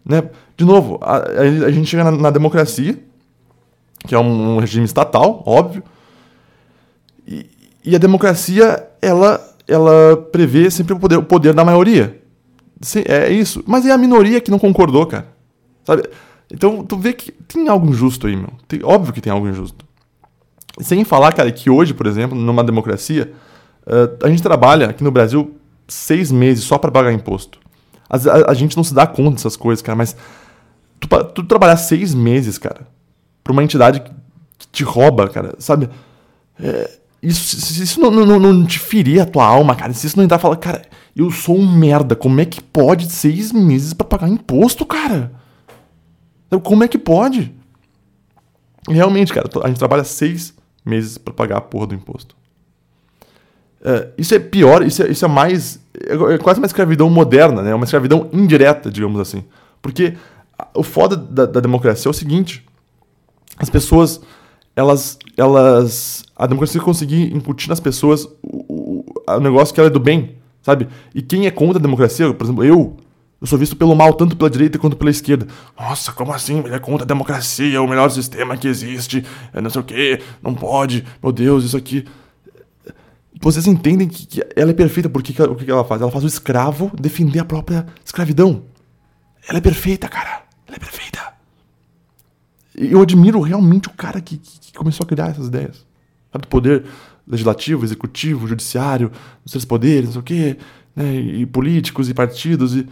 Né? 0.05 0.23
De 0.57 0.64
novo, 0.64 0.99
a, 1.01 1.17
a, 1.17 1.71
gente 1.71 1.88
chega 1.88 2.05
na, 2.05 2.11
na, 2.11 2.31
democracia, 2.31 2.99
que 4.07 4.14
é 4.14 4.19
um, 4.19 4.57
um 4.57 4.59
regime 4.59 4.85
estatal, 4.85 5.43
óbvio, 5.47 5.83
e, 7.27 7.47
e, 7.85 7.97
a 7.97 7.99
democracia, 7.99 8.87
ela, 9.01 9.40
ela 9.67 10.17
prevê 10.31 10.71
sempre 10.71 10.93
o 10.93 10.99
poder, 10.99 11.17
o 11.17 11.23
poder 11.23 11.55
da 11.55 11.64
maioria. 11.64 12.21
É 13.07 13.33
isso. 13.33 13.64
Mas 13.67 13.87
é 13.87 13.93
a 13.93 13.99
minoria 13.99 14.40
que 14.43 14.51
não 14.51 14.59
concordou, 14.59 15.07
cara. 15.07 15.27
Sabe? 15.85 16.03
Então, 16.53 16.85
tu 16.85 16.97
vê 16.99 17.14
que 17.14 17.33
tem 17.33 17.69
algo 17.69 17.88
injusto 17.88 18.27
aí, 18.27 18.37
meu. 18.37 18.51
Tem, 18.69 18.81
óbvio 18.85 19.12
que 19.12 19.21
tem 19.21 19.33
algo 19.33 19.49
injusto. 19.49 19.87
Sem 20.81 21.05
falar, 21.05 21.33
cara, 21.33 21.51
que 21.51 21.71
hoje, 21.71 21.95
por 21.95 22.07
exemplo, 22.07 22.37
numa 22.37 22.62
democracia, 22.62 23.33
uh, 23.87 24.25
a 24.27 24.29
gente 24.29 24.43
trabalha 24.43 24.90
aqui 24.90 25.03
no 25.03 25.11
Brasil 25.11 25.55
seis 25.88 26.31
meses 26.31 26.64
só 26.64 26.77
para 26.77 26.90
pagar 26.90 27.12
imposto. 27.12 27.59
A, 28.14 28.50
a, 28.50 28.55
gente 28.55 28.77
não 28.77 28.85
se 28.85 28.94
dá 28.94 29.07
conta 29.07 29.33
dessas 29.33 29.57
coisas, 29.57 29.83
cara, 29.83 29.96
mas 29.96 30.16
tu, 31.00 31.09
tu 31.27 31.44
trabalhar 31.44 31.77
seis 31.77 32.14
meses, 32.14 32.59
cara, 32.59 32.87
pra 33.42 33.53
uma 33.53 33.62
entidade 33.62 34.00
que, 34.00 34.11
que 34.59 34.66
te 34.68 34.85
rouba, 34.85 35.29
cara, 35.29 35.55
sabe? 35.59 35.88
É, 36.61 36.98
isso, 37.22 37.57
se 37.57 37.83
isso 37.83 38.00
não, 38.00 38.11
não, 38.11 38.38
não 38.38 38.66
te 38.66 38.79
ferir 38.79 39.20
a 39.20 39.27
tua 39.27 39.46
alma, 39.46 39.74
cara, 39.74 39.92
se 39.92 40.07
isso 40.07 40.16
não 40.16 40.24
entrar 40.24 40.38
e 40.38 40.40
falar, 40.40 40.57
cara, 40.57 40.83
eu 41.16 41.31
sou 41.31 41.57
um 41.57 41.66
merda, 41.66 42.14
como 42.14 42.40
é 42.40 42.44
que 42.44 42.62
pode 42.62 43.11
seis 43.11 43.53
meses 43.53 43.92
para 43.92 44.07
pagar 44.07 44.29
imposto, 44.29 44.85
cara? 44.85 45.33
Então, 46.46 46.61
como 46.61 46.85
é 46.85 46.88
que 46.88 46.98
pode? 46.98 47.53
Realmente, 48.88 49.33
cara, 49.33 49.48
a 49.62 49.68
gente 49.68 49.79
trabalha 49.79 50.05
seis 50.05 50.55
meses 50.85 51.16
para 51.16 51.33
pagar 51.33 51.57
a 51.57 51.61
porra 51.61 51.88
do 51.88 51.94
imposto. 51.94 52.37
É, 53.85 54.09
isso 54.16 54.35
é 54.35 54.38
pior, 54.38 54.83
isso 54.83 55.03
é, 55.03 55.11
isso 55.11 55.25
é 55.25 55.29
mais. 55.29 55.79
É 55.94 56.38
quase 56.38 56.59
uma 56.59 56.66
escravidão 56.66 57.11
moderna, 57.11 57.62
né? 57.62 57.75
Uma 57.75 57.85
escravidão 57.85 58.31
indireta, 58.33 58.90
digamos 58.90 59.20
assim. 59.20 59.44
Porque 59.83 60.14
o 60.75 60.83
foda 60.83 61.16
da, 61.16 61.44
da 61.44 61.61
democracia 61.61 62.09
é 62.09 62.11
o 62.11 62.14
seguinte: 62.14 62.64
as 63.59 63.68
pessoas, 63.68 64.23
elas. 64.75 65.18
elas 65.37 66.25
a 66.35 66.47
democracia 66.47 66.81
conseguir 66.81 67.35
incutir 67.37 67.68
nas 67.68 67.79
pessoas 67.79 68.25
o, 68.42 68.64
o, 68.68 69.05
o 69.29 69.40
negócio 69.40 69.75
que 69.75 69.79
ela 69.79 69.88
é 69.88 69.92
do 69.92 70.01
bem, 70.01 70.37
sabe? 70.62 70.88
E 71.14 71.20
quem 71.20 71.47
é 71.47 71.51
contra 71.51 71.79
a 71.79 71.83
democracia, 71.83 72.33
por 72.33 72.44
exemplo, 72.44 72.64
eu, 72.64 72.97
eu 73.40 73.47
sou 73.47 73.59
visto 73.59 73.77
pelo 73.77 73.94
mal 73.94 74.14
tanto 74.14 74.35
pela 74.35 74.49
direita 74.49 74.79
quanto 74.79 74.97
pela 74.97 75.11
esquerda. 75.11 75.47
Nossa, 75.79 76.11
como 76.11 76.33
assim? 76.33 76.61
Ele 76.61 76.75
é 76.75 76.79
contra 76.79 77.05
a 77.05 77.07
democracia, 77.07 77.77
é 77.77 77.81
o 77.81 77.87
melhor 77.87 78.11
sistema 78.11 78.57
que 78.57 78.66
existe, 78.66 79.25
é 79.53 79.61
não 79.61 79.68
sei 79.68 79.83
o 79.83 79.85
quê, 79.85 80.23
não 80.42 80.55
pode, 80.55 81.05
meu 81.23 81.31
Deus, 81.31 81.64
isso 81.64 81.77
aqui. 81.77 82.07
Vocês 83.40 83.66
entendem 83.66 84.09
que, 84.09 84.27
que 84.27 84.42
ela 84.57 84.70
é 84.70 84.75
perfeita 84.75 85.09
porque 85.09 85.33
que, 85.33 85.42
o 85.42 85.55
que 85.55 85.70
ela 85.70 85.85
faz? 85.85 86.01
Ela 86.01 86.11
faz 86.11 86.25
o 86.25 86.27
escravo 86.27 86.90
defender 86.99 87.40
a 87.40 87.44
própria 87.44 87.87
escravidão. 88.05 88.62
Ela 89.49 89.59
é 89.59 89.61
perfeita, 89.61 90.09
cara. 90.09 90.42
Ela 90.66 90.77
é 90.77 90.79
perfeita. 90.79 91.35
Eu 92.75 93.03
admiro 93.03 93.40
realmente 93.40 93.88
o 93.88 93.92
cara 93.92 94.20
que, 94.20 94.37
que, 94.38 94.73
começou 94.73 95.05
a 95.05 95.07
criar 95.07 95.31
essas 95.31 95.49
ideias. 95.49 95.87
Sabe, 96.33 96.42
do 96.42 96.49
poder 96.49 96.85
legislativo, 97.27 97.85
executivo, 97.85 98.47
judiciário, 98.47 99.11
os 99.44 99.53
três 99.53 99.64
poderes, 99.64 100.07
não 100.07 100.12
sei 100.12 100.20
o 100.20 100.25
quê, 100.25 100.57
né, 100.94 101.14
e 101.14 101.47
políticos 101.47 102.09
e 102.09 102.14
partidos 102.14 102.75
e 102.77 102.87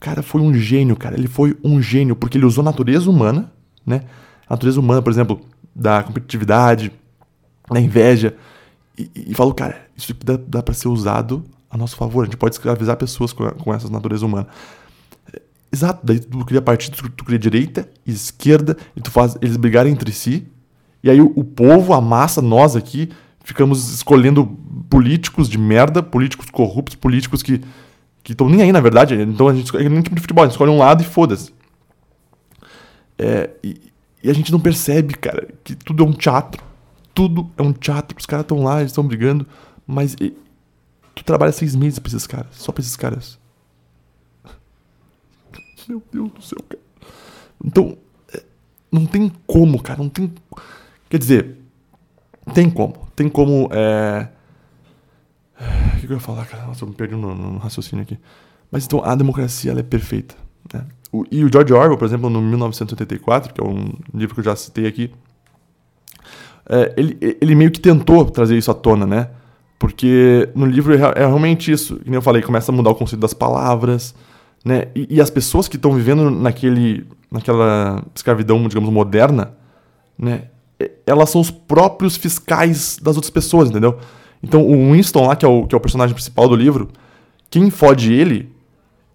cara 0.00 0.22
foi 0.22 0.40
um 0.40 0.54
gênio, 0.54 0.96
cara. 0.96 1.14
Ele 1.14 1.28
foi 1.28 1.56
um 1.62 1.80
gênio, 1.80 2.16
porque 2.16 2.38
ele 2.38 2.46
usou 2.46 2.62
a 2.62 2.64
natureza 2.64 3.08
humana, 3.08 3.52
né? 3.86 4.02
A 4.48 4.54
natureza 4.54 4.80
humana, 4.80 5.02
por 5.02 5.12
exemplo, 5.12 5.42
da 5.76 6.02
competitividade, 6.02 6.90
da 7.70 7.78
inveja, 7.78 8.34
e, 8.98 9.10
e 9.14 9.34
falou, 9.34 9.54
cara, 9.54 9.86
isso 9.96 10.14
dá, 10.24 10.36
dá 10.36 10.62
para 10.62 10.74
ser 10.74 10.88
usado 10.88 11.44
a 11.70 11.76
nosso 11.76 11.96
favor. 11.96 12.22
A 12.22 12.24
gente 12.24 12.36
pode 12.36 12.54
escravizar 12.54 12.96
pessoas 12.96 13.32
com, 13.32 13.48
com 13.50 13.72
essa 13.72 13.88
natureza 13.88 14.26
humana. 14.26 14.46
Exato, 15.72 16.04
daí 16.04 16.18
tu 16.18 16.44
cria 16.44 16.60
partido, 16.60 16.96
tu, 16.96 17.08
tu 17.10 17.24
cria 17.24 17.38
direita, 17.38 17.88
esquerda, 18.04 18.76
e 18.96 19.00
tu 19.00 19.10
faz 19.10 19.36
eles 19.40 19.56
brigarem 19.56 19.92
entre 19.92 20.12
si. 20.12 20.46
E 21.02 21.08
aí 21.08 21.20
o, 21.20 21.32
o 21.36 21.44
povo, 21.44 21.94
a 21.94 22.00
massa, 22.00 22.42
nós 22.42 22.74
aqui, 22.74 23.08
ficamos 23.44 23.92
escolhendo 23.94 24.46
políticos 24.90 25.48
de 25.48 25.56
merda, 25.56 26.02
políticos 26.02 26.50
corruptos, 26.50 26.96
políticos 26.96 27.42
que 27.42 27.60
que 28.22 28.32
estão 28.32 28.48
nem 28.48 28.62
aí, 28.62 28.72
na 28.72 28.80
verdade. 28.80 29.14
Então 29.14 29.48
a 29.48 29.54
gente 29.54 29.66
escolhe 29.66 29.86
é 29.86 29.88
nem 29.88 30.02
tipo 30.02 30.14
de 30.14 30.20
futebol, 30.20 30.44
a 30.44 30.46
gente 30.46 30.52
escolhe 30.52 30.70
um 30.70 30.78
lado 30.78 31.02
e 31.02 31.06
foda-se. 31.06 31.52
É, 33.18 33.50
e, 33.62 33.80
e, 34.22 34.30
a 34.30 34.32
gente 34.32 34.50
não 34.50 34.60
percebe, 34.60 35.14
cara, 35.14 35.48
que 35.62 35.74
tudo 35.74 36.04
é 36.04 36.06
um 36.06 36.12
teatro. 36.12 36.62
Tudo 37.14 37.50
é 37.56 37.62
um 37.62 37.72
teatro. 37.72 38.16
Os 38.18 38.26
caras 38.26 38.44
estão 38.44 38.62
lá, 38.62 38.80
eles 38.80 38.92
estão 38.92 39.06
brigando, 39.06 39.46
mas 39.86 40.14
e, 40.20 40.36
tu 41.14 41.24
trabalha 41.24 41.52
seis 41.52 41.74
meses 41.74 41.98
pra 41.98 42.08
esses 42.08 42.26
caras, 42.26 42.56
só 42.56 42.72
pra 42.72 42.80
esses 42.80 42.96
caras. 42.96 43.38
Meu 45.88 46.02
Deus 46.12 46.32
do 46.32 46.42
céu, 46.42 46.58
cara. 46.68 46.82
Então, 47.64 47.96
é, 48.32 48.42
não 48.90 49.06
tem 49.06 49.30
como, 49.46 49.82
cara, 49.82 50.02
não 50.02 50.08
tem. 50.08 50.32
Quer 51.08 51.18
dizer, 51.18 51.58
tem 52.54 52.70
como. 52.70 53.08
Tem 53.14 53.28
como. 53.28 53.68
É... 53.72 54.28
O 55.94 56.00
que 56.00 56.06
eu 56.06 56.12
ia 56.12 56.20
falar, 56.20 56.46
cara? 56.46 56.66
Nossa, 56.66 56.84
eu 56.84 56.88
me 56.88 56.94
perdi 56.94 57.14
no, 57.14 57.34
no 57.34 57.58
raciocínio 57.58 58.02
aqui. 58.02 58.18
Mas 58.70 58.86
então, 58.86 59.04
a 59.04 59.14
democracia 59.14 59.70
ela 59.70 59.80
é 59.80 59.82
perfeita. 59.82 60.34
Né? 60.72 60.86
O, 61.12 61.24
e 61.30 61.44
o 61.44 61.52
George 61.52 61.72
Orwell, 61.72 61.98
por 61.98 62.06
exemplo, 62.06 62.30
no 62.30 62.40
1984, 62.40 63.52
que 63.52 63.60
é 63.60 63.64
um 63.64 63.92
livro 64.14 64.34
que 64.34 64.40
eu 64.40 64.44
já 64.44 64.56
citei 64.56 64.86
aqui, 64.86 65.12
é, 66.70 66.94
ele, 66.96 67.18
ele 67.40 67.54
meio 67.56 67.70
que 67.72 67.80
tentou 67.80 68.24
trazer 68.26 68.56
isso 68.56 68.70
à 68.70 68.74
tona, 68.74 69.04
né? 69.04 69.28
Porque 69.76 70.48
no 70.54 70.66
livro 70.66 70.94
é, 70.94 71.12
é 71.16 71.26
realmente 71.26 71.72
isso. 71.72 71.96
Que 71.96 72.14
eu 72.14 72.22
falei, 72.22 72.42
começa 72.42 72.70
a 72.70 72.74
mudar 72.74 72.90
o 72.90 72.94
conceito 72.94 73.20
das 73.20 73.34
palavras, 73.34 74.14
né? 74.64 74.84
E, 74.94 75.16
e 75.16 75.20
as 75.20 75.30
pessoas 75.30 75.66
que 75.66 75.74
estão 75.74 75.92
vivendo 75.92 76.30
naquele, 76.30 77.04
naquela 77.28 78.04
escravidão, 78.14 78.68
digamos, 78.68 78.88
moderna, 78.88 79.52
né? 80.16 80.44
Elas 81.04 81.28
são 81.30 81.40
os 81.40 81.50
próprios 81.50 82.16
fiscais 82.16 82.98
das 83.02 83.16
outras 83.16 83.30
pessoas, 83.30 83.68
entendeu? 83.68 83.98
Então, 84.42 84.64
o 84.64 84.92
Winston 84.92 85.26
lá, 85.26 85.34
que 85.34 85.44
é 85.44 85.48
o, 85.48 85.66
que 85.66 85.74
é 85.74 85.78
o 85.78 85.80
personagem 85.80 86.14
principal 86.14 86.48
do 86.48 86.54
livro, 86.54 86.88
quem 87.50 87.68
fode 87.68 88.12
ele 88.12 88.50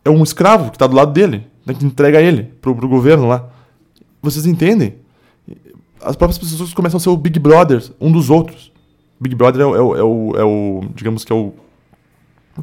é 0.03 0.09
um 0.09 0.21
escravo 0.21 0.69
que 0.69 0.75
está 0.75 0.85
do 0.85 0.95
lado 0.95 1.13
dele, 1.13 1.47
né, 1.65 1.73
que 1.73 1.85
entrega 1.85 2.21
ele 2.21 2.43
pro, 2.61 2.75
pro 2.75 2.87
governo 2.87 3.27
lá. 3.27 3.49
Vocês 4.21 4.45
entendem? 4.45 5.04
As 6.05 6.15
próprias 6.15 6.37
pessoas 6.37 6.73
começam 6.73 6.97
a 6.97 6.99
ser 6.99 7.09
o 7.09 7.17
Big 7.17 7.39
Brother 7.39 7.83
um 7.99 8.11
dos 8.11 8.29
outros. 8.29 8.71
Big 9.19 9.35
Brother 9.35 9.61
é 9.61 9.65
o, 9.65 9.75
é 9.75 9.81
o, 9.81 9.95
é 9.95 10.03
o, 10.03 10.37
é 10.37 10.43
o 10.43 10.85
digamos 10.93 11.25
que 11.25 11.31
é 11.31 11.35
o, 11.35 11.53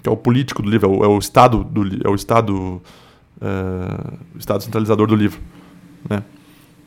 que 0.02 0.08
é 0.08 0.12
o 0.12 0.16
político 0.16 0.62
do 0.62 0.70
livro, 0.70 0.86
é 0.86 0.96
o, 0.96 1.04
é 1.04 1.08
o 1.08 1.18
Estado 1.18 1.64
do 1.64 2.06
é 2.06 2.08
o 2.08 2.14
Estado 2.14 2.54
uh, 2.56 4.18
o 4.34 4.38
Estado 4.38 4.62
centralizador 4.62 5.06
do 5.06 5.16
livro, 5.16 5.40
né? 6.08 6.22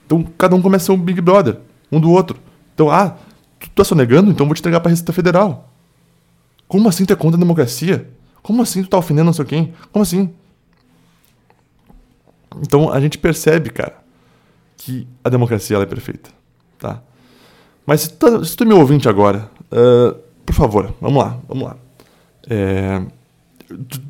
Então 0.05 0.23
cada 0.37 0.55
um 0.55 0.61
começa 0.61 0.85
a 0.85 0.87
ser 0.87 0.91
um 0.91 1.03
Big 1.03 1.19
Brother 1.21 1.59
um 1.91 1.99
do 1.99 2.11
outro. 2.11 2.37
Então, 2.73 2.89
ah, 2.91 3.15
Tu 3.59 3.69
tá 3.69 3.83
sonegando? 3.83 4.31
Então 4.31 4.45
vou 4.45 4.55
te 4.55 4.59
entregar 4.59 4.79
pra 4.79 4.89
Receita 4.89 5.13
Federal. 5.13 5.69
Como 6.67 6.87
assim 6.87 7.05
tu 7.05 7.13
é 7.13 7.15
contra 7.15 7.37
a 7.37 7.39
democracia? 7.39 8.09
Como 8.41 8.61
assim 8.61 8.83
tu 8.83 8.89
tá 8.89 8.97
ofendendo 8.97 9.25
não 9.25 9.33
sei 9.33 9.45
quem? 9.45 9.73
Como 9.91 10.03
assim? 10.03 10.33
Então 12.61 12.91
a 12.91 12.99
gente 12.99 13.17
percebe, 13.17 13.69
cara, 13.69 13.95
que 14.77 15.07
a 15.23 15.29
democracia 15.29 15.77
é 15.77 15.85
perfeita, 15.85 16.29
tá? 16.85 17.01
Mas 17.85 18.01
se 18.01 18.13
tu, 18.13 18.17
tá, 18.17 18.43
se 18.43 18.55
tu 18.55 18.63
é 18.63 18.67
meu 18.67 18.79
ouvinte 18.79 19.09
agora, 19.09 19.49
uh, 19.71 20.15
por 20.45 20.53
favor, 20.53 20.93
vamos 21.01 21.23
lá, 21.23 21.37
vamos 21.47 21.63
lá. 21.63 21.77
É, 22.49 23.01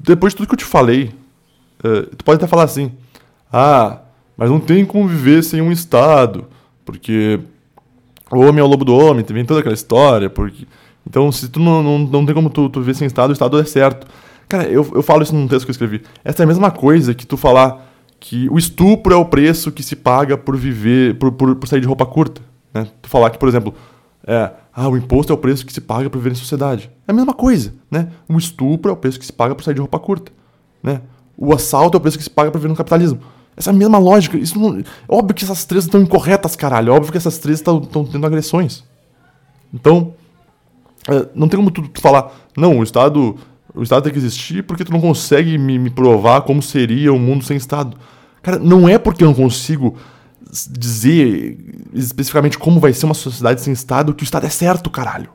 depois 0.03 0.33
de 0.33 0.37
tudo 0.37 0.47
que 0.47 0.53
eu 0.53 0.59
te 0.59 0.65
falei, 0.65 1.11
uh, 1.83 2.15
tu 2.15 2.23
pode 2.23 2.37
até 2.37 2.47
falar 2.47 2.63
assim, 2.63 2.91
ah, 3.51 3.99
mas 4.37 4.49
não 4.49 4.59
tem 4.59 4.85
como 4.85 5.07
viver 5.07 5.43
sem 5.43 5.61
um 5.61 5.71
Estado, 5.71 6.45
porque 6.83 7.39
o 8.31 8.39
homem 8.39 8.59
é 8.59 8.63
o 8.63 8.67
lobo 8.67 8.85
do 8.85 8.95
homem, 8.95 9.25
vem 9.27 9.45
toda 9.45 9.59
aquela 9.59 9.75
história, 9.75 10.29
porque... 10.29 10.67
Então, 11.07 11.31
se 11.31 11.47
tu 11.47 11.59
não, 11.59 11.83
não, 11.83 11.99
não 11.99 12.25
tem 12.25 12.33
como 12.33 12.49
tu, 12.49 12.67
tu 12.67 12.79
viver 12.79 12.95
sem 12.95 13.05
Estado, 13.05 13.29
o 13.29 13.33
Estado 13.33 13.59
é 13.59 13.63
certo. 13.63 14.07
Cara, 14.49 14.63
eu, 14.63 14.87
eu 14.93 15.03
falo 15.03 15.21
isso 15.21 15.35
num 15.35 15.47
texto 15.47 15.65
que 15.65 15.69
eu 15.69 15.73
escrevi. 15.73 16.01
Essa 16.23 16.41
é 16.41 16.45
a 16.45 16.47
mesma 16.47 16.71
coisa 16.71 17.13
que 17.13 17.27
tu 17.27 17.37
falar 17.37 17.91
que 18.19 18.49
o 18.49 18.57
estupro 18.57 19.13
é 19.13 19.15
o 19.15 19.25
preço 19.25 19.71
que 19.71 19.83
se 19.83 19.95
paga 19.95 20.35
por 20.35 20.57
viver, 20.57 21.15
por, 21.19 21.31
por, 21.31 21.55
por 21.55 21.67
sair 21.67 21.81
de 21.81 21.85
roupa 21.85 22.07
curta. 22.07 22.41
Né? 22.75 22.87
Tu 23.01 23.07
falar 23.07 23.29
que, 23.29 23.37
por 23.37 23.47
exemplo, 23.47 23.73
é, 24.27 24.51
ah, 24.73 24.89
o 24.89 24.97
imposto 24.97 25.31
é 25.31 25.35
o 25.35 25.37
preço 25.37 25.65
que 25.65 25.71
se 25.71 25.79
paga 25.79 26.09
por 26.09 26.17
viver 26.17 26.33
em 26.33 26.35
sociedade. 26.35 26.91
É 27.07 27.11
a 27.11 27.15
mesma 27.15 27.33
coisa, 27.33 27.73
né? 27.89 28.09
O 28.27 28.37
estupro 28.37 28.91
é 28.91 28.93
o 28.93 28.97
preço 28.97 29.17
que 29.17 29.25
se 29.25 29.31
paga 29.31 29.55
por 29.55 29.63
sair 29.63 29.75
de 29.75 29.79
roupa 29.79 29.97
curta, 29.97 30.31
né? 30.83 31.01
O 31.37 31.53
assalto 31.53 31.95
é 31.95 31.99
o 31.99 32.01
preço 32.01 32.17
que 32.17 32.23
se 32.23 32.29
paga 32.29 32.51
por 32.51 32.57
viver 32.57 32.69
no 32.69 32.75
capitalismo. 32.75 33.19
Essa 33.55 33.71
mesma 33.71 33.97
lógica. 33.97 34.37
Isso 34.37 34.59
não... 34.59 34.83
Óbvio 35.07 35.33
que 35.33 35.45
essas 35.45 35.63
três 35.63 35.85
estão 35.85 36.01
incorretas, 36.01 36.55
caralho. 36.57 36.93
Óbvio 36.93 37.11
que 37.11 37.17
essas 37.17 37.37
três 37.37 37.59
estão 37.59 37.79
tendo 37.79 38.25
agressões. 38.25 38.83
Então, 39.73 40.13
é, 41.07 41.27
não 41.33 41.47
tem 41.47 41.57
como 41.57 41.71
tu, 41.71 41.87
tu, 41.87 42.01
falar, 42.01 42.33
não, 42.57 42.79
o 42.79 42.83
Estado. 42.83 43.37
O 43.73 43.83
Estado 43.83 44.03
tem 44.03 44.11
que 44.11 44.19
existir 44.19 44.63
porque 44.63 44.83
tu 44.83 44.91
não 44.91 45.01
consegue 45.01 45.57
me, 45.57 45.77
me 45.77 45.89
provar 45.89 46.41
como 46.41 46.61
seria 46.61 47.13
um 47.13 47.19
mundo 47.19 47.43
sem 47.45 47.55
Estado. 47.55 47.97
Cara, 48.41 48.59
não 48.59 48.87
é 48.87 48.97
porque 48.97 49.23
eu 49.23 49.27
não 49.27 49.33
consigo 49.33 49.97
dizer 50.69 51.57
especificamente 51.93 52.57
como 52.57 52.79
vai 52.79 52.93
ser 52.93 53.05
uma 53.05 53.13
sociedade 53.13 53.61
sem 53.61 53.73
Estado 53.73 54.13
que 54.13 54.23
o 54.23 54.25
Estado 54.25 54.45
é 54.45 54.49
certo, 54.49 54.89
caralho. 54.89 55.29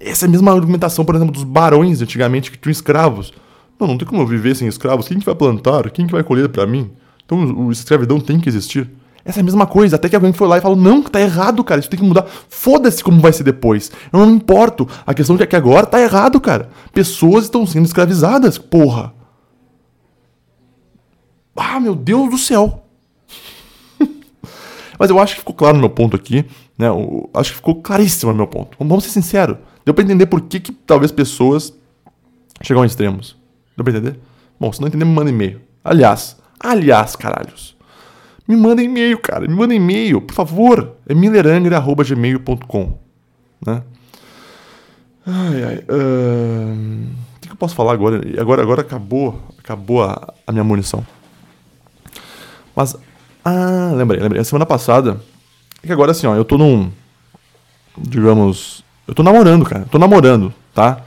Essa 0.00 0.24
é 0.24 0.28
a 0.28 0.30
mesma 0.30 0.52
argumentação, 0.52 1.04
por 1.04 1.14
exemplo, 1.14 1.32
dos 1.32 1.44
barões 1.44 2.00
antigamente 2.00 2.50
que 2.50 2.58
tinham 2.58 2.72
escravos. 2.72 3.32
Não, 3.78 3.86
não 3.86 3.98
tem 3.98 4.06
como 4.06 4.22
eu 4.22 4.26
viver 4.26 4.54
sem 4.54 4.66
escravos. 4.66 5.08
Quem 5.08 5.18
que 5.18 5.26
vai 5.26 5.34
plantar? 5.34 5.90
Quem 5.90 6.06
que 6.06 6.12
vai 6.12 6.22
colher 6.22 6.48
para 6.48 6.66
mim? 6.66 6.90
Então, 7.24 7.38
o 7.38 7.70
escravidão 7.70 8.20
tem 8.20 8.40
que 8.40 8.48
existir. 8.48 8.90
Essa 9.24 9.40
é 9.40 9.42
a 9.42 9.44
mesma 9.44 9.66
coisa, 9.66 9.96
até 9.96 10.08
que 10.08 10.14
alguém 10.14 10.32
foi 10.32 10.46
lá 10.46 10.58
e 10.58 10.60
falou: 10.60 10.76
não, 10.76 11.02
tá 11.02 11.20
errado, 11.20 11.64
cara, 11.64 11.80
isso 11.80 11.88
tem 11.88 11.98
que 11.98 12.04
mudar. 12.04 12.26
Foda-se 12.48 13.02
como 13.02 13.20
vai 13.20 13.32
ser 13.32 13.42
depois. 13.42 13.90
Eu 14.12 14.20
não 14.20 14.26
me 14.26 14.34
importo. 14.34 14.86
A 15.06 15.14
questão 15.14 15.36
é 15.36 15.46
que 15.46 15.56
agora 15.56 15.86
tá 15.86 16.00
errado, 16.00 16.40
cara. 16.40 16.68
Pessoas 16.92 17.44
estão 17.44 17.66
sendo 17.66 17.86
escravizadas, 17.86 18.58
porra. 18.58 19.14
Ah, 21.56 21.80
meu 21.80 21.94
Deus 21.94 22.30
do 22.30 22.38
céu. 22.38 22.83
Mas 24.98 25.10
eu 25.10 25.18
acho 25.18 25.34
que 25.34 25.40
ficou 25.40 25.54
claro 25.54 25.74
no 25.74 25.80
meu 25.80 25.90
ponto 25.90 26.16
aqui, 26.16 26.44
né? 26.78 26.88
Eu 26.88 27.28
acho 27.34 27.50
que 27.50 27.56
ficou 27.56 27.82
claríssimo 27.82 28.32
no 28.32 28.38
meu 28.38 28.46
ponto. 28.46 28.76
Vamos 28.78 29.04
ser 29.04 29.10
sinceros. 29.10 29.56
Deu 29.84 29.92
pra 29.92 30.04
entender 30.04 30.26
por 30.26 30.40
que, 30.42 30.60
que 30.60 30.72
talvez 30.72 31.10
pessoas 31.12 31.72
chegam 32.62 32.82
a 32.82 32.86
extremos. 32.86 33.36
Deu 33.76 33.84
pra 33.84 33.92
entender? 33.92 34.18
Bom, 34.58 34.72
se 34.72 34.80
não 34.80 34.88
entender, 34.88 35.04
me 35.04 35.12
manda 35.12 35.30
e-mail. 35.30 35.60
Aliás, 35.82 36.36
Aliás, 36.64 37.14
caralhos, 37.14 37.76
me 38.48 38.56
manda 38.56 38.82
e-mail, 38.82 39.18
cara. 39.18 39.46
Me 39.46 39.54
manda 39.54 39.74
e-mail, 39.74 40.22
por 40.22 40.34
favor. 40.34 40.96
É 41.06 41.14
millerangre.gmail.com. 41.14 42.98
Né? 43.66 43.82
Ai, 45.26 45.64
ai. 45.64 45.84
Uh... 45.88 47.06
O 47.36 47.40
que, 47.40 47.50
eu 47.50 47.56
posso 47.56 47.74
falar 47.74 47.92
agora? 47.92 48.22
Agora, 48.40 48.62
agora 48.62 48.80
acabou, 48.80 49.42
acabou 49.58 50.04
a, 50.04 50.32
a 50.46 50.52
minha 50.52 50.64
munição. 50.64 51.06
Mas. 52.74 52.96
Ah, 53.44 53.92
lembrei, 53.94 54.20
lembrei. 54.20 54.40
A 54.40 54.44
semana 54.44 54.64
passada. 54.64 55.20
É 55.82 55.86
que 55.86 55.92
agora 55.92 56.12
assim, 56.12 56.26
ó, 56.26 56.34
eu 56.34 56.44
tô 56.44 56.56
num. 56.56 56.90
Digamos. 57.96 58.82
Eu 59.06 59.14
tô 59.14 59.22
namorando, 59.22 59.64
cara. 59.64 59.86
Tô 59.90 59.98
namorando, 59.98 60.52
tá? 60.72 61.02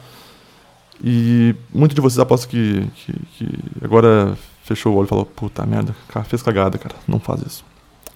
E 1.03 1.55
muitos 1.73 1.95
de 1.95 2.01
vocês 2.01 2.19
apostam 2.19 2.49
que, 2.49 2.87
que, 2.95 3.13
que 3.37 3.59
agora 3.83 4.37
fechou 4.63 4.93
o 4.93 4.97
olho 4.97 5.05
e 5.05 5.09
falou: 5.09 5.25
Puta 5.25 5.65
merda, 5.65 5.95
cara, 6.07 6.25
fez 6.25 6.41
cagada, 6.41 6.77
cara, 6.77 6.95
não 7.07 7.19
faz 7.19 7.41
isso. 7.41 7.65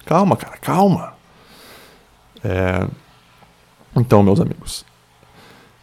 Calma, 0.04 0.36
cara, 0.36 0.56
calma. 0.58 1.14
É... 2.44 2.86
Então, 3.94 4.22
meus 4.22 4.40
amigos. 4.40 4.84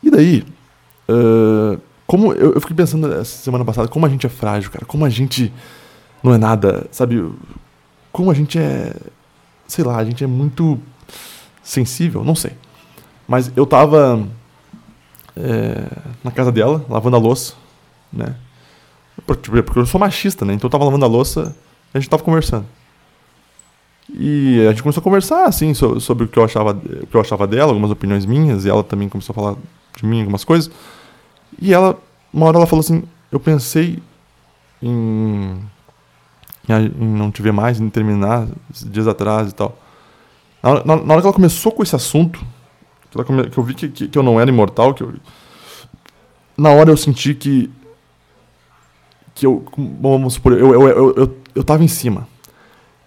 E 0.02 0.10
daí, 0.10 0.46
uh, 1.10 1.80
como 2.08 2.34
eu, 2.34 2.54
eu, 2.54 2.62
fiquei 2.62 2.76
pensando 2.76 3.12
essa 3.14 3.44
semana 3.44 3.64
passada, 3.64 3.88
como 3.88 4.06
a 4.06 4.10
gente 4.10 4.26
é 4.26 4.30
frágil, 4.30 4.72
cara, 4.72 4.86
como 4.86 5.06
a 5.06 5.10
gente 5.10 5.54
não 6.24 6.34
é 6.34 6.38
nada, 6.38 6.88
sabe? 6.92 7.24
Como 8.12 8.32
a 8.32 8.34
gente 8.34 8.58
é, 8.58 8.96
sei 9.68 9.84
lá, 9.84 9.98
a 9.98 10.06
gente 10.06 10.24
é 10.24 10.28
muito 10.28 10.80
sensível, 11.64 12.24
não 12.24 12.36
sei. 12.36 12.54
Mas 13.28 13.52
eu 13.56 13.66
tava 13.66 14.28
é, 15.36 15.86
na 16.24 16.32
casa 16.32 16.52
dela, 16.52 16.86
lavando 16.90 17.16
a 17.16 17.20
louça, 17.20 17.54
né? 18.12 18.36
Porque, 19.26 19.62
porque 19.62 19.80
eu 19.80 19.86
sou 19.86 20.00
machista, 20.00 20.46
né? 20.46 20.54
Então 20.54 20.68
eu 20.68 20.72
tava 20.72 20.86
lavando 20.86 21.06
a 21.06 21.08
louça 21.08 21.56
e 21.94 21.98
a 21.98 22.00
gente 22.00 22.10
tava 22.10 22.24
conversando. 22.24 22.66
E 24.12 24.66
a 24.66 24.72
gente 24.72 24.82
começou 24.82 25.02
a 25.02 25.04
conversar, 25.04 25.46
assim, 25.46 25.74
sobre 25.74 26.26
o 26.26 26.28
que 26.28 26.40
eu 26.40 26.44
achava, 26.44 26.72
o 26.72 27.06
que 27.06 27.16
eu 27.16 27.22
achava 27.22 27.46
dela, 27.46 27.72
algumas 27.72 27.92
opiniões 27.92 28.26
minhas, 28.26 28.66
e 28.66 28.70
ela 28.70 28.84
também 28.84 29.08
começou 29.08 29.34
a 29.34 29.36
falar 29.36 29.56
de 29.96 30.06
mim 30.06 30.22
algumas 30.22 30.44
coisas. 30.44 30.72
E 31.62 31.72
ela, 31.74 31.98
uma 32.34 32.48
hora 32.48 32.58
ela 32.58 32.66
falou 32.66 32.82
assim, 32.82 33.04
eu 33.32 33.40
pensei 33.40 34.00
em, 34.82 35.62
em 36.78 37.08
não 37.08 37.32
te 37.32 37.42
ver 37.42 37.52
mais, 37.52 37.80
em 37.80 37.90
terminar 37.90 38.48
dias 38.70 39.08
atrás 39.08 39.52
e 39.52 39.56
tal. 39.56 39.78
Na, 40.62 40.84
na, 40.84 40.96
na 40.98 41.14
hora 41.14 41.22
que 41.22 41.28
ela 41.28 41.34
começou 41.34 41.72
com 41.72 41.82
esse 41.82 41.96
assunto, 41.96 42.40
que, 43.10 43.24
come, 43.24 43.50
que 43.50 43.58
eu 43.58 43.64
vi 43.64 43.74
que, 43.74 43.90
que, 43.90 44.08
que, 44.08 44.18
eu 44.18 44.24
não 44.24 44.40
era 44.40 44.50
imortal, 44.50 44.94
que 44.94 45.04
eu, 45.04 45.14
na 46.58 46.70
hora 46.72 46.92
eu 46.92 46.98
senti 46.98 47.34
que 47.34 47.72
que 49.34 49.46
eu, 49.46 49.64
vamos 50.02 50.34
supor, 50.34 50.52
eu, 50.52 50.74
eu, 50.74 50.88
eu, 50.90 51.16
eu, 51.16 51.38
eu 51.56 51.64
tava 51.64 51.82
em 51.82 51.88
cima. 51.88 52.28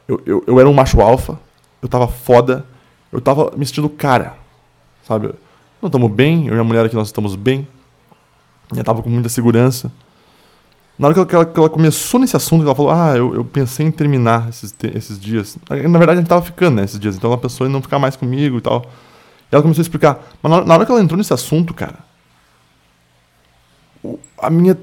Eu, 0.08 0.22
eu, 0.24 0.42
eu 0.46 0.58
era 0.58 0.66
um 0.66 0.72
macho 0.72 0.98
alfa, 1.02 1.38
eu 1.82 1.88
tava 1.88 2.08
foda, 2.08 2.64
eu 3.12 3.20
tava 3.20 3.52
me 3.54 3.66
sentindo 3.66 3.88
cara, 3.90 4.34
sabe? 5.06 5.26
Não 5.80 5.88
estamos 5.88 6.10
bem, 6.10 6.46
eu 6.46 6.56
e 6.56 6.58
a 6.58 6.64
mulher 6.64 6.86
aqui 6.86 6.94
nós 6.94 7.08
estamos 7.08 7.36
bem. 7.36 7.68
Eu 8.74 8.82
tava 8.82 9.02
com 9.02 9.10
muita 9.10 9.28
segurança. 9.28 9.92
Na 11.02 11.08
hora 11.08 11.26
que 11.26 11.34
ela, 11.34 11.44
que 11.44 11.58
ela, 11.58 11.68
começou 11.68 12.20
nesse 12.20 12.36
assunto, 12.36 12.62
ela 12.64 12.76
falou: 12.76 12.92
Ah, 12.92 13.16
eu, 13.16 13.34
eu 13.34 13.44
pensei 13.44 13.84
em 13.84 13.90
terminar 13.90 14.48
esses, 14.48 14.72
esses 14.94 15.18
dias. 15.18 15.58
Na 15.68 15.98
verdade, 15.98 16.12
a 16.12 16.20
gente 16.20 16.28
tava 16.28 16.42
ficando, 16.42 16.76
né, 16.76 16.84
esses 16.84 17.00
dias. 17.00 17.16
Então 17.16 17.28
ela 17.28 17.40
pensou 17.40 17.66
em 17.66 17.70
não 17.70 17.82
ficar 17.82 17.98
mais 17.98 18.14
comigo 18.14 18.58
e 18.58 18.60
tal. 18.60 18.84
E 19.50 19.52
ela 19.52 19.62
começou 19.62 19.80
a 19.80 19.82
explicar. 19.82 20.24
Mas 20.40 20.52
na, 20.52 20.64
na 20.64 20.74
hora 20.74 20.86
que 20.86 20.92
ela 20.92 21.00
entrou 21.00 21.18
nesse 21.18 21.34
assunto, 21.34 21.74
cara, 21.74 21.98
a 24.38 24.48
minha. 24.48 24.78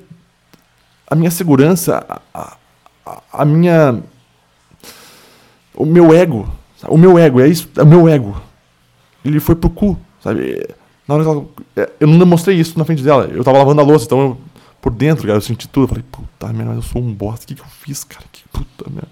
A 1.10 1.16
minha 1.16 1.32
segurança, 1.32 2.06
a, 2.34 2.58
a, 3.06 3.22
a 3.32 3.46
minha. 3.46 4.04
O 5.74 5.86
meu 5.86 6.14
ego. 6.14 6.54
O 6.90 6.98
meu 6.98 7.18
ego, 7.18 7.40
é 7.40 7.48
isso. 7.48 7.70
É 7.78 7.82
o 7.82 7.88
meu 7.88 8.10
ego. 8.10 8.36
Ele 9.24 9.40
foi 9.40 9.56
pro 9.56 9.70
cu, 9.70 9.98
sabe? 10.22 10.68
Na 11.08 11.16
hora 11.16 11.24
que 11.24 11.30
ela, 11.30 11.46
é, 11.78 11.90
eu 12.02 12.08
não 12.08 12.20
demonstrei 12.20 12.58
isso 12.58 12.78
na 12.78 12.84
frente 12.84 13.02
dela. 13.02 13.24
Eu 13.32 13.42
tava 13.42 13.58
lavando 13.58 13.80
a 13.80 13.86
louça, 13.86 14.06
então 14.06 14.20
eu, 14.20 14.38
por 14.82 14.92
dentro, 14.94 15.26
cara, 15.26 15.38
eu 15.38 15.42
senti 15.42 15.68
tudo. 15.68 15.84
Eu 15.84 15.88
falei, 15.88 16.04
puta 16.10 16.52
merda, 16.54 16.74
eu 16.74 16.82
sou 16.82 17.02
um 17.02 17.14
bosta. 17.14 17.46
O 17.46 17.48
que, 17.48 17.56
que 17.56 17.62
eu 17.62 17.66
fiz, 17.66 18.04
cara? 18.04 18.26
Que 18.32 18.44
puta 18.50 18.90
merda. 18.90 19.10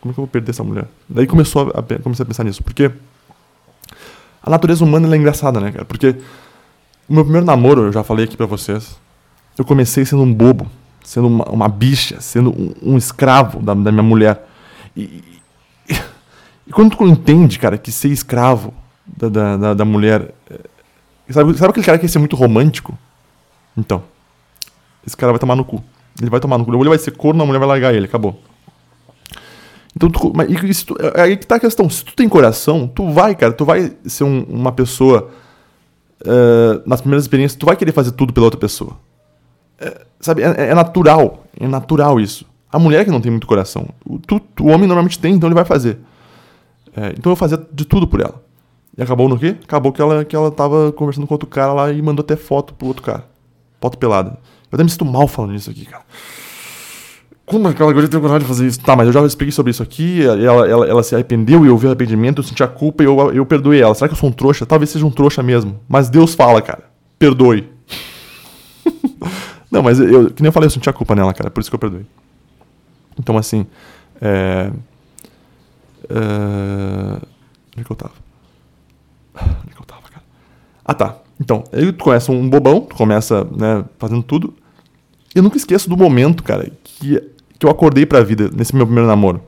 Como 0.00 0.12
é 0.12 0.14
que 0.14 0.20
eu 0.20 0.24
vou 0.24 0.26
perder 0.26 0.50
essa 0.50 0.64
mulher? 0.64 0.86
Daí 1.08 1.26
começou 1.26 1.72
a, 1.74 1.80
a, 1.80 1.98
comecei 1.98 2.22
a 2.22 2.26
pensar 2.26 2.44
nisso. 2.44 2.62
Porque 2.62 2.90
a 4.42 4.50
natureza 4.50 4.84
humana 4.84 5.14
é 5.14 5.18
engraçada, 5.18 5.60
né, 5.60 5.72
cara? 5.72 5.84
Porque 5.84 6.16
o 7.08 7.14
meu 7.14 7.24
primeiro 7.24 7.46
namoro, 7.46 7.82
eu 7.82 7.92
já 7.92 8.02
falei 8.02 8.24
aqui 8.24 8.36
pra 8.36 8.46
vocês, 8.46 8.96
eu 9.58 9.64
comecei 9.64 10.04
sendo 10.04 10.22
um 10.22 10.32
bobo, 10.32 10.70
sendo 11.04 11.28
uma, 11.28 11.44
uma 11.46 11.68
bicha, 11.68 12.20
sendo 12.20 12.50
um, 12.50 12.74
um 12.82 12.96
escravo 12.96 13.60
da, 13.60 13.74
da, 13.74 13.92
minha 13.92 14.02
mulher. 14.02 14.46
E, 14.96 15.02
e, 15.88 15.94
e, 16.66 16.72
quando 16.72 16.96
tu 16.96 17.06
entende, 17.06 17.58
cara, 17.58 17.78
que 17.78 17.90
ser 17.92 18.08
escravo 18.08 18.72
da, 19.06 19.28
da, 19.28 19.56
da, 19.56 19.74
da 19.74 19.84
mulher 19.84 20.34
é, 20.50 20.60
Sabe, 21.30 21.58
sabe 21.58 21.70
aquele 21.70 21.86
cara 21.86 21.98
que 21.98 22.02
quer 22.02 22.08
ser 22.08 22.20
muito 22.20 22.36
romântico? 22.36 22.96
Então, 23.76 24.02
esse 25.06 25.16
cara 25.16 25.32
vai 25.32 25.38
tomar 25.38 25.54
no 25.54 25.64
cu. 25.64 25.82
Ele 26.20 26.30
vai 26.30 26.40
tomar 26.40 26.58
no 26.58 26.64
cu. 26.64 26.74
Ele 26.74 26.88
vai 26.88 26.98
ser 26.98 27.12
corno, 27.12 27.42
a 27.42 27.46
mulher 27.46 27.58
vai 27.58 27.68
largar 27.68 27.94
ele, 27.94 28.06
acabou. 28.06 28.40
Então, 29.94 30.10
tu, 30.10 30.32
mas 30.34 30.50
isso, 30.64 30.94
é 31.14 31.22
aí 31.22 31.36
que 31.36 31.46
tá 31.46 31.56
a 31.56 31.60
questão. 31.60 31.88
Se 31.88 32.04
tu 32.04 32.14
tem 32.14 32.28
coração, 32.28 32.86
tu 32.86 33.10
vai, 33.10 33.34
cara, 33.34 33.52
tu 33.52 33.64
vai 33.64 33.92
ser 34.04 34.24
um, 34.24 34.42
uma 34.44 34.72
pessoa. 34.72 35.30
Uh, 36.20 36.82
nas 36.86 37.00
primeiras 37.00 37.24
experiências, 37.24 37.58
tu 37.58 37.66
vai 37.66 37.76
querer 37.76 37.92
fazer 37.92 38.12
tudo 38.12 38.32
pela 38.32 38.46
outra 38.46 38.58
pessoa. 38.60 38.96
É, 39.78 40.04
sabe, 40.20 40.42
é, 40.42 40.70
é, 40.70 40.74
natural. 40.74 41.44
É 41.58 41.66
natural 41.66 42.20
isso. 42.20 42.44
A 42.70 42.78
mulher 42.78 43.04
que 43.04 43.10
não 43.10 43.20
tem 43.20 43.30
muito 43.30 43.46
coração. 43.46 43.88
O, 44.04 44.18
tu, 44.18 44.40
o 44.60 44.66
homem 44.66 44.86
normalmente 44.86 45.18
tem, 45.18 45.34
então 45.34 45.48
ele 45.48 45.54
vai 45.54 45.64
fazer. 45.64 45.98
É, 46.94 47.14
então 47.16 47.32
eu 47.32 47.36
fazia 47.36 47.58
de 47.72 47.84
tudo 47.84 48.06
por 48.06 48.20
ela. 48.20 48.42
E 48.96 49.02
acabou 49.02 49.28
no 49.28 49.38
quê? 49.38 49.56
Acabou 49.62 49.92
que 49.92 50.00
ela, 50.00 50.24
que 50.24 50.34
ela 50.34 50.50
tava 50.50 50.90
conversando 50.92 51.26
com 51.26 51.34
outro 51.34 51.48
cara 51.48 51.72
lá 51.72 51.92
e 51.92 52.00
mandou 52.00 52.22
até 52.22 52.36
foto 52.36 52.74
pro 52.74 52.88
outro 52.88 53.02
cara. 53.02 53.24
Foto 53.80 53.98
pelada. 53.98 54.38
Eu 54.70 54.76
até 54.76 54.84
me 54.84 54.90
sinto 54.90 55.04
mal 55.04 55.28
falando 55.28 55.54
isso 55.54 55.70
aqui, 55.70 55.84
cara. 55.84 56.04
Como 57.46 57.68
aquela 57.68 57.92
guria 57.92 58.08
tem 58.08 58.20
coragem 58.20 58.40
de 58.40 58.46
fazer 58.46 58.66
isso? 58.66 58.80
Tá, 58.80 58.96
mas 58.96 59.06
eu 59.06 59.12
já 59.12 59.24
expliquei 59.24 59.52
sobre 59.52 59.70
isso 59.70 59.80
aqui. 59.80 60.20
Ela, 60.24 60.66
ela, 60.66 60.86
ela 60.88 61.02
se 61.04 61.14
arrependeu 61.14 61.64
e 61.64 61.68
eu 61.68 61.78
vi 61.78 61.86
o 61.86 61.88
arrependimento, 61.90 62.38
eu 62.38 62.42
senti 62.42 62.60
a 62.60 62.66
culpa 62.66 63.04
e 63.04 63.06
eu, 63.06 63.32
eu 63.32 63.46
perdoei 63.46 63.80
ela. 63.80 63.94
Será 63.94 64.08
que 64.08 64.14
eu 64.14 64.18
sou 64.18 64.28
um 64.28 64.32
trouxa? 64.32 64.66
Talvez 64.66 64.90
seja 64.90 65.06
um 65.06 65.10
trouxa 65.12 65.44
mesmo. 65.44 65.78
Mas 65.88 66.10
Deus 66.10 66.34
fala, 66.34 66.60
cara. 66.60 66.82
Perdoe. 67.16 67.70
Não, 69.70 69.80
mas 69.80 70.00
eu, 70.00 70.30
que 70.32 70.42
nem 70.42 70.48
eu 70.48 70.52
falei, 70.52 70.66
eu 70.66 70.70
senti 70.70 70.90
a 70.90 70.92
culpa 70.92 71.14
nela, 71.14 71.32
cara. 71.32 71.48
Por 71.48 71.60
isso 71.60 71.70
que 71.70 71.76
eu 71.76 71.78
perdoei. 71.78 72.04
Então, 73.16 73.38
assim. 73.38 73.64
É. 74.20 74.72
é 76.10 76.18
onde 77.76 77.80
é 77.80 77.84
que 77.84 77.92
eu 77.92 77.96
tava? 77.96 78.14
Onde 79.36 79.74
que 79.74 79.80
eu 79.80 79.86
tava, 79.86 80.02
cara? 80.08 80.24
Ah, 80.84 80.94
tá. 80.94 81.16
Então, 81.40 81.64
aí 81.72 81.92
tu 81.92 82.02
conhece 82.02 82.30
um 82.30 82.48
bobão, 82.48 82.80
tu 82.80 82.94
começa, 82.94 83.44
né, 83.56 83.84
fazendo 83.98 84.22
tudo. 84.22 84.54
Eu 85.34 85.42
nunca 85.42 85.56
esqueço 85.56 85.88
do 85.88 85.96
momento, 85.96 86.42
cara, 86.42 86.70
que, 86.82 87.20
que 87.58 87.66
eu 87.66 87.70
acordei 87.70 88.06
pra 88.06 88.22
vida 88.22 88.50
nesse 88.54 88.74
meu 88.74 88.86
primeiro 88.86 89.06
namoro. 89.06 89.42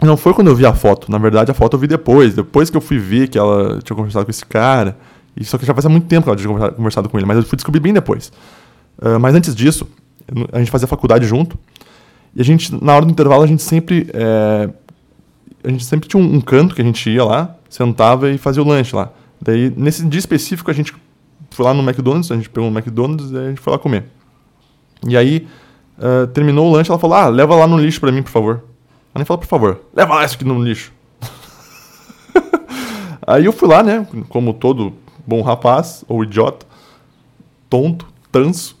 Não 0.00 0.16
foi 0.16 0.32
quando 0.32 0.48
eu 0.48 0.54
vi 0.54 0.64
a 0.64 0.74
foto. 0.74 1.10
Na 1.10 1.18
verdade, 1.18 1.50
a 1.50 1.54
foto 1.54 1.74
eu 1.74 1.80
vi 1.80 1.86
depois. 1.86 2.34
Depois 2.34 2.70
que 2.70 2.76
eu 2.76 2.80
fui 2.80 2.98
ver 2.98 3.28
que 3.28 3.38
ela 3.38 3.80
tinha 3.82 3.96
conversado 3.96 4.24
com 4.24 4.30
esse 4.30 4.44
cara. 4.44 4.96
E 5.36 5.44
só 5.44 5.58
que 5.58 5.66
já 5.66 5.74
fazia 5.74 5.90
muito 5.90 6.06
tempo 6.06 6.24
que 6.24 6.30
ela 6.30 6.36
tinha 6.36 6.70
conversado 6.72 7.08
com 7.08 7.16
ele, 7.16 7.26
mas 7.26 7.36
eu 7.36 7.42
fui 7.42 7.56
descobrir 7.56 7.80
bem 7.80 7.92
depois. 7.92 8.32
Uh, 8.98 9.18
mas 9.20 9.34
antes 9.34 9.54
disso, 9.54 9.88
a 10.52 10.58
gente 10.58 10.70
fazia 10.70 10.86
faculdade 10.86 11.26
junto. 11.26 11.58
E 12.34 12.40
a 12.40 12.44
gente, 12.44 12.72
na 12.82 12.94
hora 12.94 13.04
do 13.04 13.10
intervalo, 13.10 13.42
a 13.42 13.46
gente 13.46 13.62
sempre. 13.62 14.08
É, 14.12 14.68
a 15.64 15.68
gente 15.70 15.84
sempre 15.84 16.08
tinha 16.08 16.22
um, 16.22 16.36
um 16.36 16.40
canto 16.40 16.74
que 16.74 16.80
a 16.80 16.84
gente 16.84 17.10
ia 17.10 17.24
lá, 17.24 17.56
sentava 17.68 18.30
e 18.30 18.38
fazia 18.38 18.62
o 18.62 18.66
lanche 18.66 18.94
lá. 18.94 19.10
Daí, 19.40 19.72
nesse 19.76 20.04
dia 20.06 20.18
específico, 20.18 20.70
a 20.70 20.74
gente 20.74 20.94
foi 21.50 21.64
lá 21.64 21.72
no 21.72 21.82
McDonald's, 21.82 22.30
a 22.30 22.36
gente 22.36 22.50
pegou 22.50 22.68
um 22.68 22.72
McDonald's 22.72 23.30
e 23.30 23.36
a 23.36 23.48
gente 23.48 23.60
foi 23.60 23.72
lá 23.72 23.78
comer. 23.78 24.04
E 25.06 25.16
aí, 25.16 25.46
uh, 25.98 26.26
terminou 26.28 26.68
o 26.68 26.72
lanche, 26.72 26.90
ela 26.90 26.98
falou, 26.98 27.16
ah, 27.16 27.28
leva 27.28 27.54
lá 27.54 27.66
no 27.66 27.78
lixo 27.78 28.00
pra 28.00 28.12
mim, 28.12 28.22
por 28.22 28.30
favor. 28.30 28.54
Ela 29.14 29.16
nem 29.16 29.24
falou, 29.24 29.38
por 29.38 29.46
favor, 29.46 29.80
leva 29.94 30.14
lá 30.14 30.24
isso 30.24 30.34
aqui 30.34 30.44
no 30.44 30.62
lixo. 30.62 30.92
aí 33.26 33.44
eu 33.44 33.52
fui 33.52 33.68
lá, 33.68 33.82
né, 33.82 34.06
como 34.28 34.52
todo 34.52 34.92
bom 35.26 35.42
rapaz, 35.42 36.04
ou 36.08 36.24
idiota, 36.24 36.66
tonto, 37.68 38.06
tanso, 38.32 38.76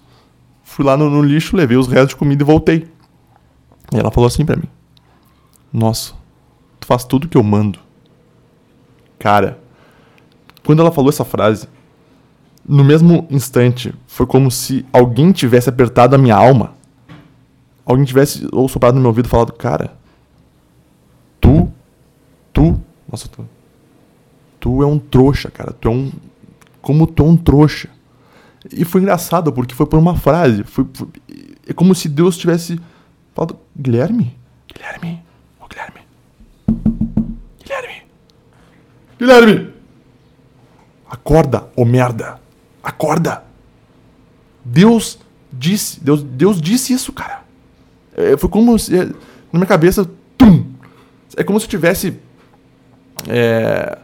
fui 0.62 0.84
lá 0.84 0.96
no, 0.96 1.08
no 1.10 1.22
lixo, 1.22 1.56
levei 1.56 1.76
os 1.76 1.86
restos 1.86 2.10
de 2.10 2.16
comida 2.16 2.42
e 2.42 2.46
voltei. 2.46 2.88
E 3.92 3.98
ela 3.98 4.10
falou 4.10 4.26
assim 4.26 4.44
pra 4.44 4.56
mim, 4.56 4.68
nossa, 5.72 6.14
tu 6.78 6.86
faz 6.86 7.04
tudo 7.04 7.28
que 7.28 7.36
eu 7.36 7.42
mando. 7.42 7.78
Cara, 9.18 9.58
quando 10.68 10.80
ela 10.80 10.92
falou 10.92 11.08
essa 11.08 11.24
frase, 11.24 11.66
no 12.62 12.84
mesmo 12.84 13.26
instante, 13.30 13.94
foi 14.06 14.26
como 14.26 14.50
se 14.50 14.84
alguém 14.92 15.32
tivesse 15.32 15.70
apertado 15.70 16.14
a 16.14 16.18
minha 16.18 16.36
alma. 16.36 16.74
Alguém 17.86 18.04
tivesse 18.04 18.46
ou 18.52 18.68
soprado 18.68 18.96
no 18.96 19.00
meu 19.00 19.08
ouvido 19.08 19.24
e 19.24 19.28
falado, 19.30 19.50
cara, 19.54 19.96
tu, 21.40 21.72
tu, 22.52 22.78
nossa, 23.10 23.26
tu, 23.28 23.48
tu 24.60 24.82
é 24.82 24.86
um 24.86 24.98
trouxa, 24.98 25.50
cara, 25.50 25.72
tu 25.72 25.88
é 25.88 25.90
um, 25.90 26.12
como 26.82 27.06
tu 27.06 27.22
é 27.22 27.26
um 27.26 27.36
trouxa. 27.38 27.88
E 28.70 28.84
foi 28.84 29.00
engraçado, 29.00 29.50
porque 29.50 29.74
foi 29.74 29.86
por 29.86 29.98
uma 29.98 30.16
frase, 30.16 30.64
foi, 30.64 30.86
foi 30.92 31.08
é 31.66 31.72
como 31.72 31.94
se 31.94 32.10
Deus 32.10 32.36
tivesse 32.36 32.78
falado, 33.34 33.58
Guilherme, 33.74 34.36
Guilherme, 34.70 35.22
ô 35.58 35.64
oh, 35.64 35.66
Guilherme, 35.66 36.00
Guilherme, 37.64 38.02
Guilherme! 39.18 39.77
Acorda, 41.08 41.68
ô 41.74 41.84
merda! 41.84 42.40
Acorda! 42.82 43.44
Deus 44.64 45.18
disse, 45.52 46.02
Deus, 46.02 46.22
Deus 46.22 46.60
disse 46.60 46.92
isso, 46.92 47.12
cara. 47.12 47.42
É, 48.16 48.36
foi 48.36 48.48
como 48.48 48.78
se, 48.78 48.96
é, 48.96 49.04
na 49.04 49.14
minha 49.54 49.66
cabeça, 49.66 50.08
tum! 50.36 50.64
É 51.36 51.44
como 51.44 51.58
se 51.58 51.66
eu 51.66 51.70
tivesse 51.70 52.14
é, 53.28 53.98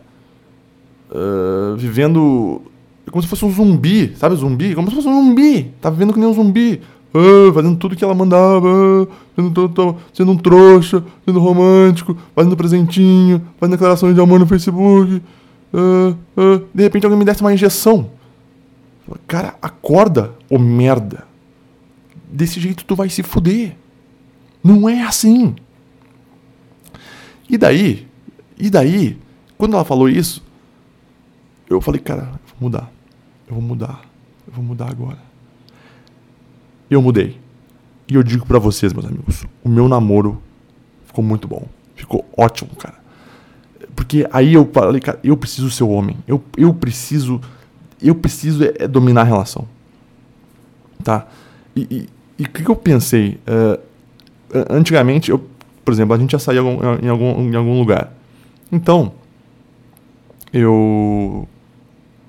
uh, 1.11 1.76
vivendo 1.76 2.62
como 3.11 3.22
se 3.22 3.28
fosse 3.28 3.44
um 3.44 3.50
zumbi, 3.52 4.14
sabe? 4.16 4.34
Zumbi? 4.34 4.74
Como 4.74 4.88
se 4.88 4.96
fosse 4.96 5.07
um 5.07 5.14
zumbi. 5.14 5.70
Tava 5.80 5.94
vivendo 5.94 6.12
que 6.12 6.18
nem 6.18 6.28
um 6.28 6.34
zumbi. 6.34 6.80
Ah, 7.14 7.52
fazendo 7.55 7.76
tudo 7.76 7.94
que 7.94 8.02
ela 8.02 8.14
mandava, 8.14 9.07
sendo, 9.36 9.72
sendo 10.12 10.32
um 10.32 10.36
trouxa, 10.36 11.05
sendo 11.24 11.38
romântico, 11.38 12.16
fazendo 12.34 12.57
presentinho, 12.57 13.40
fazendo 13.57 13.74
declarações 13.74 14.16
de 14.16 14.20
amor 14.20 14.40
no 14.40 14.46
Facebook. 14.46 15.22
Ah. 15.75 16.16
De 16.72 16.83
repente 16.83 17.05
alguém 17.05 17.18
me 17.18 17.25
desse 17.25 17.41
uma 17.41 17.53
injeção. 17.53 18.11
Cara, 19.27 19.57
acorda, 19.61 20.33
ô 20.49 20.59
merda. 20.59 21.27
Desse 22.31 22.61
jeito 22.61 22.85
tu 22.85 22.95
vai 22.95 23.09
se 23.09 23.22
fuder. 23.22 23.77
Não 24.62 24.89
é 24.89 25.03
assim. 25.03 25.55
E 27.51 27.59
daí, 27.59 28.09
e 28.59 28.70
daí, 28.70 29.18
quando 29.59 29.75
ela 29.75 29.85
falou 29.85 30.09
isso, 30.09 30.43
eu 31.68 31.81
falei, 31.81 32.01
cara, 32.01 32.31
vou 32.47 32.62
mudar. 32.62 32.91
Eu 33.47 33.55
vou 33.55 33.62
mudar. 33.62 34.03
Eu 34.47 34.53
vou 34.55 34.64
mudar 34.64 34.89
agora 34.89 35.35
eu 36.95 37.03
mudei. 37.03 37.39
E 38.09 38.14
eu 38.14 38.22
digo 38.22 38.47
para 38.47 38.59
vocês, 38.59 38.93
meus 38.93 39.07
amigos, 39.07 39.45
o 39.62 39.68
meu 39.68 39.89
namoro 39.89 40.43
ficou 41.07 41.25
muito 41.25 41.49
bom. 41.49 41.66
Ficou 41.95 42.25
ótimo, 42.37 42.70
cara. 42.77 43.03
Porque 43.95 44.26
aí 44.32 44.55
eu 44.55 44.68
falei, 44.72 45.01
cara, 45.01 45.18
eu 45.22 45.36
preciso 45.36 45.70
ser 45.70 45.84
o 45.84 45.88
homem. 45.88 46.16
Eu, 46.26 46.42
eu 46.57 46.74
preciso. 46.74 47.40
Eu 48.03 48.14
preciso 48.14 48.64
é, 48.64 48.74
é 48.80 48.88
dominar 48.88 49.22
a 49.22 49.24
relação. 49.24 49.66
Tá? 51.03 51.26
E 51.76 52.09
o 52.38 52.49
que, 52.49 52.64
que, 52.64 52.68
eu 52.68 52.76
pensei? 52.76 53.38
Uh, 53.47 53.80
antigamente, 54.70 55.30
eu, 55.30 55.45
por 55.84 55.92
exemplo, 55.92 56.14
a 56.14 56.18
gente 56.18 56.32
já 56.32 56.38
saía 56.38 56.61
em 56.61 57.09
algum, 57.09 57.42
em 57.51 57.55
algum, 57.55 57.78
lugar. 57.78 58.12
Então, 58.70 59.12
eu. 60.53 61.49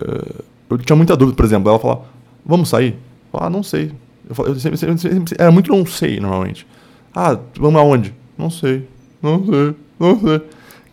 Uh, 0.02 0.44
eu 0.70 0.78
tinha 0.78 0.96
muita 0.96 1.16
dúvida, 1.16 1.36
por 1.36 1.46
exemplo. 1.46 1.70
Ela 1.70 1.80
falava, 1.80 2.04
vamos 2.46 2.70
sair? 2.70 2.92
Eu 2.94 3.32
falava, 3.32 3.48
ah, 3.48 3.50
não 3.50 3.64
sei. 3.64 3.92
Eu, 4.30 4.46
eu 4.46 4.60
sempre, 4.60 4.78
sempre, 4.78 4.98
sempre, 4.98 5.36
era 5.38 5.52
muito 5.52 5.72
não 5.72 5.86
sei, 5.86 6.20
normalmente. 6.20 6.68
Ah, 7.14 7.40
vamos 7.58 7.80
aonde? 7.80 8.14
Não 8.38 8.50
sei. 8.50 8.88
Não 9.22 9.46
sei. 9.46 9.76
Não 10.00 10.20
sei. 10.20 10.42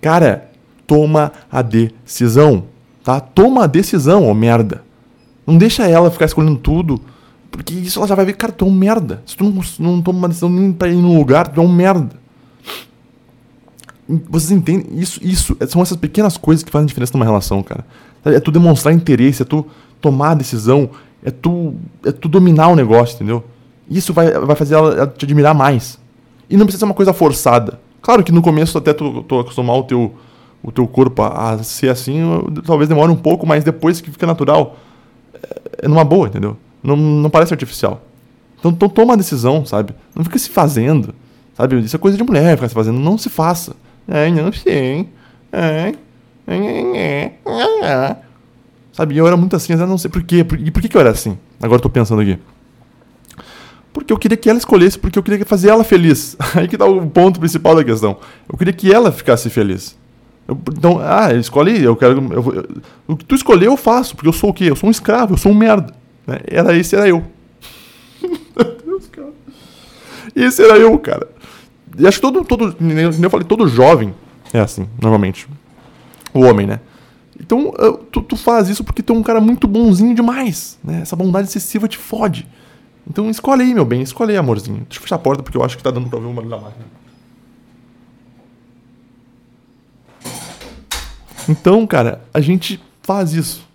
Cara, 0.00 0.51
toma 0.92 1.32
a 1.50 1.62
decisão. 1.62 2.64
Tá? 3.02 3.18
Toma 3.18 3.64
a 3.64 3.66
decisão, 3.66 4.28
ô 4.28 4.34
merda. 4.34 4.84
Não 5.46 5.56
deixa 5.56 5.88
ela 5.88 6.10
ficar 6.10 6.26
escolhendo 6.26 6.58
tudo. 6.58 7.00
Porque 7.50 7.72
isso 7.72 7.98
ela 7.98 8.06
já 8.06 8.14
vai 8.14 8.26
ver, 8.26 8.34
cara, 8.34 8.52
tu 8.52 8.66
é 8.66 8.68
um 8.68 8.72
merda. 8.72 9.22
Se 9.24 9.34
tu 9.34 9.42
não, 9.42 9.62
não 9.78 10.02
toma 10.02 10.18
uma 10.18 10.28
decisão 10.28 10.50
nem 10.50 10.70
pra 10.70 10.88
ir 10.88 10.96
no 10.96 11.16
lugar, 11.16 11.48
tu 11.48 11.62
é 11.62 11.64
um 11.64 11.72
merda. 11.72 12.14
Vocês 14.28 14.50
entendem? 14.50 14.86
Isso, 14.98 15.18
isso 15.22 15.56
são 15.66 15.80
essas 15.80 15.96
pequenas 15.96 16.36
coisas 16.36 16.62
que 16.62 16.70
fazem 16.70 16.84
diferença 16.84 17.14
numa 17.14 17.24
relação, 17.24 17.62
cara. 17.62 17.86
É 18.22 18.38
tu 18.38 18.52
demonstrar 18.52 18.92
interesse, 18.92 19.40
é 19.40 19.44
tu 19.46 19.64
tomar 19.98 20.32
a 20.32 20.34
decisão, 20.34 20.90
é 21.24 21.30
tu, 21.30 21.74
é 22.04 22.12
tu 22.12 22.28
dominar 22.28 22.68
o 22.68 22.76
negócio, 22.76 23.14
entendeu? 23.14 23.42
Isso 23.88 24.12
vai, 24.12 24.30
vai 24.30 24.56
fazer 24.56 24.74
ela 24.74 25.06
te 25.06 25.24
admirar 25.24 25.54
mais. 25.54 25.98
E 26.50 26.56
não 26.56 26.66
precisa 26.66 26.80
ser 26.80 26.84
uma 26.84 26.94
coisa 26.94 27.14
forçada. 27.14 27.80
Claro 28.02 28.22
que 28.22 28.32
no 28.32 28.42
começo 28.42 28.76
até 28.76 28.92
tu, 28.92 29.22
tu 29.22 29.38
acostumar 29.38 29.76
o 29.76 29.84
teu, 29.84 30.14
o 30.62 30.70
teu 30.70 30.86
corpo 30.86 31.22
a, 31.22 31.52
a, 31.52 31.62
ser 31.62 31.90
assim, 31.90 32.20
talvez 32.64 32.88
demore 32.88 33.10
um 33.10 33.16
pouco, 33.16 33.46
mas 33.46 33.64
depois 33.64 34.00
que 34.00 34.10
fica 34.10 34.26
natural, 34.26 34.76
é, 35.34 35.86
é 35.86 35.88
numa 35.88 36.04
boa, 36.04 36.28
entendeu? 36.28 36.56
Não, 36.82 36.96
não 36.96 37.30
parece 37.30 37.52
artificial. 37.52 38.02
Então, 38.58 38.70
então 38.70 38.88
toma 38.88 39.14
a 39.14 39.16
decisão, 39.16 39.66
sabe? 39.66 39.94
Não 40.14 40.22
fica 40.22 40.38
se 40.38 40.50
fazendo, 40.50 41.14
sabe? 41.54 41.80
Isso 41.80 41.96
é 41.96 41.98
coisa 41.98 42.16
de 42.16 42.22
mulher 42.22 42.56
ficar 42.56 42.68
se 42.68 42.74
fazendo. 42.74 42.98
Não 42.98 43.18
se 43.18 43.28
faça. 43.28 43.74
É, 44.06 44.30
não 44.30 44.52
sei. 44.52 45.08
É, 45.52 45.92
é, 46.46 46.56
é, 46.56 47.32
é. 47.82 48.16
Sabe? 48.92 49.14
E 49.14 49.18
eu 49.18 49.26
era 49.26 49.36
muito 49.36 49.56
assim, 49.56 49.72
eu 49.72 49.86
não 49.86 49.98
sei 49.98 50.10
por 50.10 50.22
quê. 50.22 50.46
E 50.60 50.70
por 50.70 50.80
que, 50.80 50.88
que 50.88 50.96
eu 50.96 51.00
era 51.00 51.10
assim? 51.10 51.36
Agora 51.60 51.78
eu 51.78 51.82
tô 51.82 51.90
pensando 51.90 52.20
aqui. 52.20 52.38
Porque 53.92 54.12
eu 54.12 54.18
queria 54.18 54.36
que 54.36 54.48
ela 54.48 54.58
escolhesse, 54.58 54.98
porque 54.98 55.18
eu 55.18 55.22
queria 55.22 55.44
fazer 55.44 55.68
ela 55.68 55.84
feliz. 55.84 56.36
Aí 56.54 56.66
que 56.66 56.78
tá 56.78 56.86
o 56.86 57.06
ponto 57.08 57.38
principal 57.38 57.74
da 57.74 57.84
questão. 57.84 58.16
Eu 58.48 58.56
queria 58.56 58.72
que 58.72 58.92
ela 58.92 59.12
ficasse 59.12 59.50
feliz. 59.50 59.96
Então, 60.48 60.98
ah, 61.00 61.32
escolhe, 61.34 61.82
eu 61.82 61.96
quero. 61.96 62.18
Eu, 62.32 62.54
eu, 62.54 62.68
o 63.06 63.16
que 63.16 63.24
tu 63.24 63.34
escolher, 63.34 63.66
eu 63.66 63.76
faço, 63.76 64.14
porque 64.14 64.28
eu 64.28 64.32
sou 64.32 64.50
o 64.50 64.54
quê? 64.54 64.64
Eu 64.64 64.76
sou 64.76 64.88
um 64.88 64.90
escravo, 64.90 65.34
eu 65.34 65.38
sou 65.38 65.52
um 65.52 65.54
merda. 65.54 65.94
Né? 66.26 66.40
Era 66.46 66.76
esse, 66.76 66.94
era 66.96 67.08
eu. 67.08 67.24
Meu 68.22 68.76
Deus, 68.84 69.08
cara. 69.08 69.32
Esse 70.34 70.62
era 70.62 70.76
eu, 70.78 70.98
cara. 70.98 71.28
E 71.98 72.06
acho 72.06 72.18
que 72.18 72.22
todo, 72.22 72.44
todo, 72.44 72.76
eu 72.80 73.30
falei, 73.30 73.46
todo 73.46 73.68
jovem 73.68 74.14
é 74.52 74.60
assim, 74.60 74.88
normalmente. 75.00 75.46
O 76.34 76.40
homem, 76.40 76.66
né? 76.66 76.80
Então, 77.38 77.72
tu, 78.10 78.22
tu 78.22 78.36
faz 78.36 78.68
isso 78.68 78.82
porque 78.82 79.02
tu 79.02 79.12
é 79.12 79.16
um 79.16 79.22
cara 79.22 79.40
muito 79.40 79.66
bonzinho 79.66 80.14
demais, 80.14 80.78
né? 80.82 81.00
Essa 81.02 81.16
bondade 81.16 81.48
excessiva 81.48 81.86
te 81.86 81.98
fode. 81.98 82.48
Então 83.08 83.28
escolhe 83.28 83.62
aí, 83.62 83.74
meu 83.74 83.84
bem, 83.84 84.00
escolhe 84.00 84.32
aí, 84.32 84.38
amorzinho. 84.38 84.86
Deixa 84.88 84.98
eu 84.98 85.02
fechar 85.02 85.16
a 85.16 85.18
porta 85.18 85.42
porque 85.42 85.56
eu 85.56 85.64
acho 85.64 85.76
que 85.76 85.82
tá 85.82 85.90
dando 85.90 86.08
ver 86.08 86.16
o 86.16 86.32
barulho 86.32 86.48
da 86.48 86.56
máquina. 86.56 86.84
Então, 91.48 91.86
cara, 91.86 92.22
a 92.32 92.40
gente 92.40 92.80
faz 93.02 93.32
isso. 93.32 93.66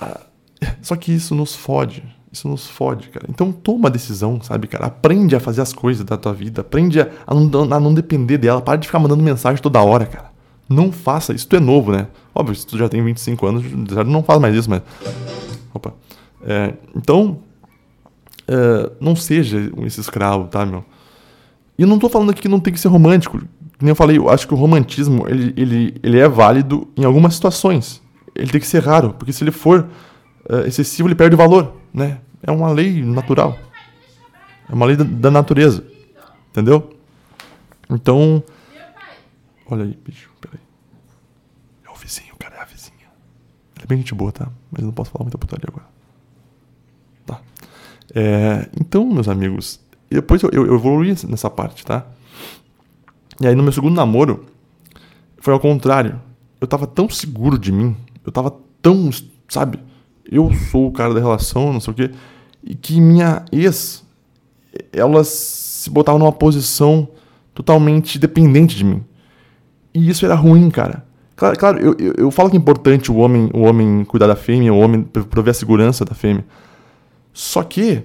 Ah, 0.00 0.20
só 0.82 0.96
que 0.96 1.12
isso 1.12 1.34
nos 1.34 1.54
fode. 1.54 2.02
Isso 2.30 2.46
nos 2.46 2.66
fode, 2.66 3.08
cara. 3.08 3.26
Então 3.28 3.50
toma 3.50 3.88
a 3.88 3.90
decisão, 3.90 4.40
sabe, 4.42 4.66
cara? 4.66 4.86
Aprende 4.86 5.34
a 5.34 5.40
fazer 5.40 5.62
as 5.62 5.72
coisas 5.72 6.04
da 6.04 6.16
tua 6.16 6.32
vida. 6.32 6.60
Aprende 6.60 7.00
a, 7.00 7.08
não, 7.34 7.62
a 7.72 7.80
não 7.80 7.94
depender 7.94 8.38
dela. 8.38 8.60
Para 8.60 8.76
de 8.76 8.86
ficar 8.86 8.98
mandando 8.98 9.22
mensagem 9.22 9.62
toda 9.62 9.82
hora, 9.82 10.06
cara. 10.06 10.30
Não 10.68 10.92
faça. 10.92 11.32
Isso 11.32 11.48
tu 11.48 11.56
é 11.56 11.60
novo, 11.60 11.90
né? 11.90 12.06
Óbvio, 12.34 12.54
se 12.54 12.66
tu 12.66 12.76
já 12.76 12.88
tem 12.88 13.02
25 13.02 13.46
anos, 13.46 13.64
não 14.06 14.22
faz 14.22 14.40
mais 14.40 14.54
isso, 14.54 14.68
mas. 14.68 14.82
Opa. 15.72 15.94
É, 16.42 16.74
então, 16.94 17.38
é, 18.46 18.92
não 19.00 19.16
seja 19.16 19.72
esse 19.84 20.00
escravo, 20.00 20.46
tá, 20.48 20.66
meu? 20.66 20.84
E 21.78 21.82
eu 21.82 21.88
não 21.88 21.98
tô 21.98 22.08
falando 22.08 22.30
aqui 22.30 22.42
que 22.42 22.48
não 22.48 22.60
tem 22.60 22.72
que 22.72 22.80
ser 22.80 22.88
romântico. 22.88 23.40
Como 23.78 23.90
eu 23.90 23.94
falei, 23.94 24.18
eu 24.18 24.28
acho 24.28 24.46
que 24.46 24.54
o 24.54 24.56
romantismo, 24.56 25.28
ele, 25.28 25.54
ele, 25.56 26.00
ele 26.02 26.18
é 26.18 26.28
válido 26.28 26.88
em 26.96 27.04
algumas 27.04 27.34
situações. 27.34 28.02
Ele 28.34 28.50
tem 28.50 28.60
que 28.60 28.66
ser 28.66 28.82
raro, 28.82 29.14
porque 29.14 29.32
se 29.32 29.44
ele 29.44 29.52
for 29.52 29.88
uh, 30.50 30.66
excessivo, 30.66 31.08
ele 31.08 31.14
perde 31.14 31.36
valor, 31.36 31.74
né? 31.94 32.18
É 32.42 32.50
uma 32.50 32.70
lei 32.70 33.04
natural. 33.04 33.56
É 34.68 34.74
uma 34.74 34.84
lei 34.84 34.96
da, 34.96 35.04
da 35.04 35.30
natureza. 35.30 35.84
Entendeu? 36.50 36.90
Então. 37.88 38.42
Olha 39.70 39.84
aí, 39.84 39.96
bicho, 40.04 40.30
peraí. 40.40 40.60
É 41.86 41.90
o 41.90 41.94
vizinho, 41.94 42.34
cara, 42.36 42.56
é 42.56 42.60
a 42.60 42.64
vizinha. 42.64 43.06
Ela 43.76 43.84
é 43.84 43.86
bem 43.86 43.98
gente 43.98 44.14
boa, 44.14 44.32
tá? 44.32 44.48
Mas 44.72 44.80
eu 44.80 44.86
não 44.86 44.92
posso 44.92 45.10
falar 45.10 45.24
muita 45.24 45.38
putaria 45.38 45.66
agora. 45.68 45.86
Tá. 47.26 47.40
É, 48.14 48.68
então, 48.80 49.04
meus 49.06 49.28
amigos, 49.28 49.80
depois 50.10 50.42
eu, 50.42 50.50
eu, 50.52 50.66
eu 50.66 50.74
evoluí 50.74 51.14
nessa 51.28 51.48
parte, 51.48 51.84
tá? 51.84 52.06
E 53.40 53.46
aí 53.46 53.54
no 53.54 53.62
meu 53.62 53.72
segundo 53.72 53.94
namoro, 53.94 54.46
foi 55.38 55.52
ao 55.52 55.60
contrário. 55.60 56.20
Eu 56.60 56.66
tava 56.66 56.86
tão 56.86 57.08
seguro 57.08 57.58
de 57.58 57.70
mim, 57.70 57.96
eu 58.24 58.32
tava 58.32 58.54
tão, 58.82 59.10
sabe? 59.48 59.78
eu 60.30 60.52
sou 60.70 60.88
o 60.88 60.92
cara 60.92 61.14
da 61.14 61.20
relação, 61.20 61.72
não 61.72 61.80
sei 61.80 61.92
o 61.92 61.96
quê, 61.96 62.10
e 62.62 62.74
que 62.74 63.00
minha 63.00 63.44
ex, 63.50 64.04
ela 64.92 65.24
se 65.24 65.88
botava 65.88 66.18
numa 66.18 66.32
posição 66.32 67.08
totalmente 67.54 68.18
dependente 68.18 68.76
de 68.76 68.84
mim. 68.84 69.02
E 69.94 70.08
isso 70.08 70.24
era 70.24 70.34
ruim, 70.34 70.68
cara. 70.70 71.04
Claro, 71.34 71.58
claro 71.58 71.78
eu, 71.78 71.96
eu, 71.98 72.14
eu 72.18 72.30
falo 72.30 72.50
que 72.50 72.56
é 72.56 72.60
importante 72.60 73.10
o 73.10 73.16
homem, 73.16 73.50
o 73.54 73.60
homem 73.60 74.04
cuidar 74.04 74.26
da 74.26 74.36
fêmea, 74.36 74.72
o 74.72 74.78
homem 74.78 75.02
prover 75.02 75.52
a 75.52 75.54
segurança 75.54 76.04
da 76.04 76.14
fêmea. 76.14 76.44
Só 77.32 77.62
que, 77.62 78.02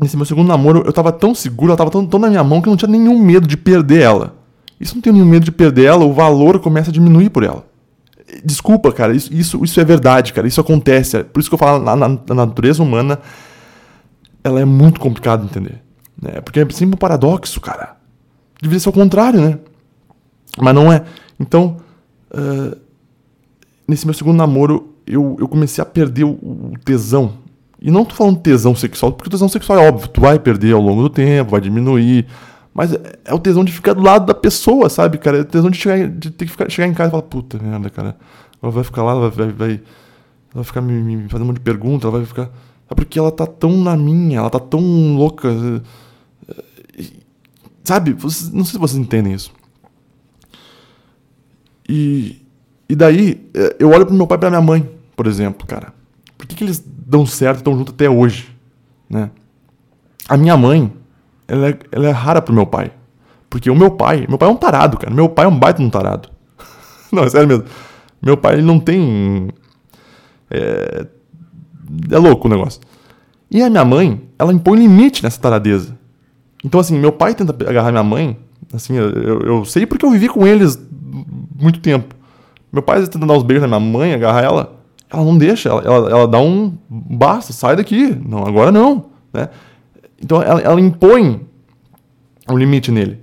nesse 0.00 0.16
meu 0.16 0.24
segundo 0.24 0.48
namoro, 0.48 0.82
eu 0.84 0.92
tava 0.92 1.12
tão 1.12 1.34
seguro, 1.34 1.70
ela 1.70 1.76
tava 1.76 1.90
tão, 1.90 2.06
tão 2.06 2.20
na 2.20 2.28
minha 2.28 2.44
mão 2.44 2.60
que 2.60 2.68
eu 2.68 2.70
não 2.70 2.76
tinha 2.76 2.90
nenhum 2.90 3.18
medo 3.18 3.46
de 3.46 3.56
perder 3.56 4.02
ela. 4.02 4.36
Eu 4.80 4.86
não 4.94 5.02
tenho 5.02 5.14
nenhum 5.14 5.26
medo 5.26 5.44
de 5.44 5.52
perder 5.52 5.84
ela, 5.84 6.04
o 6.04 6.12
valor 6.12 6.58
começa 6.58 6.90
a 6.90 6.92
diminuir 6.92 7.30
por 7.30 7.42
ela. 7.42 7.66
Desculpa, 8.44 8.92
cara, 8.92 9.14
isso, 9.14 9.32
isso, 9.32 9.62
isso 9.64 9.80
é 9.80 9.84
verdade, 9.84 10.32
cara. 10.32 10.46
Isso 10.46 10.60
acontece. 10.60 11.18
É 11.18 11.24
por 11.24 11.40
isso 11.40 11.50
que 11.50 11.54
eu 11.54 11.58
falo, 11.58 11.84
na, 11.84 11.96
na, 11.96 12.08
na 12.08 12.34
natureza 12.34 12.82
humana, 12.82 13.18
ela 14.42 14.60
é 14.60 14.64
muito 14.64 15.00
complicada 15.00 15.42
de 15.42 15.50
entender. 15.50 15.82
Né? 16.20 16.40
Porque 16.40 16.60
é 16.60 16.70
sempre 16.70 16.94
um 16.94 16.98
paradoxo, 16.98 17.60
cara. 17.60 17.96
Deveria 18.60 18.80
ser 18.80 18.88
o 18.88 18.92
contrário, 18.92 19.40
né? 19.40 19.58
Mas 20.58 20.74
não 20.74 20.92
é. 20.92 21.04
Então, 21.38 21.78
uh, 22.32 22.76
nesse 23.88 24.06
meu 24.06 24.14
segundo 24.14 24.36
namoro, 24.36 24.94
eu, 25.06 25.36
eu 25.40 25.48
comecei 25.48 25.82
a 25.82 25.86
perder 25.86 26.24
o, 26.24 26.30
o, 26.30 26.72
tesão. 26.84 27.34
E 27.80 27.90
não 27.90 28.04
tô 28.04 28.14
falando 28.14 28.38
tesão 28.38 28.74
sexual, 28.74 29.12
porque 29.12 29.28
o 29.28 29.30
tesão 29.30 29.48
sexual 29.48 29.78
é 29.78 29.88
óbvio, 29.88 30.08
tu 30.08 30.20
vai 30.20 30.38
perder 30.38 30.74
ao 30.74 30.82
longo 30.82 31.02
do 31.02 31.08
tempo, 31.08 31.52
vai 31.52 31.60
diminuir. 31.60 32.26
Mas 32.74 32.92
é, 32.92 33.32
o 33.32 33.38
tesão 33.38 33.64
de 33.64 33.72
ficar 33.72 33.94
do 33.94 34.02
lado 34.02 34.26
da 34.26 34.34
pessoa, 34.34 34.90
sabe, 34.90 35.16
cara? 35.16 35.38
É 35.38 35.40
o 35.40 35.44
tesão 35.44 35.70
de, 35.70 35.78
chegar, 35.78 36.08
de 36.08 36.30
ter 36.30 36.44
que 36.44 36.50
ficar, 36.50 36.70
chegar 36.70 36.86
em 36.86 36.92
casa 36.92 37.08
e 37.08 37.10
falar, 37.12 37.22
puta 37.22 37.58
merda, 37.58 37.88
cara. 37.88 38.16
Ela 38.62 38.70
vai 38.70 38.84
ficar 38.84 39.02
lá, 39.02 39.12
ela 39.12 39.30
vai, 39.30 39.46
vai, 39.46 39.52
vai, 39.52 39.82
vai 40.52 40.64
ficar 40.64 40.82
me, 40.82 40.92
me, 40.92 41.28
fazendo 41.28 41.44
um 41.44 41.46
monte 41.48 41.56
de 41.56 41.62
perguntas, 41.62 42.04
ela 42.04 42.18
vai 42.18 42.26
ficar. 42.26 42.50
É 42.90 42.94
porque 42.94 43.18
ela 43.18 43.32
tá 43.32 43.46
tão 43.46 43.76
na 43.78 43.96
minha, 43.96 44.38
ela 44.38 44.50
tá 44.50 44.60
tão 44.60 45.16
louca. 45.16 45.48
Sabe? 47.82 48.12
Vocês, 48.12 48.50
não 48.52 48.64
sei 48.64 48.72
se 48.72 48.78
vocês 48.78 49.00
entendem 49.00 49.32
isso. 49.32 49.52
E, 51.88 52.42
e 52.88 52.94
daí, 52.94 53.48
é, 53.54 53.76
eu 53.78 53.88
olho 53.88 54.04
pro 54.04 54.14
meu 54.14 54.26
pai 54.26 54.36
e 54.36 54.40
pra 54.40 54.50
minha 54.50 54.60
mãe, 54.60 54.88
por 55.16 55.26
exemplo, 55.26 55.66
cara. 55.66 55.94
Por 56.36 56.46
que, 56.46 56.54
que 56.54 56.64
eles 56.64 56.84
dão 57.10 57.26
certo 57.26 57.58
e 57.58 57.60
estão 57.60 57.76
juntos 57.76 57.92
até 57.92 58.08
hoje? 58.08 58.48
Né? 59.08 59.30
A 60.28 60.36
minha 60.36 60.56
mãe, 60.56 60.92
ela 61.48 61.70
é, 61.70 61.78
ela 61.90 62.08
é 62.08 62.10
rara 62.12 62.40
pro 62.40 62.54
meu 62.54 62.64
pai. 62.64 62.92
Porque 63.48 63.68
o 63.68 63.74
meu 63.74 63.90
pai, 63.90 64.26
meu 64.28 64.38
pai 64.38 64.48
é 64.48 64.52
um 64.52 64.56
tarado, 64.56 64.96
cara. 64.96 65.12
Meu 65.12 65.28
pai 65.28 65.44
é 65.44 65.48
um 65.48 65.58
baita 65.58 65.82
um 65.82 65.90
tarado. 65.90 66.28
não, 67.10 67.24
é 67.24 67.28
sério 67.28 67.48
mesmo. 67.48 67.64
Meu 68.22 68.36
pai, 68.36 68.54
ele 68.54 68.62
não 68.62 68.78
tem. 68.78 69.48
É, 70.48 71.06
é 72.12 72.18
louco 72.18 72.46
o 72.46 72.50
negócio. 72.50 72.80
E 73.50 73.60
a 73.60 73.68
minha 73.68 73.84
mãe, 73.84 74.22
ela 74.38 74.52
impõe 74.52 74.78
limite 74.78 75.24
nessa 75.24 75.40
taradeza. 75.40 75.98
Então, 76.64 76.78
assim, 76.78 76.96
meu 76.96 77.10
pai 77.10 77.34
tenta 77.34 77.52
agarrar 77.68 77.90
minha 77.90 78.04
mãe. 78.04 78.38
Assim, 78.72 78.94
eu, 78.94 79.40
eu 79.40 79.64
sei 79.64 79.84
porque 79.84 80.06
eu 80.06 80.10
vivi 80.12 80.28
com 80.28 80.46
eles 80.46 80.78
muito 81.58 81.80
tempo. 81.80 82.14
Meu 82.72 82.82
pai 82.82 83.00
tenta 83.00 83.26
dar 83.26 83.34
uns 83.34 83.42
beijos 83.42 83.68
na 83.68 83.80
minha 83.80 83.92
mãe, 83.92 84.14
agarrar 84.14 84.44
ela. 84.44 84.79
Ela 85.12 85.24
não 85.24 85.36
deixa, 85.36 85.68
ela, 85.68 85.82
ela, 85.82 86.10
ela 86.10 86.28
dá 86.28 86.38
um. 86.38 86.76
Basta, 86.88 87.52
sai 87.52 87.76
daqui. 87.76 88.16
Não, 88.24 88.46
agora 88.46 88.70
não. 88.70 89.06
Né? 89.32 89.48
Então 90.22 90.40
ela, 90.42 90.60
ela 90.60 90.80
impõe 90.80 91.46
um 92.48 92.56
limite 92.56 92.90
nele. 92.92 93.20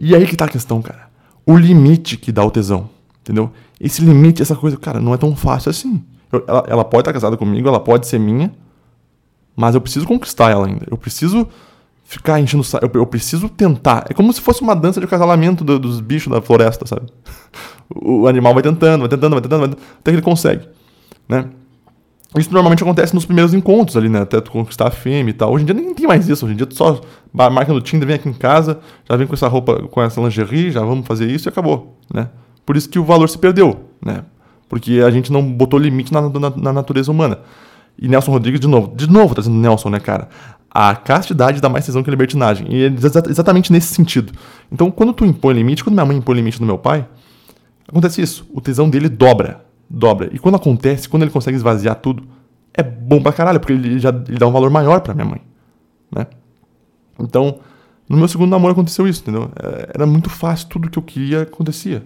E 0.00 0.14
aí 0.14 0.26
que 0.26 0.36
tá 0.36 0.46
a 0.46 0.48
questão, 0.48 0.80
cara. 0.80 1.08
O 1.44 1.56
limite 1.56 2.16
que 2.16 2.32
dá 2.32 2.44
o 2.44 2.50
tesão. 2.50 2.88
Entendeu? 3.20 3.50
Esse 3.80 4.02
limite, 4.02 4.40
essa 4.40 4.56
coisa, 4.56 4.76
cara, 4.76 5.00
não 5.00 5.12
é 5.12 5.16
tão 5.16 5.36
fácil 5.36 5.70
assim. 5.70 6.02
Eu, 6.32 6.44
ela, 6.46 6.64
ela, 6.66 6.84
pode 6.84 7.02
estar 7.02 7.12
casada 7.12 7.36
comigo, 7.36 7.68
ela 7.68 7.80
pode 7.80 8.06
ser 8.06 8.18
minha, 8.18 8.52
mas 9.56 9.74
eu 9.74 9.80
preciso 9.80 10.06
conquistar 10.06 10.50
ela 10.50 10.66
ainda. 10.66 10.86
Eu 10.90 10.96
preciso 10.96 11.46
ficar 12.04 12.40
enchendo 12.40 12.62
o 12.62 12.76
eu, 12.84 13.00
eu 13.00 13.06
preciso 13.06 13.48
tentar. 13.48 14.06
É 14.08 14.14
como 14.14 14.32
se 14.32 14.40
fosse 14.40 14.62
uma 14.62 14.74
dança 14.74 14.98
de 14.98 15.06
acasalamento 15.06 15.62
do, 15.62 15.78
dos 15.78 16.00
bichos 16.00 16.32
da 16.32 16.40
floresta, 16.40 16.86
sabe? 16.86 17.06
O 17.90 18.28
animal 18.28 18.52
vai 18.52 18.62
tentando, 18.62 19.00
vai 19.00 19.08
tentando, 19.08 19.32
vai 19.32 19.40
tentando, 19.40 19.60
vai 19.60 19.68
tentando, 19.70 19.82
até 20.00 20.10
que 20.10 20.16
ele 20.16 20.22
consegue, 20.22 20.68
né? 21.28 21.46
Isso 22.36 22.52
normalmente 22.52 22.82
acontece 22.82 23.14
nos 23.14 23.24
primeiros 23.24 23.54
encontros 23.54 23.96
ali, 23.96 24.08
né? 24.08 24.20
Até 24.20 24.40
tu 24.40 24.50
conquistar 24.50 24.88
a 24.88 24.90
fêmea 24.90 25.30
e 25.30 25.34
tal. 25.34 25.52
Hoje 25.52 25.62
em 25.62 25.66
dia 25.66 25.74
nem 25.74 25.94
tem 25.94 26.06
mais 26.06 26.28
isso. 26.28 26.44
Hoje 26.44 26.54
em 26.54 26.56
dia 26.56 26.66
tu 26.66 26.74
só 26.74 27.00
marca 27.32 27.72
no 27.72 27.80
Tinder, 27.80 28.06
vem 28.06 28.16
aqui 28.16 28.28
em 28.28 28.34
casa, 28.34 28.80
já 29.08 29.16
vem 29.16 29.26
com 29.26 29.34
essa 29.34 29.48
roupa, 29.48 29.82
com 29.88 30.02
essa 30.02 30.20
lingerie, 30.20 30.70
já 30.70 30.80
vamos 30.80 31.06
fazer 31.06 31.26
isso 31.26 31.48
e 31.48 31.50
acabou, 31.50 31.96
né? 32.12 32.28
Por 32.66 32.76
isso 32.76 32.88
que 32.88 32.98
o 32.98 33.04
valor 33.04 33.28
se 33.30 33.38
perdeu, 33.38 33.88
né? 34.04 34.24
Porque 34.68 35.00
a 35.00 35.10
gente 35.10 35.32
não 35.32 35.42
botou 35.42 35.78
limite 35.78 36.12
na, 36.12 36.20
na, 36.20 36.50
na 36.50 36.72
natureza 36.72 37.10
humana. 37.10 37.38
E 37.98 38.06
Nelson 38.06 38.30
Rodrigues, 38.30 38.60
de 38.60 38.68
novo, 38.68 38.94
de 38.94 39.10
novo 39.10 39.34
trazendo 39.34 39.56
Nelson, 39.56 39.88
né, 39.88 39.98
cara? 39.98 40.28
A 40.70 40.94
castidade 40.94 41.62
dá 41.62 41.68
mais 41.70 41.86
tesão 41.86 42.02
que 42.02 42.10
a 42.10 42.12
libertinagem. 42.12 42.66
E 42.70 42.84
é 42.84 42.92
exatamente 43.28 43.72
nesse 43.72 43.94
sentido. 43.94 44.34
Então, 44.70 44.90
quando 44.90 45.14
tu 45.14 45.24
impõe 45.24 45.54
limite, 45.54 45.82
quando 45.82 45.94
minha 45.94 46.04
mãe 46.04 46.18
impõe 46.18 46.36
limite 46.36 46.60
no 46.60 46.66
meu 46.66 46.76
pai, 46.76 47.08
acontece 47.88 48.20
isso. 48.20 48.46
O 48.52 48.60
tesão 48.60 48.90
dele 48.90 49.08
dobra. 49.08 49.64
Dobra. 49.88 50.28
E 50.32 50.38
quando 50.38 50.56
acontece, 50.56 51.08
quando 51.08 51.22
ele 51.22 51.30
consegue 51.30 51.56
esvaziar 51.56 51.96
tudo, 51.96 52.24
é 52.74 52.82
bom 52.82 53.22
pra 53.22 53.32
caralho, 53.32 53.58
porque 53.58 53.72
ele 53.72 53.98
já 53.98 54.10
ele 54.10 54.38
dá 54.38 54.46
um 54.46 54.52
valor 54.52 54.70
maior 54.70 55.00
pra 55.00 55.14
minha 55.14 55.26
mãe. 55.26 55.40
Né? 56.14 56.26
Então, 57.18 57.58
no 58.08 58.16
meu 58.16 58.28
segundo 58.28 58.50
namoro 58.50 58.72
aconteceu 58.72 59.06
isso, 59.06 59.22
entendeu? 59.22 59.50
É, 59.60 59.92
era 59.94 60.06
muito 60.06 60.30
fácil, 60.30 60.68
tudo 60.68 60.90
que 60.90 60.98
eu 60.98 61.02
queria 61.02 61.42
acontecia. 61.42 62.04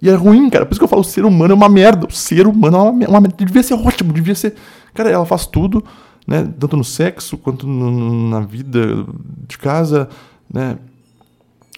E 0.00 0.08
é 0.08 0.14
ruim, 0.14 0.50
cara. 0.50 0.66
Por 0.66 0.72
isso 0.72 0.80
que 0.80 0.84
eu 0.84 0.88
falo, 0.88 1.00
o 1.00 1.04
ser 1.04 1.24
humano 1.24 1.52
é 1.52 1.54
uma 1.54 1.68
merda. 1.68 2.06
O 2.06 2.12
ser 2.12 2.46
humano 2.46 2.76
é 2.76 2.80
uma, 2.80 3.08
uma 3.08 3.20
merda. 3.20 3.36
Devia 3.44 3.62
ser 3.62 3.74
ótimo, 3.74 4.12
devia 4.12 4.34
ser. 4.34 4.54
Cara, 4.92 5.10
ela 5.10 5.24
faz 5.24 5.46
tudo, 5.46 5.82
né? 6.26 6.46
Tanto 6.58 6.76
no 6.76 6.84
sexo 6.84 7.38
quanto 7.38 7.66
no, 7.66 8.28
na 8.28 8.40
vida 8.40 9.06
de 9.48 9.56
casa, 9.56 10.08
né? 10.52 10.78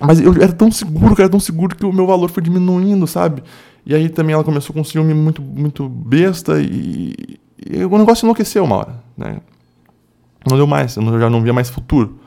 Mas 0.01 0.21
eu 0.21 0.35
era 0.35 0.53
tão 0.53 0.71
seguro, 0.71 1.15
cara, 1.17 1.29
tão 1.29 1.41
seguro 1.41 1.75
que 1.75 1.87
o 1.87 1.93
meu 1.93 2.07
valor 2.07 2.29
foi 2.29 2.43
diminuindo, 2.43 3.07
sabe? 3.07 3.43
E 3.87 3.95
aí 3.95 4.09
também 4.09 4.35
ela 4.35 4.43
começou 4.43 4.75
com 4.75 4.81
um 4.81 4.85
ciúme 4.85 5.15
muito, 5.15 5.41
muito 5.41 5.89
besta 5.89 6.61
e, 6.61 7.39
e 7.65 7.85
o 7.85 7.97
negócio 7.97 8.27
enlouqueceu 8.27 8.65
uma 8.65 8.77
hora, 8.77 9.01
né? 9.17 9.41
Não 10.45 10.57
deu 10.57 10.67
mais, 10.67 10.97
eu 10.97 11.21
já 11.21 11.31
não 11.31 11.41
via 11.41 11.53
mais 11.53 11.71
futuro. 11.71 12.19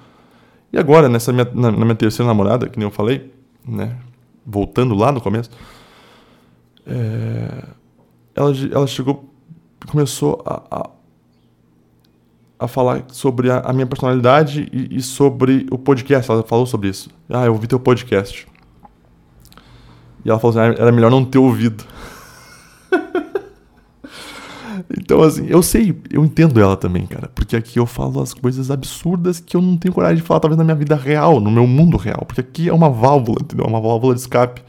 E 0.72 0.78
agora, 0.78 1.10
nessa 1.10 1.34
minha, 1.34 1.46
na, 1.54 1.70
na 1.70 1.84
minha 1.84 1.96
terceira 1.96 2.28
namorada, 2.28 2.70
que 2.70 2.80
nem 2.80 2.88
eu 2.88 2.92
falei, 2.92 3.34
né? 3.68 3.98
Voltando 4.46 4.96
lá 4.96 5.12
no 5.12 5.20
começo, 5.20 5.50
é, 6.88 7.66
ela, 8.34 8.52
ela 8.72 8.88
chegou, 8.88 9.30
começou 9.86 10.42
a, 10.46 10.64
a, 10.72 10.90
a 12.60 12.68
falar 12.70 13.04
sobre 13.10 13.52
a, 13.52 13.60
a 13.60 13.74
minha 13.74 13.86
personalidade 13.86 14.70
e, 14.72 14.98
e, 14.98 15.02
sobre 15.02 15.66
o 15.72 15.78
podcast. 15.78 16.32
Ela 16.32 16.44
falou 16.44 16.66
sobre 16.66 16.88
isso. 16.88 17.10
Ah, 17.30 17.46
eu 17.46 17.52
ouvi 17.52 17.68
teu 17.68 17.80
podcast. 17.80 18.48
E 20.24 20.30
ela 20.30 20.40
falou 20.40 20.58
assim: 20.58 20.74
ah, 20.74 20.82
era 20.82 20.92
melhor 20.92 21.10
não 21.10 21.24
ter 21.24 21.38
ouvido. 21.38 21.84
então, 24.98 25.22
assim, 25.22 25.46
eu 25.48 25.62
sei, 25.62 25.96
eu 26.12 26.24
entendo 26.24 26.60
ela 26.60 26.76
também, 26.76 27.06
cara. 27.06 27.30
Porque 27.34 27.56
aqui 27.56 27.80
eu 27.80 27.86
falo 27.86 28.22
as 28.22 28.34
coisas 28.34 28.70
absurdas 28.70 29.40
que 29.40 29.56
eu 29.56 29.62
não 29.62 29.78
tenho 29.78 29.94
coragem 29.94 30.18
de 30.18 30.24
falar, 30.24 30.40
talvez 30.40 30.58
na 30.58 30.64
minha 30.64 30.76
vida 30.76 30.96
real, 30.96 31.40
no 31.40 31.52
meu 31.52 31.66
mundo 31.66 31.98
real. 31.98 32.26
Porque 32.26 32.42
aqui 32.42 32.70
é 32.70 32.74
uma 32.74 32.90
válvula, 32.90 33.40
entendeu? 33.42 33.66
É 33.66 33.70
uma 33.70 33.82
válvula 33.82 34.14
de 34.14 34.22
escape. 34.22 34.62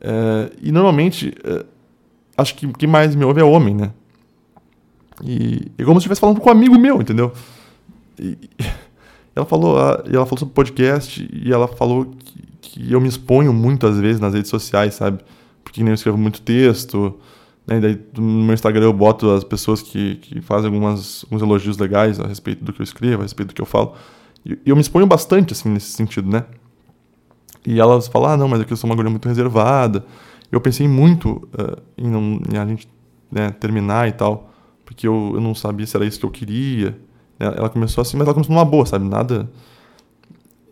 É, 0.00 0.50
e 0.60 0.72
normalmente, 0.72 1.34
é, 1.44 1.64
acho 2.36 2.54
que 2.54 2.66
quem 2.72 2.88
mais 2.88 3.14
me 3.14 3.24
ouve 3.24 3.40
é 3.40 3.44
homem, 3.44 3.74
né? 3.74 3.90
E 5.22 5.70
é 5.76 5.84
como 5.84 6.00
se 6.00 6.04
estivesse 6.04 6.20
falando 6.20 6.40
com 6.40 6.48
um 6.48 6.52
amigo 6.52 6.78
meu, 6.78 7.00
entendeu? 7.00 7.32
E, 8.18 8.38
ela 9.34 9.46
falou, 9.46 9.78
ela 9.78 10.26
falou 10.26 10.38
sobre 10.38 10.54
podcast 10.54 11.28
e 11.32 11.52
ela 11.52 11.68
falou 11.68 12.06
que, 12.06 12.49
que, 12.72 12.92
eu 12.92 13.00
me 13.00 13.08
exponho 13.08 13.52
muito 13.52 13.86
às 13.86 13.98
vezes 13.98 14.20
nas 14.20 14.34
redes 14.34 14.50
sociais, 14.50 14.94
sabe? 14.94 15.22
Porque 15.64 15.82
nem 15.82 15.90
eu 15.90 15.94
escrevo 15.94 16.18
muito 16.18 16.40
texto, 16.42 17.18
né? 17.66 17.78
E 17.78 17.80
daí 17.80 18.00
no 18.16 18.44
meu 18.44 18.54
Instagram 18.54 18.84
eu 18.84 18.92
boto 18.92 19.30
as 19.30 19.44
pessoas 19.44 19.82
que, 19.82 20.16
que 20.16 20.40
fazem 20.40 20.66
algumas, 20.66 21.24
alguns 21.24 21.42
elogios 21.42 21.78
legais 21.78 22.18
a 22.20 22.26
respeito 22.26 22.64
do 22.64 22.72
que 22.72 22.80
eu 22.80 22.84
escrevo, 22.84 23.22
a 23.22 23.24
respeito 23.24 23.48
do 23.48 23.54
que 23.54 23.62
eu 23.62 23.66
falo. 23.66 23.94
E, 24.44 24.58
eu 24.64 24.74
me 24.74 24.82
exponho 24.82 25.06
bastante, 25.06 25.52
assim, 25.52 25.68
nesse 25.68 25.92
sentido, 25.92 26.30
né? 26.30 26.44
E 27.66 27.78
elas 27.78 28.08
falam, 28.08 28.30
ah, 28.30 28.36
não, 28.36 28.48
mas 28.48 28.60
aqui 28.60 28.72
eu 28.72 28.76
sou 28.76 28.88
uma 28.88 28.96
guria 28.96 29.10
muito 29.10 29.28
reservada. 29.28 30.04
Eu 30.50 30.60
pensei 30.60 30.88
muito 30.88 31.48
uh, 31.54 31.80
em, 31.96 32.08
não, 32.08 32.40
em, 32.50 32.56
a 32.56 32.66
gente 32.66 32.88
né, 33.30 33.50
terminar 33.50 34.08
e 34.08 34.12
tal, 34.12 34.50
porque 34.84 35.06
eu, 35.06 35.32
eu 35.34 35.40
não 35.40 35.54
sabia 35.54 35.86
se 35.86 35.96
era 35.96 36.04
isso 36.06 36.18
que 36.18 36.26
eu 36.26 36.30
queria. 36.30 36.98
Ela 37.38 37.70
começou 37.70 38.02
assim, 38.02 38.16
mas 38.16 38.26
ela 38.26 38.34
começou 38.34 38.54
numa 38.54 38.64
boa, 38.64 38.84
sabe? 38.84 39.08
Nada. 39.08 39.50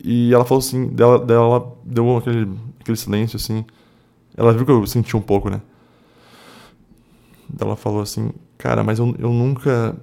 E 0.03 0.33
ela 0.33 0.45
falou 0.45 0.61
assim, 0.61 0.89
dela, 0.89 1.19
dela 1.19 1.77
deu 1.85 2.17
aquele, 2.17 2.49
aquele 2.81 2.97
silêncio 2.97 3.37
assim. 3.37 3.65
Ela 4.37 4.53
viu 4.53 4.65
que 4.65 4.71
eu 4.71 4.87
senti 4.87 5.17
um 5.17 5.21
pouco, 5.21 5.51
né? 5.51 5.61
Ela 7.61 7.77
falou 7.77 8.01
assim, 8.01 8.31
cara, 8.57 8.85
mas 8.85 8.99
eu, 8.99 9.15
eu 9.19 9.33
nunca. 9.33 9.97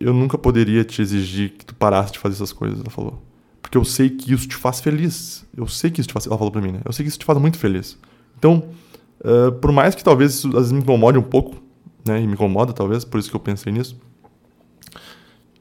Eu 0.00 0.12
nunca 0.12 0.36
poderia 0.36 0.84
te 0.84 1.00
exigir 1.00 1.50
que 1.50 1.64
tu 1.64 1.74
parasse 1.74 2.12
de 2.12 2.18
fazer 2.18 2.34
essas 2.34 2.52
coisas. 2.52 2.80
Ela 2.80 2.90
falou. 2.90 3.22
Porque 3.60 3.78
eu 3.78 3.84
sei 3.84 4.10
que 4.10 4.32
isso 4.32 4.48
te 4.48 4.56
faz 4.56 4.80
feliz. 4.80 5.46
Eu 5.56 5.66
sei 5.68 5.90
que 5.90 6.00
isso 6.00 6.08
te 6.08 6.12
faz. 6.12 6.26
Ela 6.26 6.36
falou 6.36 6.50
pra 6.50 6.60
mim, 6.60 6.72
né? 6.72 6.80
Eu 6.84 6.92
sei 6.92 7.04
que 7.04 7.08
isso 7.08 7.18
te 7.18 7.24
faz 7.24 7.38
muito 7.38 7.58
feliz. 7.58 7.98
Então, 8.38 8.64
uh, 9.20 9.52
por 9.52 9.70
mais 9.70 9.94
que 9.94 10.02
talvez 10.02 10.34
isso 10.34 10.48
às 10.48 10.54
vezes 10.54 10.72
me 10.72 10.80
incomode 10.80 11.18
um 11.18 11.22
pouco, 11.22 11.56
né? 12.04 12.20
E 12.20 12.26
me 12.26 12.32
incomoda, 12.32 12.72
talvez, 12.72 13.04
por 13.04 13.20
isso 13.20 13.30
que 13.30 13.36
eu 13.36 13.40
pensei 13.40 13.72
nisso. 13.72 13.96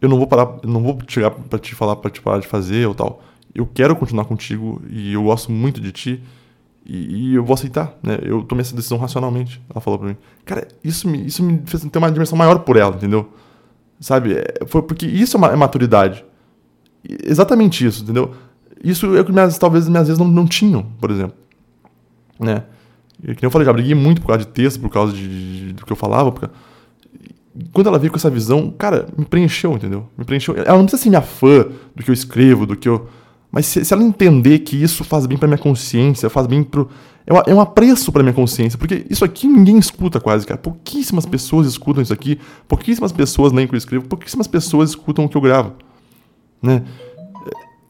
Eu 0.02 0.10
não 0.10 0.18
vou 0.18 0.26
parar, 0.26 0.58
não 0.64 0.82
vou 0.82 0.98
chegar 1.08 1.30
para 1.32 1.60
te 1.60 1.76
falar 1.76 1.96
para 1.96 2.10
te 2.10 2.20
parar 2.20 2.40
de 2.40 2.48
fazer 2.48 2.88
ou 2.88 2.96
tal. 2.96 3.22
Eu 3.54 3.68
quero 3.68 3.96
continuar 3.96 4.26
contigo 4.26 4.82
e 4.90 5.14
eu 5.14 5.24
gosto 5.24 5.52
muito 5.52 5.80
de 5.80 5.92
ti 5.92 6.24
e, 6.86 7.32
e, 7.32 7.36
eu 7.36 7.44
vou 7.44 7.54
aceitar, 7.54 7.96
né? 8.02 8.18
Eu 8.24 8.42
tomei 8.44 8.62
essa 8.62 8.76
decisão 8.76 8.98
racionalmente. 8.98 9.62
Ela 9.70 9.80
falou 9.80 10.00
para 10.00 10.10
mim. 10.10 10.18
Cara, 10.44 10.68
isso 10.84 11.08
me, 11.08 11.26
isso 11.26 11.44
me 11.44 11.62
fez 11.66 11.84
ter 11.84 11.98
uma 12.00 12.12
dimensão 12.12 12.38
maior 12.38 12.60
por 12.60 12.76
ela, 12.76 12.96
entendeu? 12.96 13.32
Sabe? 14.00 14.34
É, 14.34 14.66
foi 14.66 14.82
porque 14.82 15.06
isso 15.06 15.38
é, 15.38 15.40
uma, 15.40 15.48
é 15.50 15.56
maturidade. 15.56 16.26
Exatamente 17.24 17.86
isso, 17.86 18.04
entendeu? 18.04 18.34
Isso 18.84 19.16
é 19.16 19.24
que 19.24 19.32
minhas, 19.32 19.58
talvez 19.60 19.88
minhas 19.88 20.08
vezes 20.08 20.20
não, 20.20 20.28
não 20.28 20.48
tinham, 20.48 20.84
por 21.00 21.12
exemplo. 21.12 21.38
Né? 22.40 22.64
E, 23.24 23.36
que 23.36 23.46
eu 23.46 23.52
falei, 23.52 23.66
já 23.66 23.74
briguei 23.74 23.94
muito 23.94 24.22
por 24.22 24.28
causa 24.28 24.44
de 24.44 24.52
texto, 24.52 24.80
por 24.80 24.90
causa 24.90 25.14
de, 25.14 25.68
de 25.68 25.74
do 25.74 25.86
que 25.86 25.92
eu 25.92 25.98
falava. 25.98 26.32
Porque... 26.32 26.52
Quando 27.74 27.88
ela 27.88 28.00
veio 28.00 28.12
com 28.12 28.18
essa 28.18 28.30
visão, 28.30 28.72
cara, 28.72 29.08
me 29.18 29.26
preencheu, 29.26 29.74
entendeu? 29.74 30.08
Me 30.18 30.24
preencheu. 30.24 30.56
Ela 30.56 30.78
não 30.78 30.86
precisa 30.86 31.04
ser 31.04 31.10
minha 31.10 31.22
fã 31.22 31.66
do 31.96 32.04
que 32.04 32.10
eu 32.10 32.14
escrevo, 32.14 32.66
do 32.66 32.76
que 32.76 32.88
eu. 32.88 33.10
Mas 33.52 33.66
se, 33.66 33.84
se 33.84 33.94
ela 33.94 34.04
entender 34.04 34.60
que 34.60 34.82
isso 34.82 35.04
faz 35.04 35.26
bem 35.26 35.38
pra 35.38 35.48
minha 35.48 35.58
consciência, 35.58 36.30
faz 36.30 36.48
bem 36.48 36.64
pro. 36.64 36.90
É, 37.28 37.34
uma, 37.34 37.44
é 37.46 37.54
um 37.54 37.60
apreço 37.60 38.12
pra 38.12 38.24
minha 38.24 38.34
consciência, 38.34 38.80
porque 38.80 39.06
isso 39.10 39.26
aqui 39.26 39.48
ninguém 39.48 39.78
escuta 39.78 40.20
quase, 40.20 40.48
cara. 40.48 40.58
Pouquíssimas 40.58 41.26
pessoas 41.26 41.68
escutam 41.68 42.02
isso 42.02 42.14
aqui, 42.14 42.40
pouquíssimas 42.68 43.12
pessoas 43.12 43.52
o 43.52 43.56
que 43.56 43.76
eu 43.76 43.78
escrevo, 43.78 44.06
pouquíssimas 44.08 44.48
pessoas 44.48 44.92
escutam 44.92 45.26
o 45.26 45.30
que 45.30 45.36
eu 45.36 45.42
gravo. 45.42 45.74
Né? 46.62 46.84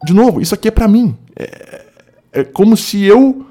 De 0.03 0.13
novo, 0.13 0.41
isso 0.41 0.55
aqui 0.55 0.67
é 0.67 0.71
para 0.71 0.87
mim. 0.87 1.15
É, 1.35 1.85
é, 2.31 2.43
como 2.43 2.75
se 2.75 3.03
eu 3.03 3.45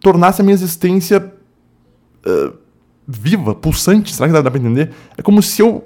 tornasse 0.00 0.40
a 0.40 0.44
minha 0.44 0.54
existência 0.54 1.32
uh, 2.26 2.63
viva, 3.06 3.54
pulsante. 3.54 4.14
Será 4.14 4.28
que 4.28 4.32
dá, 4.32 4.42
dá 4.42 4.50
pra 4.50 4.60
entender? 4.60 4.90
É 5.16 5.22
como 5.22 5.42
se 5.42 5.60
eu. 5.60 5.84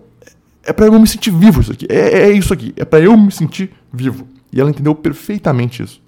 É 0.63 0.73
para 0.73 0.87
eu 0.87 0.93
me 0.99 1.07
sentir 1.07 1.31
vivo 1.31 1.61
isso 1.61 1.73
aqui. 1.73 1.87
É, 1.89 2.21
é 2.21 2.31
isso 2.31 2.53
aqui. 2.53 2.73
É 2.77 2.85
para 2.85 3.01
eu 3.01 3.17
me 3.17 3.33
sentir 3.33 3.73
vivo. 3.93 4.27
E 4.53 4.61
ela 4.61 4.71
entendeu 4.71 4.95
perfeitamente 4.95 5.83
isso. 5.83 6.03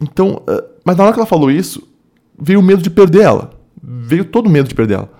Então, 0.00 0.42
uh, 0.48 0.64
mas 0.84 0.96
na 0.96 1.04
hora 1.04 1.12
que 1.12 1.18
ela 1.18 1.26
falou 1.26 1.50
isso, 1.50 1.86
veio 2.38 2.60
o 2.60 2.62
medo 2.62 2.82
de 2.82 2.90
perder 2.90 3.22
ela. 3.22 3.50
Veio 3.82 4.24
todo 4.24 4.46
o 4.46 4.50
medo 4.50 4.68
de 4.68 4.74
perder 4.74 4.94
ela. 4.94 5.12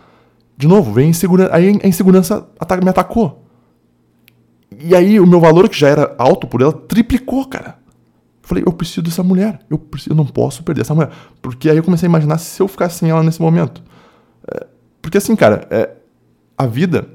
De 0.57 0.69
novo, 0.69 0.93
veio 0.93 1.07
a 1.07 1.11
insegurança. 1.11 1.55
Aí 1.55 1.81
a 1.83 1.89
insegurança 1.89 2.47
me 2.83 2.91
atacou. 2.91 3.45
E 4.79 4.95
aí 4.95 5.19
o 5.21 5.27
meu 5.27 5.41
valor, 5.41 5.69
que 5.69 5.79
já 5.79 5.89
era 5.89 6.15
alto 6.19 6.47
por 6.47 6.61
ela, 6.61 6.73
triplicou, 6.73 7.47
cara. 7.47 7.79
Falei, 8.45 8.63
eu 8.67 8.73
preciso 8.73 9.03
dessa 9.03 9.23
mulher. 9.23 9.61
Eu, 9.71 9.79
preciso, 9.79 10.13
eu 10.13 10.17
não 10.17 10.27
posso 10.27 10.63
perder 10.63 10.83
essa 10.83 10.95
mulher. 10.95 11.11
Porque 11.41 11.71
aí 11.71 11.77
eu 11.79 11.83
comecei 11.83 12.07
a 12.07 12.11
imaginar 12.11 12.37
se 12.37 12.61
eu 12.61 12.69
ficasse 12.69 12.99
sem 12.99 13.09
ela 13.09 13.23
nesse 13.23 13.41
momento. 13.41 13.83
É, 14.47 14.67
porque 15.01 15.17
assim, 15.17 15.35
cara, 15.35 15.67
é, 15.71 15.91
a 16.57 16.67
vida. 16.67 17.09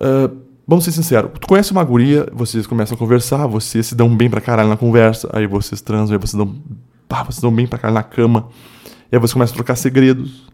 É, 0.00 0.30
vamos 0.66 0.84
ser 0.84 0.90
sinceros. 0.90 1.30
Tu 1.40 1.46
conhece 1.46 1.70
uma 1.70 1.84
guria, 1.84 2.26
vocês 2.32 2.66
começam 2.66 2.96
a 2.96 2.98
conversar, 2.98 3.46
vocês 3.46 3.86
se 3.86 3.94
dão 3.94 4.14
bem 4.14 4.28
pra 4.28 4.40
caralho 4.40 4.68
na 4.68 4.76
conversa, 4.76 5.30
aí 5.32 5.46
vocês 5.46 5.80
transam, 5.80 6.16
aí 6.16 6.20
vocês 6.20 6.34
dão. 6.34 6.56
Pá, 7.08 7.22
vocês 7.22 7.40
dão 7.40 7.54
bem 7.54 7.66
pra 7.66 7.78
caralho 7.78 7.94
na 7.94 8.02
cama. 8.02 8.48
E 9.10 9.14
aí 9.14 9.20
você 9.20 9.32
começa 9.32 9.52
a 9.52 9.54
trocar 9.54 9.76
segredos. 9.76 10.48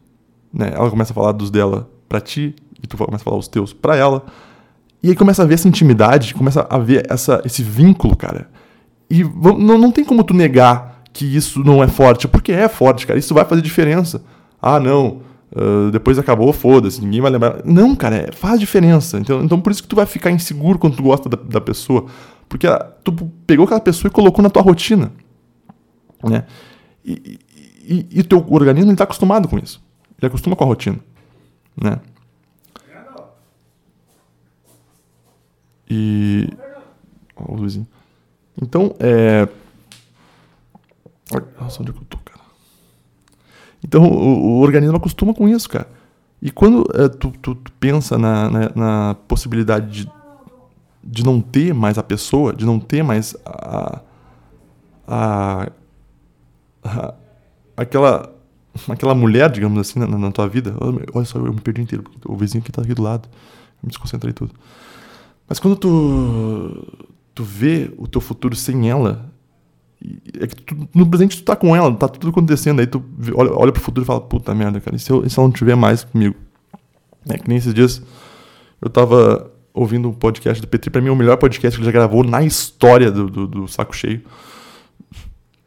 Né? 0.52 0.72
Ela 0.74 0.90
começa 0.90 1.12
a 1.12 1.14
falar 1.14 1.32
dos 1.32 1.50
dela 1.50 1.90
pra 2.06 2.20
ti, 2.20 2.54
e 2.82 2.86
tu 2.86 2.98
começa 2.98 3.22
a 3.22 3.24
falar 3.24 3.38
os 3.38 3.48
teus 3.48 3.72
pra 3.72 3.96
ela. 3.96 4.26
E 5.02 5.08
aí 5.08 5.16
começa 5.16 5.42
a 5.42 5.46
ver 5.46 5.54
essa 5.54 5.66
intimidade, 5.66 6.34
começa 6.34 6.66
a 6.68 6.78
ver 6.78 7.06
essa, 7.10 7.40
esse 7.46 7.62
vínculo, 7.62 8.14
cara. 8.14 8.48
E 9.10 9.22
não, 9.22 9.78
não 9.78 9.92
tem 9.92 10.04
como 10.04 10.24
tu 10.24 10.34
negar 10.34 11.02
que 11.12 11.24
isso 11.24 11.62
não 11.62 11.82
é 11.82 11.88
forte, 11.88 12.26
porque 12.26 12.52
é 12.52 12.68
forte, 12.68 13.06
cara. 13.06 13.18
Isso 13.18 13.32
vai 13.32 13.44
fazer 13.44 13.62
diferença. 13.62 14.22
Ah, 14.60 14.80
não. 14.80 15.22
Uh, 15.52 15.90
depois 15.92 16.18
acabou, 16.18 16.52
foda-se, 16.52 17.00
ninguém 17.00 17.20
vai 17.20 17.30
lembrar. 17.30 17.64
Não, 17.64 17.94
cara, 17.94 18.16
é, 18.16 18.32
faz 18.32 18.58
diferença. 18.58 19.18
Então, 19.18 19.44
então 19.44 19.60
por 19.60 19.70
isso 19.70 19.82
que 19.82 19.88
tu 19.88 19.94
vai 19.94 20.06
ficar 20.06 20.32
inseguro 20.32 20.78
quando 20.78 20.96
tu 20.96 21.04
gosta 21.04 21.28
da, 21.28 21.36
da 21.36 21.60
pessoa. 21.60 22.06
Porque 22.48 22.66
a, 22.66 22.78
tu 22.78 23.12
pegou 23.46 23.64
aquela 23.64 23.80
pessoa 23.80 24.08
e 24.08 24.12
colocou 24.12 24.42
na 24.42 24.50
tua 24.50 24.62
rotina. 24.62 25.12
Né? 26.24 26.44
E, 27.04 27.38
e, 28.10 28.22
teu 28.22 28.44
organismo 28.48 28.90
está 28.90 29.04
acostumado 29.04 29.46
com 29.46 29.58
isso. 29.58 29.82
Ele 30.18 30.26
acostuma 30.26 30.56
com 30.56 30.64
a 30.64 30.66
rotina. 30.66 30.98
Né? 31.80 32.00
E. 35.88 36.48
Ó, 37.36 37.52
o 37.52 37.56
Luizinho. 37.56 37.86
Então, 38.60 38.94
é. 38.98 39.48
Nossa, 41.60 41.82
onde 41.82 41.90
é 41.90 41.94
que 41.94 42.00
eu 42.00 42.04
tô, 42.04 42.18
cara? 42.18 42.40
Então, 43.82 44.04
o, 44.04 44.58
o 44.58 44.60
organismo 44.60 44.96
acostuma 44.96 45.34
com 45.34 45.48
isso, 45.48 45.68
cara. 45.68 45.88
E 46.40 46.50
quando 46.50 46.86
é, 46.94 47.08
tu, 47.08 47.32
tu, 47.40 47.54
tu, 47.54 47.72
pensa 47.72 48.18
na, 48.18 48.50
na, 48.50 48.72
na, 48.74 49.14
possibilidade 49.26 50.04
de, 50.04 50.12
de 51.02 51.24
não 51.24 51.40
ter 51.40 51.72
mais 51.72 51.96
a 51.96 52.02
pessoa, 52.02 52.52
de 52.52 52.66
não 52.66 52.78
ter 52.78 53.02
mais 53.02 53.34
a, 53.46 54.00
a, 55.08 55.70
a 56.84 57.14
aquela 57.76 58.34
aquela 58.88 59.14
mulher, 59.14 59.50
digamos 59.50 59.78
assim, 59.78 59.98
na, 59.98 60.06
na, 60.06 60.32
tua 60.32 60.48
vida. 60.48 60.74
Olha 61.14 61.24
só, 61.24 61.38
eu 61.38 61.52
me 61.52 61.60
perdi 61.60 61.80
inteiro, 61.80 62.04
o 62.26 62.36
vizinho 62.36 62.62
aqui 62.62 62.72
tá 62.72 62.82
aqui 62.82 62.94
do 62.94 63.02
lado. 63.02 63.28
Eu 63.82 63.86
me 63.86 63.88
desconcentrei 63.88 64.32
tudo. 64.32 64.54
Mas 65.48 65.58
quando 65.58 65.76
tu, 65.76 66.86
tu 67.34 67.42
vê 67.42 67.90
o 67.96 68.06
teu 68.06 68.20
futuro 68.20 68.54
sem 68.54 68.88
ela, 68.88 69.32
é 70.38 70.46
que 70.46 70.56
tu, 70.56 70.88
no 70.94 71.06
presente 71.06 71.38
tu 71.38 71.44
tá 71.44 71.56
com 71.56 71.74
ela, 71.74 71.92
tá 71.94 72.08
tudo 72.08 72.28
acontecendo, 72.28 72.80
aí 72.80 72.86
tu 72.86 73.02
olha, 73.34 73.52
olha 73.52 73.72
pro 73.72 73.82
futuro 73.82 74.04
e 74.04 74.06
fala, 74.06 74.20
puta 74.20 74.54
merda, 74.54 74.80
cara, 74.80 74.96
e 74.96 74.98
se, 74.98 75.10
eu, 75.10 75.28
se 75.28 75.38
ela 75.38 75.48
não 75.48 75.52
tiver 75.52 75.74
mais 75.74 76.04
comigo? 76.04 76.36
É 77.28 77.38
que 77.38 77.48
nem 77.48 77.56
esses 77.56 77.72
dias 77.72 78.02
eu 78.80 78.90
tava 78.90 79.50
ouvindo 79.72 80.08
um 80.08 80.12
podcast 80.12 80.60
do 80.60 80.68
Petri, 80.68 80.90
pra 80.90 81.00
mim 81.00 81.08
é 81.08 81.12
o 81.12 81.16
melhor 81.16 81.36
podcast 81.36 81.76
que 81.76 81.80
ele 81.82 81.86
já 81.86 81.92
gravou 81.92 82.22
na 82.22 82.42
história 82.42 83.10
do, 83.10 83.28
do, 83.28 83.46
do 83.46 83.68
Saco 83.68 83.96
Cheio. 83.96 84.22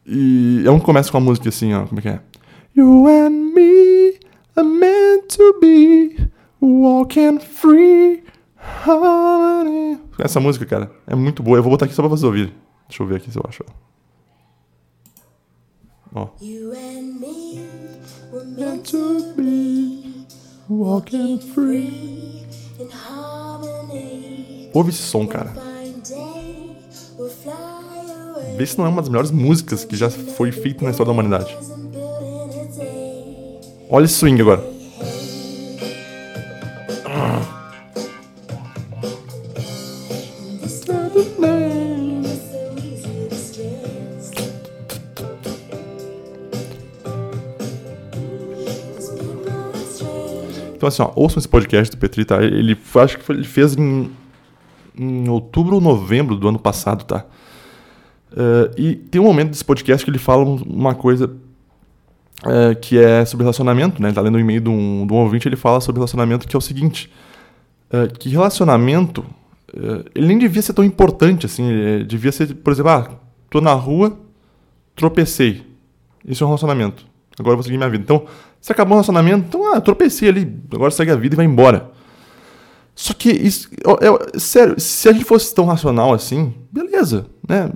E 0.05 0.63
é 0.65 0.71
um 0.71 0.79
que 0.79 0.85
começa 0.85 1.11
com 1.11 1.17
a 1.17 1.21
música 1.21 1.49
assim, 1.49 1.73
ó, 1.73 1.85
como 1.85 1.99
é 1.99 2.01
que 2.01 2.07
é? 2.07 2.21
You 2.75 3.07
and 3.07 3.53
me 3.53 4.13
are 4.55 4.65
meant 4.65 5.35
to 5.35 5.59
be 5.59 6.15
walking 6.61 7.39
free. 7.39 8.23
Essa 10.19 10.39
música, 10.39 10.65
cara, 10.65 10.91
é 11.05 11.15
muito 11.15 11.43
boa. 11.43 11.57
Eu 11.57 11.63
vou 11.63 11.71
botar 11.71 11.85
aqui 11.85 11.93
só 11.93 12.01
pra 12.01 12.09
vocês 12.09 12.23
ouvirem. 12.23 12.53
Deixa 12.87 13.03
eu 13.03 13.07
ver 13.07 13.17
aqui 13.17 13.31
se 13.31 13.37
eu 13.37 13.43
acho. 13.47 13.63
Ó. 16.13 16.29
You 16.41 16.71
and 16.71 17.19
me 17.19 17.61
were 18.31 18.45
meant 18.45 18.89
to 18.91 19.33
be 19.35 20.25
walking 20.69 21.39
free 21.39 22.45
in 22.79 22.89
harmony. 22.91 24.69
Ouve 24.73 24.89
esse 24.89 25.03
som, 25.03 25.27
cara. 25.27 25.53
Vê 28.57 28.65
se 28.65 28.77
não 28.77 28.85
é 28.85 28.89
uma 28.89 29.01
das 29.01 29.09
melhores 29.09 29.31
músicas 29.31 29.85
que 29.85 29.95
já 29.95 30.09
foi 30.09 30.51
feita 30.51 30.83
na 30.83 30.91
história 30.91 31.07
da 31.07 31.13
humanidade. 31.13 31.55
Olha 33.89 34.05
esse 34.05 34.15
swing 34.15 34.41
agora. 34.41 34.76
Então, 50.87 51.05
assim, 51.05 51.13
ó, 51.17 51.21
ouçam 51.21 51.39
esse 51.39 51.47
podcast 51.47 51.95
do 51.95 51.99
Petri, 51.99 52.23
tá? 52.23 52.41
Ele, 52.41 52.77
acho 52.95 53.17
que 53.17 53.23
foi, 53.23 53.35
ele 53.35 53.43
fez 53.43 53.75
em, 53.75 54.09
em 54.97 55.27
outubro 55.29 55.75
ou 55.75 55.81
novembro 55.81 56.35
do 56.35 56.47
ano 56.47 56.59
passado, 56.59 57.03
tá? 57.03 57.25
Uh, 58.31 58.71
e 58.77 58.95
tem 58.95 59.19
um 59.19 59.25
momento 59.25 59.49
desse 59.49 59.65
podcast 59.65 60.03
que 60.03 60.11
ele 60.11 60.19
fala 60.19 60.43
uma 60.43 60.95
coisa 60.95 61.25
uh, 62.45 62.75
que 62.81 62.97
é 62.97 63.25
sobre 63.25 63.43
relacionamento, 63.43 64.01
né? 64.01 64.09
Ele 64.09 64.15
tá 64.15 64.21
lendo 64.21 64.35
um 64.35 64.39
e-mail 64.39 64.61
de 64.61 64.69
um, 64.69 65.05
de 65.05 65.13
um 65.13 65.17
ouvinte, 65.17 65.47
ele 65.47 65.55
fala 65.55 65.81
sobre 65.81 65.99
relacionamento, 65.99 66.47
que 66.47 66.55
é 66.55 66.59
o 66.59 66.61
seguinte, 66.61 67.11
uh, 67.91 68.11
que 68.17 68.29
relacionamento, 68.29 69.25
ele 70.15 70.27
nem 70.27 70.37
devia 70.37 70.61
ser 70.61 70.73
tão 70.73 70.83
importante, 70.83 71.45
assim, 71.45 71.63
devia 72.07 72.31
ser, 72.31 72.55
por 72.55 72.71
exemplo, 72.71 72.89
ah, 72.91 73.09
tô 73.49 73.59
na 73.59 73.73
rua, 73.73 74.17
tropecei. 74.95 75.65
Isso 76.25 76.43
é 76.43 76.47
um 76.47 76.49
relacionamento. 76.49 77.05
Agora 77.39 77.53
eu 77.53 77.57
vou 77.57 77.63
seguir 77.63 77.77
minha 77.77 77.89
vida. 77.89 78.03
Então, 78.03 78.25
você 78.59 78.71
acabou 78.71 78.93
o 78.93 78.95
relacionamento, 78.95 79.45
então, 79.47 79.73
ah, 79.73 79.79
tropecei 79.79 80.29
ali, 80.29 80.59
agora 80.73 80.91
segue 80.91 81.11
a 81.11 81.15
vida 81.15 81.35
e 81.35 81.37
vai 81.37 81.45
embora. 81.45 81.91
Só 82.95 83.13
que, 83.13 83.29
isso, 83.29 83.69
é, 84.01 84.39
sério, 84.39 84.79
se 84.79 85.07
a 85.07 85.13
gente 85.13 85.23
fosse 85.25 85.53
tão 85.53 85.65
racional 85.65 86.13
assim, 86.13 86.53
beleza, 86.71 87.27
né? 87.47 87.71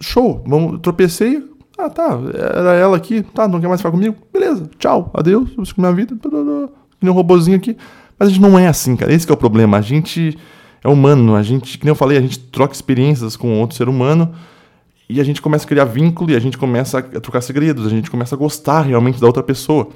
Show, 0.00 0.44
vamos, 0.46 0.80
tropecei, 0.80 1.44
ah, 1.76 1.90
tá, 1.90 2.18
era 2.32 2.74
ela 2.74 2.96
aqui, 2.96 3.22
tá, 3.22 3.48
não 3.48 3.60
quer 3.60 3.66
mais 3.66 3.80
ficar 3.80 3.90
comigo, 3.90 4.16
beleza, 4.32 4.70
tchau, 4.78 5.10
adeus, 5.12 5.50
eu 5.58 5.64
sigo 5.64 5.80
minha 5.80 5.92
vida, 5.92 6.14
que 6.14 6.28
nem 7.02 7.10
um 7.10 7.14
robozinho 7.14 7.56
aqui. 7.56 7.76
Mas 8.18 8.28
a 8.28 8.32
gente 8.32 8.40
não 8.40 8.58
é 8.58 8.68
assim, 8.68 8.94
cara, 8.96 9.12
esse 9.12 9.28
é 9.28 9.32
o 9.32 9.36
problema. 9.36 9.78
A 9.78 9.80
gente 9.80 10.38
é 10.84 10.88
humano, 10.88 11.34
a 11.34 11.42
gente, 11.42 11.78
que 11.78 11.84
nem 11.84 11.90
eu 11.90 11.96
falei, 11.96 12.18
a 12.18 12.20
gente 12.20 12.38
troca 12.38 12.74
experiências 12.74 13.34
com 13.34 13.58
outro 13.58 13.76
ser 13.76 13.88
humano 13.88 14.32
e 15.10 15.20
a 15.20 15.24
gente 15.24 15.42
começa 15.42 15.64
a 15.64 15.68
criar 15.68 15.84
vínculo 15.84 16.30
e 16.30 16.36
a 16.36 16.38
gente 16.38 16.56
começa 16.56 16.98
a 16.98 17.02
trocar 17.02 17.40
segredos, 17.40 17.84
a 17.84 17.90
gente 17.90 18.08
começa 18.08 18.36
a 18.36 18.38
gostar 18.38 18.82
realmente 18.82 19.20
da 19.20 19.26
outra 19.26 19.42
pessoa. 19.42 19.88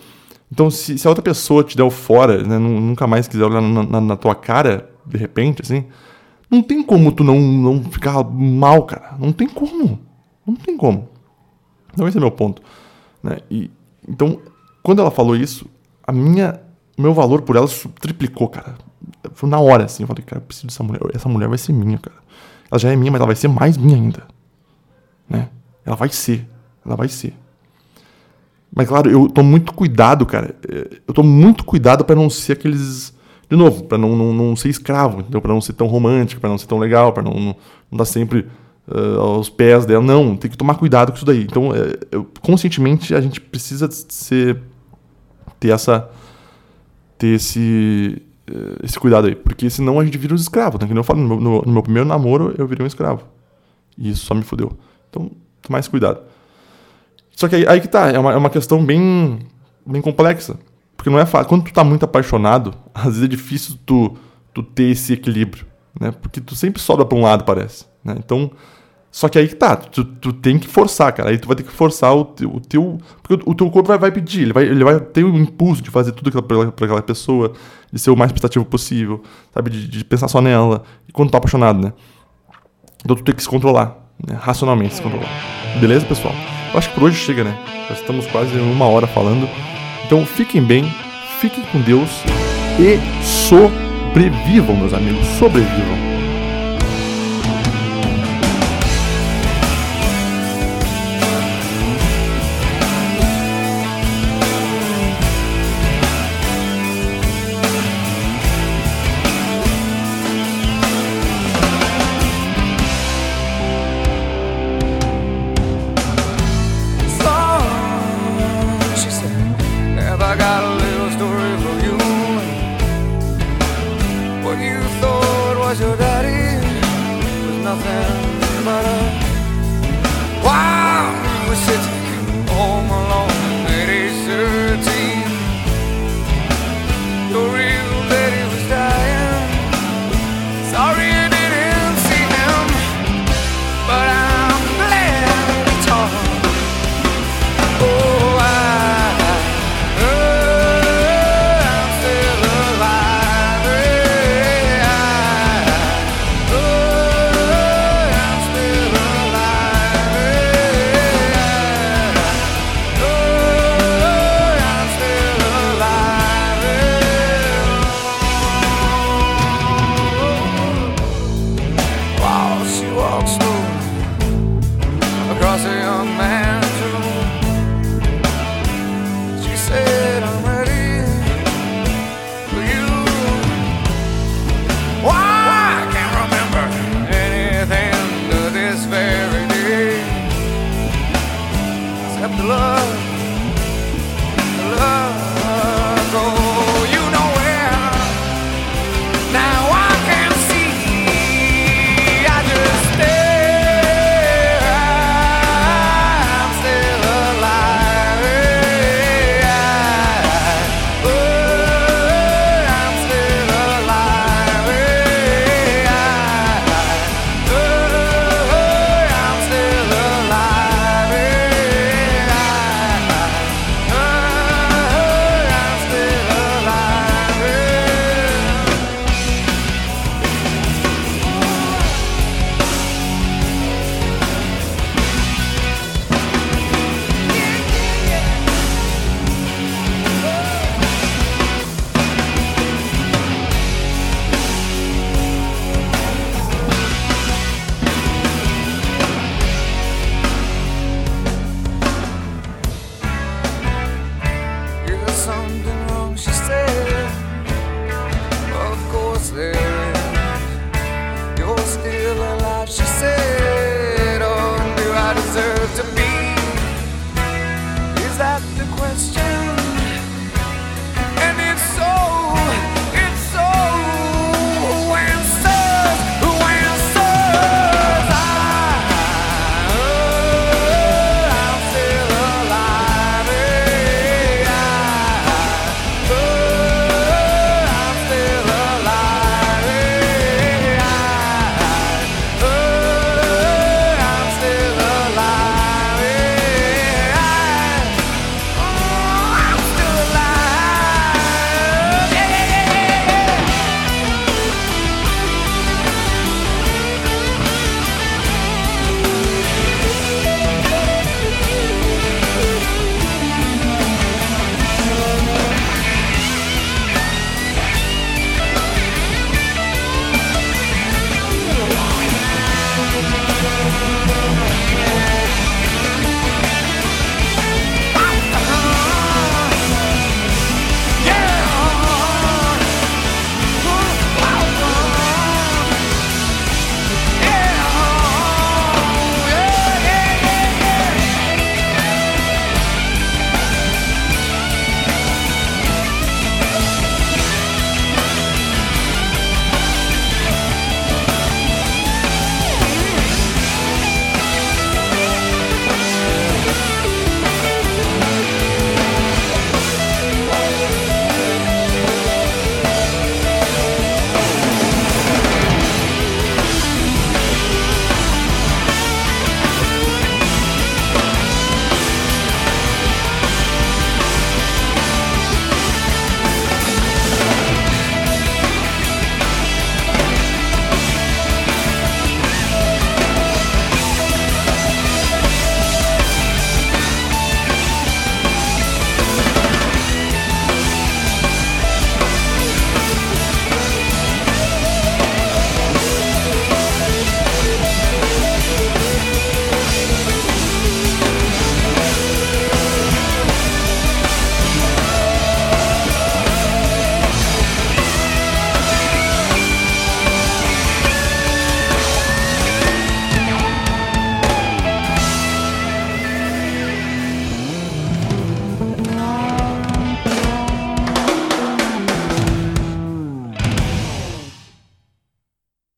Então, 0.50 0.68
se, 0.70 0.98
se 0.98 1.06
a 1.06 1.10
outra 1.10 1.22
pessoa 1.22 1.62
te 1.62 1.76
der 1.76 1.84
o 1.84 1.90
fora, 1.90 2.42
né, 2.42 2.58
nunca 2.58 3.06
mais 3.06 3.28
quiser 3.28 3.44
olhar 3.44 3.60
na, 3.60 3.82
na, 3.84 4.00
na, 4.00 4.16
tua 4.16 4.34
cara, 4.34 4.90
de 5.06 5.16
repente, 5.16 5.62
assim, 5.62 5.84
não 6.50 6.62
tem 6.62 6.82
como 6.82 7.12
tu 7.12 7.22
não, 7.22 7.40
não 7.40 7.84
ficar 7.84 8.24
mal, 8.24 8.82
cara. 8.82 9.16
Não 9.18 9.32
tem 9.32 9.48
como. 9.48 10.00
Não 10.44 10.56
tem 10.56 10.76
como. 10.76 11.08
Então, 11.92 12.08
esse 12.08 12.16
é 12.16 12.20
meu 12.20 12.30
ponto. 12.30 12.60
Né? 13.22 13.38
E, 13.48 13.70
então, 14.08 14.40
quando 14.82 15.00
ela 15.00 15.12
falou 15.12 15.36
isso, 15.36 15.66
a 16.04 16.12
minha, 16.12 16.60
meu 16.98 17.14
valor 17.14 17.42
por 17.42 17.54
ela 17.54 17.68
triplicou, 18.00 18.48
cara. 18.48 18.74
Foi 19.32 19.48
na 19.48 19.60
hora, 19.60 19.84
assim. 19.84 20.02
Eu 20.02 20.08
falei, 20.08 20.24
cara, 20.24 20.40
eu 20.42 20.46
preciso 20.46 20.66
dessa 20.66 20.82
mulher. 20.82 21.00
Essa 21.14 21.28
mulher 21.28 21.48
vai 21.48 21.58
ser 21.58 21.72
minha, 21.72 21.98
cara. 21.98 22.16
Ela 22.70 22.78
já 22.78 22.92
é 22.92 22.96
minha, 22.96 23.12
mas 23.12 23.20
ela 23.20 23.26
vai 23.26 23.36
ser 23.36 23.48
mais 23.48 23.76
minha 23.76 23.96
ainda 23.96 24.33
né? 25.28 25.48
Ela 25.84 25.96
vai 25.96 26.08
ser, 26.08 26.48
ela 26.84 26.96
vai 26.96 27.08
ser. 27.08 27.34
Mas 28.74 28.88
claro, 28.88 29.10
eu 29.10 29.28
tô 29.28 29.42
muito 29.42 29.72
cuidado, 29.72 30.26
cara. 30.26 30.54
Eu 31.06 31.14
tô 31.14 31.22
muito 31.22 31.64
cuidado 31.64 32.04
para 32.04 32.16
não 32.16 32.28
ser 32.28 32.52
aqueles 32.52 33.14
de 33.48 33.56
novo, 33.56 33.84
para 33.84 33.98
não, 33.98 34.16
não, 34.16 34.32
não 34.32 34.56
ser 34.56 34.68
escravo, 34.68 35.20
entendeu? 35.20 35.40
Para 35.40 35.52
não 35.52 35.60
ser 35.60 35.74
tão 35.74 35.86
romântico, 35.86 36.40
para 36.40 36.50
não 36.50 36.58
ser 36.58 36.66
tão 36.66 36.78
legal, 36.78 37.12
para 37.12 37.22
não, 37.22 37.34
não, 37.34 37.56
não 37.90 37.98
dar 37.98 38.04
sempre 38.04 38.46
uh, 38.88 39.20
aos 39.20 39.48
pés 39.48 39.86
dela. 39.86 40.02
Não, 40.02 40.36
tem 40.36 40.50
que 40.50 40.56
tomar 40.56 40.74
cuidado 40.74 41.12
com 41.12 41.16
isso 41.16 41.26
daí. 41.26 41.42
Então, 41.42 41.68
uh, 41.68 41.74
eu, 42.10 42.28
conscientemente, 42.40 43.14
a 43.14 43.20
gente 43.20 43.40
precisa 43.40 43.88
ser 43.90 44.60
ter 45.60 45.68
essa 45.70 46.10
ter 47.16 47.28
esse 47.28 48.22
uh, 48.50 48.84
esse 48.84 48.98
cuidado 48.98 49.26
aí, 49.26 49.34
porque 49.34 49.68
senão 49.70 50.00
a 50.00 50.04
gente 50.04 50.18
vira 50.18 50.32
um 50.32 50.36
escravo, 50.36 50.78
né? 50.80 50.86
Que 50.86 50.96
eu 50.96 51.04
falo, 51.04 51.20
no 51.20 51.40
meu, 51.40 51.62
no, 51.64 51.72
meu 51.72 51.82
primeiro 51.82 52.08
namoro 52.08 52.54
eu 52.58 52.66
virei 52.66 52.84
um 52.84 52.88
escravo. 52.88 53.24
E 53.96 54.10
isso 54.10 54.26
só 54.26 54.34
me 54.34 54.42
fodeu. 54.42 54.76
Então, 55.14 55.30
mais 55.68 55.86
cuidado. 55.86 56.20
Só 57.36 57.48
que 57.48 57.56
aí, 57.56 57.66
aí 57.66 57.80
que 57.80 57.88
tá, 57.88 58.10
é 58.10 58.18
uma, 58.18 58.32
é 58.32 58.36
uma 58.36 58.50
questão 58.50 58.84
bem, 58.84 59.38
bem 59.86 60.02
complexa. 60.02 60.58
Porque 60.96 61.08
não 61.08 61.18
é 61.18 61.26
fácil. 61.26 61.48
Quando 61.48 61.64
tu 61.64 61.72
tá 61.72 61.84
muito 61.84 62.04
apaixonado, 62.04 62.74
às 62.92 63.04
vezes 63.04 63.22
é 63.22 63.28
difícil 63.28 63.76
tu, 63.86 64.16
tu 64.52 64.62
ter 64.62 64.90
esse 64.90 65.12
equilíbrio, 65.12 65.66
né? 65.98 66.10
Porque 66.10 66.40
tu 66.40 66.54
sempre 66.54 66.82
sobra 66.82 67.04
pra 67.04 67.16
um 67.16 67.22
lado, 67.22 67.44
parece. 67.44 67.86
Né? 68.02 68.16
Então, 68.18 68.50
só 69.10 69.28
que 69.28 69.38
aí 69.38 69.48
que 69.48 69.54
tá, 69.54 69.76
tu, 69.76 70.04
tu 70.04 70.32
tem 70.32 70.58
que 70.58 70.66
forçar, 70.66 71.12
cara. 71.12 71.30
Aí 71.30 71.38
tu 71.38 71.46
vai 71.46 71.56
ter 71.56 71.62
que 71.62 71.72
forçar 71.72 72.14
o 72.14 72.24
teu. 72.24 72.50
O 72.52 72.60
teu 72.60 72.98
porque 73.22 73.48
o 73.48 73.54
teu 73.54 73.70
corpo 73.70 73.88
vai, 73.88 73.98
vai 73.98 74.12
pedir, 74.12 74.42
ele 74.42 74.52
vai, 74.52 74.64
ele 74.64 74.84
vai 74.84 75.00
ter 75.00 75.24
o 75.24 75.36
impulso 75.36 75.82
de 75.82 75.90
fazer 75.90 76.12
tudo 76.12 76.30
pra, 76.42 76.72
pra 76.72 76.86
aquela 76.86 77.02
pessoa, 77.02 77.52
de 77.92 77.98
ser 77.98 78.10
o 78.10 78.16
mais 78.16 78.32
prestativo 78.32 78.64
possível, 78.64 79.22
sabe? 79.52 79.70
De, 79.70 79.88
de 79.88 80.04
pensar 80.04 80.28
só 80.28 80.40
nela. 80.40 80.82
E 81.08 81.12
quando 81.12 81.30
tá 81.30 81.38
apaixonado, 81.38 81.80
né? 81.80 81.92
Então 83.04 83.16
tu 83.16 83.22
tem 83.22 83.34
que 83.34 83.42
se 83.42 83.48
controlar 83.48 84.03
racionalmente 84.40 84.94
se 84.94 85.02
controlar. 85.02 85.28
Beleza, 85.80 86.06
pessoal? 86.06 86.34
Eu 86.72 86.78
acho 86.78 86.88
que 86.88 86.94
por 86.94 87.04
hoje 87.04 87.18
chega, 87.18 87.44
né? 87.44 87.56
Já 87.88 87.94
estamos 87.94 88.26
quase 88.26 88.56
uma 88.58 88.86
hora 88.86 89.06
falando. 89.06 89.48
Então 90.04 90.24
fiquem 90.24 90.62
bem, 90.62 90.84
fiquem 91.40 91.64
com 91.72 91.80
Deus 91.80 92.10
e 92.78 92.98
sobrevivam, 93.22 94.76
meus 94.76 94.92
amigos. 94.92 95.26
Sobrevivam. 95.38 96.13